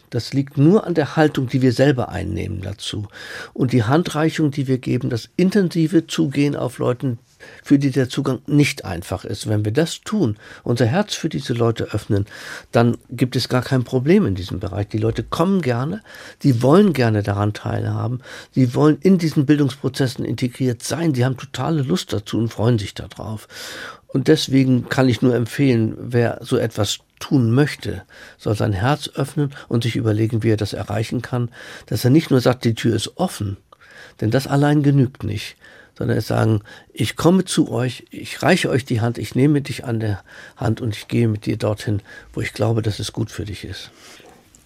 Das 0.10 0.34
liegt 0.34 0.58
nur 0.58 0.86
an 0.86 0.94
der 0.94 1.16
Haltung, 1.16 1.48
die 1.48 1.62
wir 1.62 1.74
selber 1.74 2.10
einnehmen 2.10 2.62
dazu. 2.62 3.08
Und 3.54 3.74
die 3.74 3.84
Handreichung, 3.84 4.52
die 4.52 4.68
wir 4.68 4.78
geben, 4.78 5.10
das 5.10 5.30
intensive 5.36 6.08
Zugehen 6.08 6.56
auf 6.56 6.80
Leuten, 6.80 7.20
für 7.64 7.80
die 7.80 7.92
der 7.92 8.10
Zugang 8.10 8.40
nicht 8.48 8.86
einfach 8.86 9.26
ist. 9.26 9.48
Wenn 9.48 9.66
wir 9.66 9.72
das 9.72 10.02
tun, 10.02 10.38
unser 10.64 10.86
Herz 10.86 11.16
für 11.16 11.30
diese 11.30 11.54
Leute 11.54 11.86
öffnen, 11.94 12.26
dann 12.72 12.98
gibt 13.10 13.36
es 13.36 13.50
gar 13.50 13.62
kein 13.62 13.84
Problem 13.84 14.26
in 14.26 14.36
diesem 14.36 14.60
Bereich. 14.60 14.90
Die 14.90 14.98
Leute 14.98 15.24
kommen 15.24 15.62
gerne, 15.62 16.02
die 16.44 16.62
wollen 16.62 16.94
gerne 16.94 17.24
daran 17.24 17.54
teilhaben, 17.54 18.22
sie 18.52 18.76
wollen 18.76 18.98
in 19.02 19.18
diesen 19.18 19.46
Bildungsprozessen 19.46 20.26
integriert 20.26 20.84
sein, 20.84 21.14
sie 21.14 21.26
haben 21.26 21.38
totale 21.38 21.82
Lust 21.82 22.14
dazu 22.14 22.38
und 22.38 22.50
freuen 22.50 22.80
sich 22.80 22.94
darauf. 22.94 23.48
Und 24.08 24.28
deswegen 24.28 24.90
kann 24.90 25.08
ich 25.08 25.22
nur 25.22 25.36
empfehlen, 25.36 25.96
wer 26.00 26.40
so 26.42 26.58
etwas 26.58 27.00
tun 27.20 27.52
möchte, 27.52 28.04
soll 28.38 28.56
sein 28.56 28.74
Herz 28.74 29.10
öffnen 29.16 29.54
und 29.68 29.84
sich 29.84 29.96
überlegen, 29.96 30.44
wie 30.44 30.52
er 30.52 30.58
das 30.58 30.74
erreichen 30.74 31.22
kann, 31.22 31.50
dass 31.86 32.04
er 32.04 32.10
nicht 32.10 32.32
nur 32.32 32.42
sagt, 32.42 32.66
die 32.66 32.76
Tür 32.76 32.96
ist 32.96 33.18
offen, 33.18 33.58
denn 34.22 34.32
das 34.32 34.48
allein 34.48 34.84
genügt 34.84 35.24
nicht, 35.24 35.58
sondern 35.98 36.22
sagen, 36.22 36.62
ich 36.94 37.18
komme 37.18 37.44
zu 37.44 37.70
euch, 37.72 38.06
ich 38.10 38.42
reiche 38.42 38.70
euch 38.70 38.86
die 38.86 39.02
Hand, 39.02 39.18
ich 39.18 39.36
nehme 39.36 39.62
dich 39.62 39.84
an 39.84 40.00
der 40.00 40.24
Hand 40.56 40.80
und 40.80 40.96
ich 40.96 41.08
gehe 41.10 41.28
mit 41.28 41.46
dir 41.46 41.58
dorthin, 41.58 42.02
wo 42.34 42.42
ich 42.42 42.54
glaube, 42.54 42.82
dass 42.82 43.00
es 43.00 43.12
gut 43.12 43.32
für 43.32 43.46
dich 43.46 43.66
ist. 43.66 43.92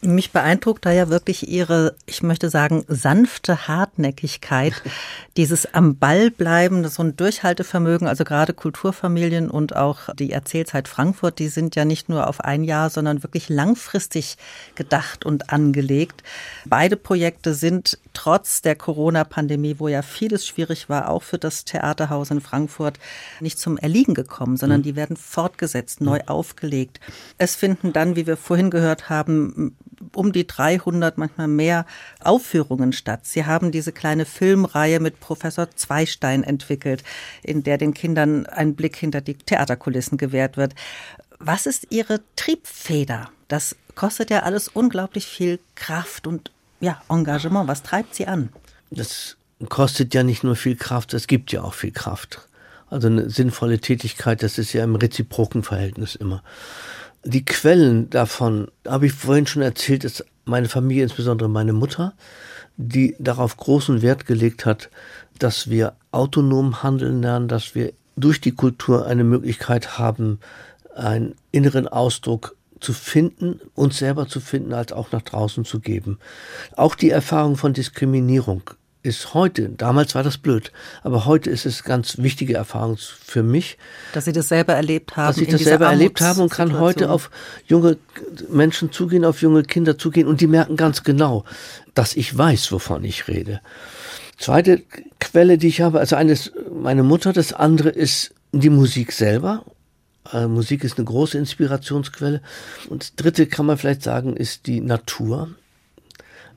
Mich 0.04 0.32
beeindruckt 0.32 0.86
da 0.86 0.92
ja 0.92 1.10
wirklich 1.10 1.48
Ihre, 1.48 1.96
ich 2.06 2.24
möchte 2.24 2.50
sagen, 2.50 2.84
sanfte 2.88 3.68
Hartnäckigkeit, 3.68 4.74
dieses 5.38 5.74
am 5.74 5.98
Ball 5.98 6.30
bleiben, 6.30 6.88
so 6.88 7.04
ein 7.04 7.16
Durchhaltevermögen, 7.16 8.08
also 8.08 8.24
gerade 8.24 8.54
Kulturfamilien 8.54 9.50
und 9.50 9.76
auch 9.76 10.14
die 10.16 10.32
Erzählzeit 10.32 10.88
Frankfurt, 10.88 11.40
die 11.40 11.48
sind 11.48 11.76
ja 11.76 11.86
nicht 11.86 12.10
nur 12.10 12.28
auf 12.28 12.42
ein 12.42 12.64
Jahr, 12.64 12.90
sondern 12.90 13.24
wirklich 13.24 13.50
langfristig 13.50 14.38
gedacht 14.76 15.26
und 15.26 15.50
angelegt. 15.50 16.24
Beide 16.66 16.98
Projekte 16.98 17.54
sind 17.54 17.98
trotz 18.14 18.62
der 18.62 18.76
Corona-Pandemie, 18.76 19.76
wo 19.80 19.88
ja 19.88 20.02
vieles 20.02 20.46
schwierig 20.46 20.90
war, 20.90 21.10
auch 21.10 21.24
für 21.24 21.38
das 21.38 21.66
Theaterhaus 21.66 22.30
in 22.32 22.42
Frankfurt, 22.42 23.00
nicht 23.40 23.58
zum 23.58 23.78
Erliegen 23.78 24.14
gekommen, 24.14 24.58
sondern 24.58 24.82
mhm. 24.82 24.84
die 24.84 24.96
werden 24.96 25.18
fortgesetzt, 25.18 26.02
neu 26.02 26.20
mhm. 26.20 26.28
aufgelegt. 26.28 27.00
Es 27.38 27.56
finden 27.56 27.94
dann, 27.94 28.16
wie 28.16 28.28
wir 28.28 28.38
vorhin 28.38 28.70
gehört 28.70 29.10
haben, 29.10 29.76
um 30.14 30.32
die 30.32 30.48
300, 30.48 31.18
manchmal 31.18 31.48
mehr 31.48 31.86
Aufführungen 32.20 32.94
statt. 32.94 33.22
Sie 33.24 33.46
haben 33.46 33.72
diese 33.72 33.92
kleine 33.92 34.26
Filmreihe 34.26 35.00
mit 35.00 35.20
Professor 35.20 35.70
Zweistein 35.76 36.44
entwickelt, 36.44 37.04
in 37.42 37.64
der 37.64 37.78
den 37.78 37.94
Kindern 37.94 38.46
ein 38.46 38.76
Blick 38.76 38.96
hinter 38.96 39.22
die 39.22 39.36
Theaterkulissen 39.36 40.18
gewährt 40.18 40.58
wird. 40.58 40.76
Was 41.40 41.66
ist 41.66 41.88
Ihre 41.90 42.22
Triebfeder? 42.36 43.30
Das 43.48 43.76
kostet 43.96 44.30
ja 44.30 44.44
alles 44.44 44.68
unglaublich 44.68 45.26
viel 45.26 45.60
Kraft 45.76 46.28
und 46.28 46.52
ja, 46.80 47.02
Engagement. 47.10 47.68
Was 47.68 47.84
treibt 47.84 48.16
Sie 48.16 48.28
an? 48.28 48.50
Das 48.92 49.38
kostet 49.70 50.14
ja 50.14 50.24
nicht 50.24 50.44
nur 50.44 50.56
viel 50.56 50.76
Kraft, 50.76 51.14
es 51.14 51.28
gibt 51.28 51.52
ja 51.52 51.64
auch 51.64 51.74
viel 51.74 51.92
Kraft. 51.92 52.48
Also 52.90 53.08
eine 53.08 53.30
sinnvolle 53.30 53.80
Tätigkeit, 53.80 54.44
das 54.44 54.58
ist 54.58 54.74
ja 54.74 54.84
im 54.84 54.96
reziproken 54.96 55.64
Verhältnis 55.64 56.16
immer. 56.16 56.44
Die 57.26 57.46
Quellen 57.46 58.10
davon 58.10 58.68
habe 58.86 59.06
ich 59.06 59.14
vorhin 59.14 59.48
schon 59.48 59.62
erzählt, 59.62 60.04
ist 60.04 60.26
meine 60.46 60.68
Familie, 60.68 61.04
insbesondere 61.04 61.50
meine 61.50 61.72
Mutter, 61.72 62.14
die 62.76 63.16
darauf 63.18 63.56
großen 63.56 64.02
Wert 64.02 64.26
gelegt 64.26 64.66
hat, 64.66 64.90
dass 65.40 65.70
wir 65.70 65.94
autonom 66.12 66.84
handeln 66.84 67.22
lernen, 67.22 67.48
dass 67.48 67.76
wir 67.76 67.94
durch 68.16 68.42
die 68.42 68.52
Kultur 68.52 69.06
eine 69.06 69.24
Möglichkeit 69.24 69.98
haben, 69.98 70.40
einen 70.96 71.36
inneren 71.52 71.88
Ausdruck 71.88 72.56
zu 72.80 72.94
finden, 72.94 73.62
uns 73.74 73.98
selber 73.98 74.28
zu 74.28 74.42
finden, 74.42 74.74
als 74.74 74.92
auch 74.92 75.12
nach 75.12 75.22
draußen 75.22 75.64
zu 75.64 75.80
geben. 75.80 76.20
Auch 76.76 76.96
die 76.96 77.10
Erfahrung 77.10 77.56
von 77.56 77.74
Diskriminierung 77.74 78.70
ist 79.04 79.34
heute, 79.34 79.70
damals 79.70 80.16
war 80.16 80.24
das 80.24 80.38
blöd, 80.38 80.72
aber 81.04 81.26
heute 81.26 81.50
ist 81.50 81.66
es 81.66 81.84
ganz 81.84 82.18
wichtige 82.20 82.56
Erfahrung 82.56 82.98
für 82.98 83.44
mich. 83.44 83.78
Dass 84.14 84.26
Sie 84.26 84.32
das 84.32 84.48
selber 84.48 84.74
erlebt 84.74 85.18
haben. 85.18 85.28
Dass 85.28 85.38
ich 85.38 85.50
das 85.50 85.62
selber 85.62 85.88
erlebt 85.88 86.22
habe 86.22 86.42
und 86.42 86.50
kann 86.50 86.80
heute 86.80 87.12
auf 87.12 87.30
junge 87.68 87.98
Menschen 88.50 88.94
zugehen, 88.94 89.26
auf 89.26 89.42
junge 89.42 89.64
Kinder 89.64 89.98
zugehen 89.98 90.26
und 90.26 90.40
die 90.40 90.48
merken 90.48 90.78
ganz 90.78 91.04
genau, 91.04 91.44
dass 91.94 92.16
ich 92.16 92.36
weiß, 92.36 92.72
wovon 92.72 93.04
ich 93.04 93.28
rede. 93.28 93.60
Zweite 94.38 94.82
Quelle, 95.20 95.58
die 95.58 95.68
ich 95.68 95.82
habe, 95.82 96.00
also 96.00 96.16
eines 96.16 96.54
meine 96.74 97.04
Mutter, 97.04 97.34
das 97.34 97.52
andere 97.52 97.90
ist 97.90 98.34
die 98.54 98.70
Musik 98.70 99.12
selber. 99.12 99.66
Äh, 100.32 100.48
Musik 100.48 100.86
ist 100.86 100.98
eine 100.98 101.06
große 101.06 101.38
Inspirationsquelle. 101.38 102.42
Und 102.90 103.04
das 103.04 103.16
dritte 103.16 103.48
kann 103.48 103.66
man 103.66 103.78
vielleicht 103.78 104.04
sagen, 104.04 104.38
ist 104.38 104.68
die 104.68 104.80
Natur 104.80 105.50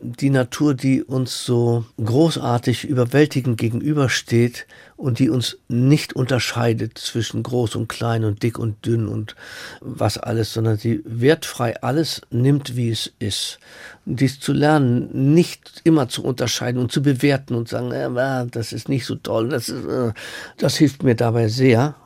die 0.00 0.30
Natur, 0.30 0.74
die 0.74 1.02
uns 1.02 1.44
so 1.44 1.84
großartig 2.02 2.84
überwältigend 2.84 3.58
gegenübersteht 3.58 4.66
und 4.96 5.18
die 5.18 5.30
uns 5.30 5.58
nicht 5.68 6.14
unterscheidet 6.14 6.98
zwischen 6.98 7.42
groß 7.42 7.76
und 7.76 7.88
klein 7.88 8.24
und 8.24 8.42
dick 8.42 8.58
und 8.58 8.84
dünn 8.84 9.08
und 9.08 9.36
was 9.80 10.18
alles, 10.18 10.52
sondern 10.52 10.78
sie 10.78 11.02
wertfrei 11.04 11.82
alles 11.82 12.22
nimmt, 12.30 12.76
wie 12.76 12.90
es 12.90 13.12
ist. 13.18 13.58
dies 14.04 14.38
zu 14.40 14.52
lernen, 14.52 15.34
nicht 15.34 15.82
immer 15.84 16.08
zu 16.08 16.24
unterscheiden 16.24 16.80
und 16.80 16.92
zu 16.92 17.02
bewerten 17.02 17.54
und 17.54 17.68
sagen, 17.68 17.90
äh, 17.92 18.46
das 18.50 18.72
ist 18.72 18.88
nicht 18.88 19.04
so 19.04 19.16
toll, 19.16 19.48
das, 19.48 19.68
ist, 19.68 19.84
äh, 19.86 20.12
das 20.56 20.76
hilft 20.76 21.02
mir 21.02 21.16
dabei 21.16 21.48
sehr. 21.48 21.96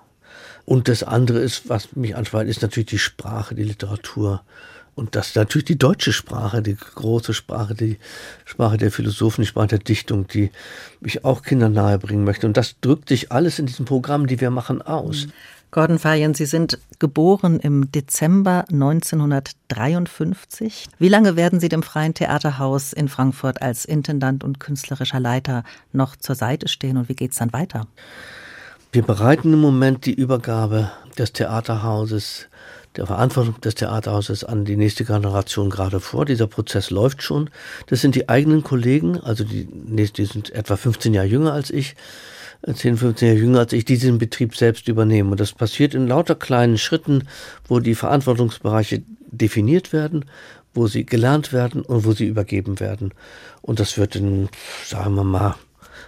Und 0.64 0.88
das 0.88 1.02
andere 1.02 1.40
ist, 1.40 1.68
was 1.68 1.96
mich 1.96 2.16
anspricht, 2.16 2.48
ist 2.48 2.62
natürlich 2.62 2.88
die 2.88 2.98
Sprache, 2.98 3.54
die 3.54 3.64
Literatur. 3.64 4.42
Und 4.94 5.16
das 5.16 5.28
ist 5.28 5.36
natürlich 5.36 5.66
die 5.66 5.78
deutsche 5.78 6.12
Sprache, 6.12 6.62
die 6.62 6.76
große 6.76 7.34
Sprache, 7.34 7.74
die 7.74 7.98
Sprache 8.44 8.76
der 8.76 8.90
Philosophen, 8.90 9.42
die 9.42 9.48
Sprache 9.48 9.68
der 9.68 9.78
Dichtung, 9.78 10.28
die 10.28 10.50
ich 11.00 11.24
auch 11.24 11.42
Kindern 11.42 11.72
nahebringen 11.72 12.24
möchte. 12.24 12.46
Und 12.46 12.56
das 12.56 12.76
drückt 12.80 13.08
sich 13.08 13.32
alles 13.32 13.58
in 13.58 13.66
diesem 13.66 13.86
Programm, 13.86 14.26
die 14.26 14.40
wir 14.40 14.50
machen, 14.50 14.82
aus. 14.82 15.26
Mhm. 15.26 15.32
Gordon 15.72 16.00
Fayen, 16.00 16.34
Sie 16.34 16.46
sind 16.46 16.80
geboren 16.98 17.60
im 17.60 17.92
Dezember 17.92 18.64
1953. 18.72 20.88
Wie 20.98 21.08
lange 21.08 21.36
werden 21.36 21.60
Sie 21.60 21.68
dem 21.68 21.84
Freien 21.84 22.12
Theaterhaus 22.12 22.92
in 22.92 23.08
Frankfurt 23.08 23.62
als 23.62 23.84
Intendant 23.84 24.42
und 24.42 24.58
künstlerischer 24.58 25.20
Leiter 25.20 25.62
noch 25.92 26.16
zur 26.16 26.34
Seite 26.34 26.66
stehen 26.66 26.96
und 26.96 27.08
wie 27.08 27.14
geht 27.14 27.30
es 27.30 27.36
dann 27.36 27.52
weiter? 27.52 27.86
Wir 28.90 29.02
bereiten 29.02 29.52
im 29.52 29.60
Moment 29.60 30.06
die 30.06 30.14
Übergabe 30.14 30.90
des 31.16 31.32
Theaterhauses, 31.32 32.48
der 32.96 33.06
Verantwortung 33.06 33.60
des 33.60 33.76
Theaterhauses 33.76 34.44
an 34.44 34.64
die 34.64 34.76
nächste 34.76 35.04
Generation 35.04 35.70
gerade 35.70 36.00
vor. 36.00 36.24
Dieser 36.24 36.46
Prozess 36.46 36.90
läuft 36.90 37.22
schon. 37.22 37.50
Das 37.86 38.00
sind 38.00 38.14
die 38.14 38.28
eigenen 38.28 38.62
Kollegen, 38.64 39.18
also 39.20 39.44
die, 39.44 39.66
die 39.66 40.24
sind 40.24 40.50
etwa 40.50 40.76
15 40.76 41.14
Jahre 41.14 41.28
jünger 41.28 41.52
als 41.52 41.70
ich, 41.70 41.94
10, 42.66 42.96
15 42.96 43.28
Jahre 43.28 43.40
jünger 43.40 43.58
als 43.60 43.72
ich, 43.72 43.84
die 43.84 43.94
diesen 43.94 44.18
Betrieb 44.18 44.56
selbst 44.56 44.88
übernehmen. 44.88 45.30
Und 45.30 45.40
das 45.40 45.52
passiert 45.52 45.94
in 45.94 46.08
lauter 46.08 46.34
kleinen 46.34 46.78
Schritten, 46.78 47.28
wo 47.66 47.80
die 47.80 47.94
Verantwortungsbereiche 47.94 49.02
definiert 49.30 49.92
werden, 49.92 50.24
wo 50.74 50.86
sie 50.86 51.06
gelernt 51.06 51.52
werden 51.52 51.82
und 51.82 52.04
wo 52.04 52.12
sie 52.12 52.26
übergeben 52.26 52.80
werden. 52.80 53.12
Und 53.62 53.80
das 53.80 53.98
wird 53.98 54.16
in, 54.16 54.48
sagen 54.84 55.14
wir 55.14 55.24
mal, 55.24 55.54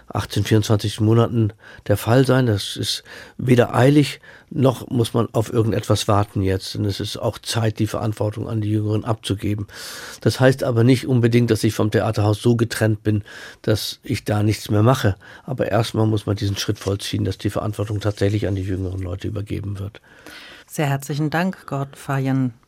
18, 0.09 0.43
24 0.43 0.99
Monaten 0.99 1.53
der 1.87 1.97
Fall 1.97 2.25
sein. 2.25 2.45
Das 2.45 2.77
ist 2.77 3.03
weder 3.37 3.73
eilig, 3.75 4.19
noch 4.49 4.89
muss 4.89 5.13
man 5.13 5.27
auf 5.33 5.51
irgendetwas 5.51 6.07
warten 6.07 6.41
jetzt. 6.41 6.75
Und 6.75 6.85
es 6.85 6.99
ist 6.99 7.17
auch 7.17 7.39
Zeit, 7.39 7.79
die 7.79 7.87
Verantwortung 7.87 8.47
an 8.47 8.61
die 8.61 8.69
Jüngeren 8.69 9.05
abzugeben. 9.05 9.67
Das 10.21 10.39
heißt 10.39 10.63
aber 10.63 10.83
nicht 10.83 11.07
unbedingt, 11.07 11.51
dass 11.51 11.63
ich 11.63 11.73
vom 11.73 11.91
Theaterhaus 11.91 12.41
so 12.41 12.55
getrennt 12.55 13.03
bin, 13.03 13.23
dass 13.61 13.99
ich 14.03 14.23
da 14.23 14.43
nichts 14.43 14.69
mehr 14.69 14.83
mache. 14.83 15.15
Aber 15.43 15.71
erstmal 15.71 16.07
muss 16.07 16.25
man 16.25 16.35
diesen 16.35 16.57
Schritt 16.57 16.79
vollziehen, 16.79 17.25
dass 17.25 17.37
die 17.37 17.49
Verantwortung 17.49 17.99
tatsächlich 17.99 18.47
an 18.47 18.55
die 18.55 18.63
jüngeren 18.63 19.01
Leute 19.01 19.27
übergeben 19.27 19.79
wird. 19.79 20.01
Sehr 20.67 20.87
herzlichen 20.87 21.29
Dank, 21.29 21.65
Gordon 21.67 21.95
Fayen. 21.95 22.62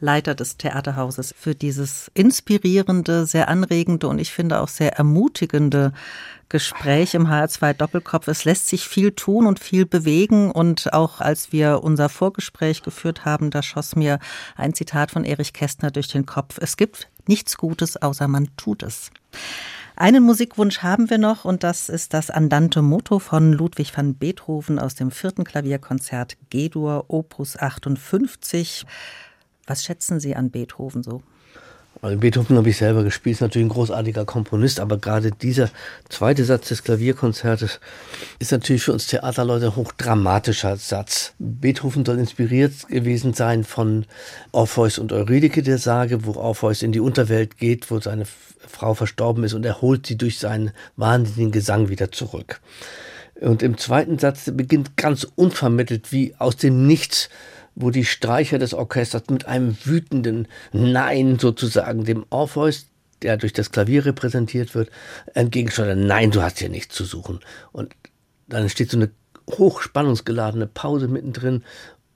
Leiter 0.00 0.34
des 0.34 0.56
Theaterhauses, 0.56 1.34
für 1.38 1.54
dieses 1.54 2.10
inspirierende, 2.14 3.26
sehr 3.26 3.48
anregende 3.48 4.08
und 4.08 4.18
ich 4.18 4.32
finde 4.32 4.60
auch 4.60 4.68
sehr 4.68 4.96
ermutigende 4.96 5.92
Gespräch 6.50 7.14
im 7.14 7.28
HR2 7.28 7.74
Doppelkopf. 7.74 8.26
Es 8.28 8.44
lässt 8.44 8.66
sich 8.66 8.86
viel 8.86 9.12
tun 9.12 9.46
und 9.46 9.60
viel 9.60 9.86
bewegen. 9.86 10.50
Und 10.50 10.92
auch 10.92 11.20
als 11.20 11.52
wir 11.52 11.82
unser 11.84 12.08
Vorgespräch 12.08 12.82
geführt 12.82 13.24
haben, 13.24 13.50
da 13.50 13.62
schoss 13.62 13.94
mir 13.94 14.18
ein 14.56 14.74
Zitat 14.74 15.12
von 15.12 15.24
Erich 15.24 15.52
Kästner 15.52 15.92
durch 15.92 16.08
den 16.08 16.26
Kopf. 16.26 16.58
Es 16.60 16.76
gibt 16.76 17.08
nichts 17.26 17.56
Gutes, 17.56 17.96
außer 17.96 18.26
man 18.26 18.48
tut 18.56 18.82
es. 18.82 19.10
Einen 19.94 20.24
Musikwunsch 20.24 20.78
haben 20.78 21.10
wir 21.10 21.18
noch 21.18 21.44
und 21.44 21.62
das 21.62 21.88
ist 21.88 22.14
das 22.14 22.30
Andante 22.30 22.82
Motto 22.82 23.18
von 23.18 23.52
Ludwig 23.52 23.96
van 23.96 24.14
Beethoven 24.14 24.78
aus 24.78 24.94
dem 24.94 25.10
vierten 25.10 25.44
Klavierkonzert 25.44 26.36
G-Dur 26.48 27.04
Opus 27.08 27.56
58. 27.58 28.86
Was 29.66 29.84
schätzen 29.84 30.20
Sie 30.20 30.34
an 30.34 30.50
Beethoven 30.50 31.02
so? 31.02 31.22
Also 32.02 32.16
Beethoven 32.16 32.56
habe 32.56 32.70
ich 32.70 32.78
selber 32.78 33.02
gespielt, 33.02 33.34
ist 33.34 33.40
natürlich 33.42 33.66
ein 33.66 33.70
großartiger 33.70 34.24
Komponist, 34.24 34.80
aber 34.80 34.96
gerade 34.96 35.32
dieser 35.32 35.68
zweite 36.08 36.44
Satz 36.44 36.68
des 36.68 36.82
Klavierkonzertes 36.82 37.78
ist 38.38 38.52
natürlich 38.52 38.82
für 38.82 38.92
uns 38.92 39.06
Theaterleute 39.08 39.66
ein 39.66 39.76
hochdramatischer 39.76 40.76
Satz. 40.76 41.34
Beethoven 41.38 42.06
soll 42.06 42.18
inspiriert 42.18 42.88
gewesen 42.88 43.34
sein 43.34 43.64
von 43.64 44.06
Orpheus 44.52 44.98
und 44.98 45.12
Eurydike 45.12 45.62
der 45.62 45.76
Sage, 45.76 46.24
wo 46.24 46.32
Orpheus 46.36 46.82
in 46.82 46.92
die 46.92 47.00
Unterwelt 47.00 47.58
geht, 47.58 47.90
wo 47.90 48.00
seine 48.00 48.24
Frau 48.66 48.94
verstorben 48.94 49.44
ist 49.44 49.52
und 49.52 49.66
er 49.66 49.82
holt 49.82 50.06
sie 50.06 50.16
durch 50.16 50.38
seinen 50.38 50.70
wahnsinnigen 50.96 51.52
Gesang 51.52 51.90
wieder 51.90 52.12
zurück. 52.12 52.60
Und 53.40 53.62
im 53.62 53.76
zweiten 53.76 54.18
Satz 54.18 54.50
beginnt 54.54 54.96
ganz 54.96 55.26
unvermittelt 55.34 56.12
wie 56.12 56.34
aus 56.38 56.56
dem 56.56 56.86
Nichts 56.86 57.28
wo 57.74 57.90
die 57.90 58.04
Streicher 58.04 58.58
des 58.58 58.74
Orchesters 58.74 59.24
mit 59.30 59.46
einem 59.46 59.76
wütenden 59.84 60.48
Nein 60.72 61.38
sozusagen 61.38 62.04
dem 62.04 62.24
Orpheus, 62.30 62.86
der 63.22 63.36
durch 63.36 63.52
das 63.52 63.70
Klavier 63.70 64.06
repräsentiert 64.06 64.74
wird, 64.74 64.90
entgegensteuern. 65.34 66.06
Nein, 66.06 66.30
du 66.30 66.42
hast 66.42 66.58
hier 66.58 66.68
nichts 66.68 66.94
zu 66.94 67.04
suchen. 67.04 67.40
Und 67.72 67.94
dann 68.48 68.68
steht 68.68 68.90
so 68.90 68.96
eine 68.96 69.10
hochspannungsgeladene 69.50 70.66
Pause 70.66 71.08
mittendrin 71.08 71.64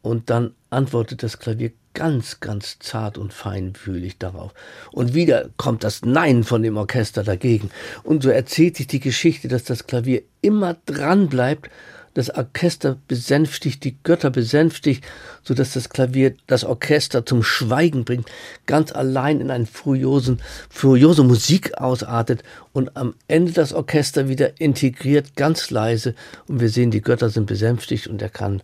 und 0.03 0.31
dann 0.31 0.55
antwortet 0.71 1.23
das 1.23 1.39
Klavier 1.39 1.73
ganz, 1.95 2.41
ganz 2.41 2.79
zart 2.81 3.17
und 3.17 3.33
feinfühlig 3.33 4.19
darauf. 4.19 4.53
Und 4.93 5.15
wieder 5.15 5.49
kommt 5.57 5.85
das 5.85 6.03
Nein 6.05 6.45
von 6.45 6.63
dem 6.63 6.77
Orchester 6.77 7.23
dagegen. 7.23 7.71
Und 8.03 8.23
so 8.23 8.29
erzählt 8.29 8.77
sich 8.77 8.89
die 8.89 9.01
Geschichte, 9.01 9.49
dass 9.49 9.65
das 9.65 9.87
Klavier 9.87 10.23
immer 10.43 10.77
dran 10.87 11.29
bleibt 11.29 11.71
das 12.15 12.31
Orchester 12.31 12.97
besänftigt, 13.09 13.85
die 13.85 13.97
Götter 14.03 14.31
besänftigt, 14.31 15.05
so 15.43 15.53
dass 15.53 15.75
das 15.75 15.89
Klavier 15.89 16.35
das 16.47 16.65
Orchester 16.65 17.27
zum 17.27 17.43
Schweigen 17.43 18.05
bringt, 18.05 18.31
ganz 18.67 18.93
allein 18.93 19.41
in 19.41 19.51
eine 19.51 19.67
furiosen, 19.67 20.41
furiose 20.71 21.25
Musik 21.25 21.77
ausartet 21.79 22.43
und 22.73 22.97
am 22.97 23.15
Ende 23.29 23.53
das 23.53 23.73
Orchester 23.73 24.29
wieder 24.29 24.61
integriert, 24.61 25.37
ganz 25.37 25.71
leise. 25.71 26.15
Und 26.47 26.61
wir 26.61 26.69
sehen, 26.69 26.91
die 26.91 27.03
Götter 27.03 27.31
sind 27.31 27.47
besänftigt 27.47 28.07
und 28.07 28.23
er 28.23 28.31
kann 28.31 28.63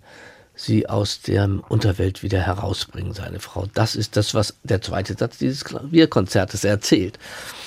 sie 0.60 0.88
aus 0.88 1.22
der 1.22 1.48
Unterwelt 1.68 2.22
wieder 2.22 2.40
herausbringen, 2.40 3.14
seine 3.14 3.40
Frau. 3.40 3.66
Das 3.74 3.96
ist 3.96 4.16
das, 4.16 4.34
was 4.34 4.56
der 4.62 4.82
zweite 4.82 5.14
Satz 5.14 5.38
dieses 5.38 5.64
Klavierkonzertes 5.64 6.64
erzählt. 6.64 7.18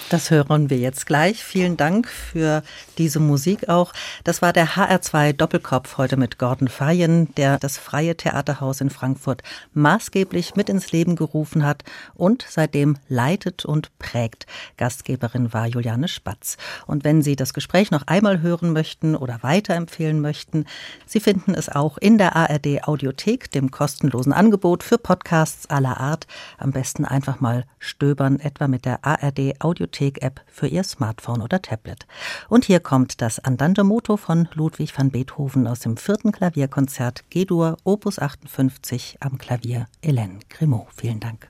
Das 0.09 0.29
hören 0.29 0.69
wir 0.69 0.77
jetzt 0.77 1.07
gleich. 1.07 1.43
Vielen 1.43 1.75
Dank 1.75 2.07
für 2.07 2.61
diese 2.99 3.19
Musik 3.19 3.67
auch. 3.67 3.93
Das 4.23 4.43
war 4.43 4.53
der 4.53 4.75
HR2 4.75 5.33
Doppelkopf 5.33 5.97
heute 5.97 6.17
mit 6.17 6.37
Gordon 6.37 6.67
Fayen, 6.67 7.33
der 7.35 7.57
das 7.57 7.77
Freie 7.79 8.15
Theaterhaus 8.15 8.79
in 8.79 8.91
Frankfurt 8.91 9.41
maßgeblich 9.73 10.55
mit 10.55 10.69
ins 10.69 10.91
Leben 10.91 11.15
gerufen 11.15 11.65
hat 11.65 11.83
und 12.13 12.45
seitdem 12.47 12.97
leitet 13.07 13.65
und 13.65 13.97
prägt. 13.97 14.45
Gastgeberin 14.77 15.51
war 15.51 15.65
Juliane 15.65 16.07
Spatz. 16.07 16.57
Und 16.85 17.03
wenn 17.03 17.23
Sie 17.23 17.35
das 17.35 17.55
Gespräch 17.55 17.89
noch 17.89 18.05
einmal 18.05 18.41
hören 18.41 18.71
möchten 18.71 19.15
oder 19.15 19.39
weiterempfehlen 19.41 20.21
möchten, 20.21 20.65
Sie 21.07 21.21
finden 21.21 21.55
es 21.55 21.69
auch 21.69 21.97
in 21.97 22.19
der 22.19 22.35
ARD 22.35 22.82
Audiothek, 22.88 23.51
dem 23.51 23.71
kostenlosen 23.71 24.34
Angebot 24.34 24.84
für 24.84 24.97
Podcasts 24.97 25.69
aller 25.69 25.99
Art. 25.99 26.27
Am 26.57 26.71
besten 26.71 27.05
einfach 27.05 27.39
mal 27.39 27.65
stöbern, 27.79 28.39
etwa 28.39 28.67
mit 28.67 28.86
der 28.86 29.05
ARD 29.05 29.59
Audiothek 29.59 29.93
Bibliothek-App 29.93 30.41
für 30.47 30.67
Ihr 30.67 30.84
Smartphone 30.84 31.41
oder 31.41 31.61
Tablet. 31.61 32.05
Und 32.49 32.65
hier 32.65 32.79
kommt 32.79 33.21
das 33.21 33.39
Andante 33.39 33.84
Moto 33.84 34.17
von 34.17 34.47
Ludwig 34.53 34.97
van 34.97 35.11
Beethoven 35.11 35.67
aus 35.67 35.79
dem 35.79 35.97
vierten 35.97 36.31
Klavierkonzert 36.31 37.29
G-Dur 37.29 37.77
Opus 37.84 38.19
58 38.19 39.17
am 39.19 39.38
Klavier 39.38 39.88
Hélène 40.03 40.39
Grimaud. 40.49 40.88
Vielen 40.95 41.19
Dank. 41.19 41.49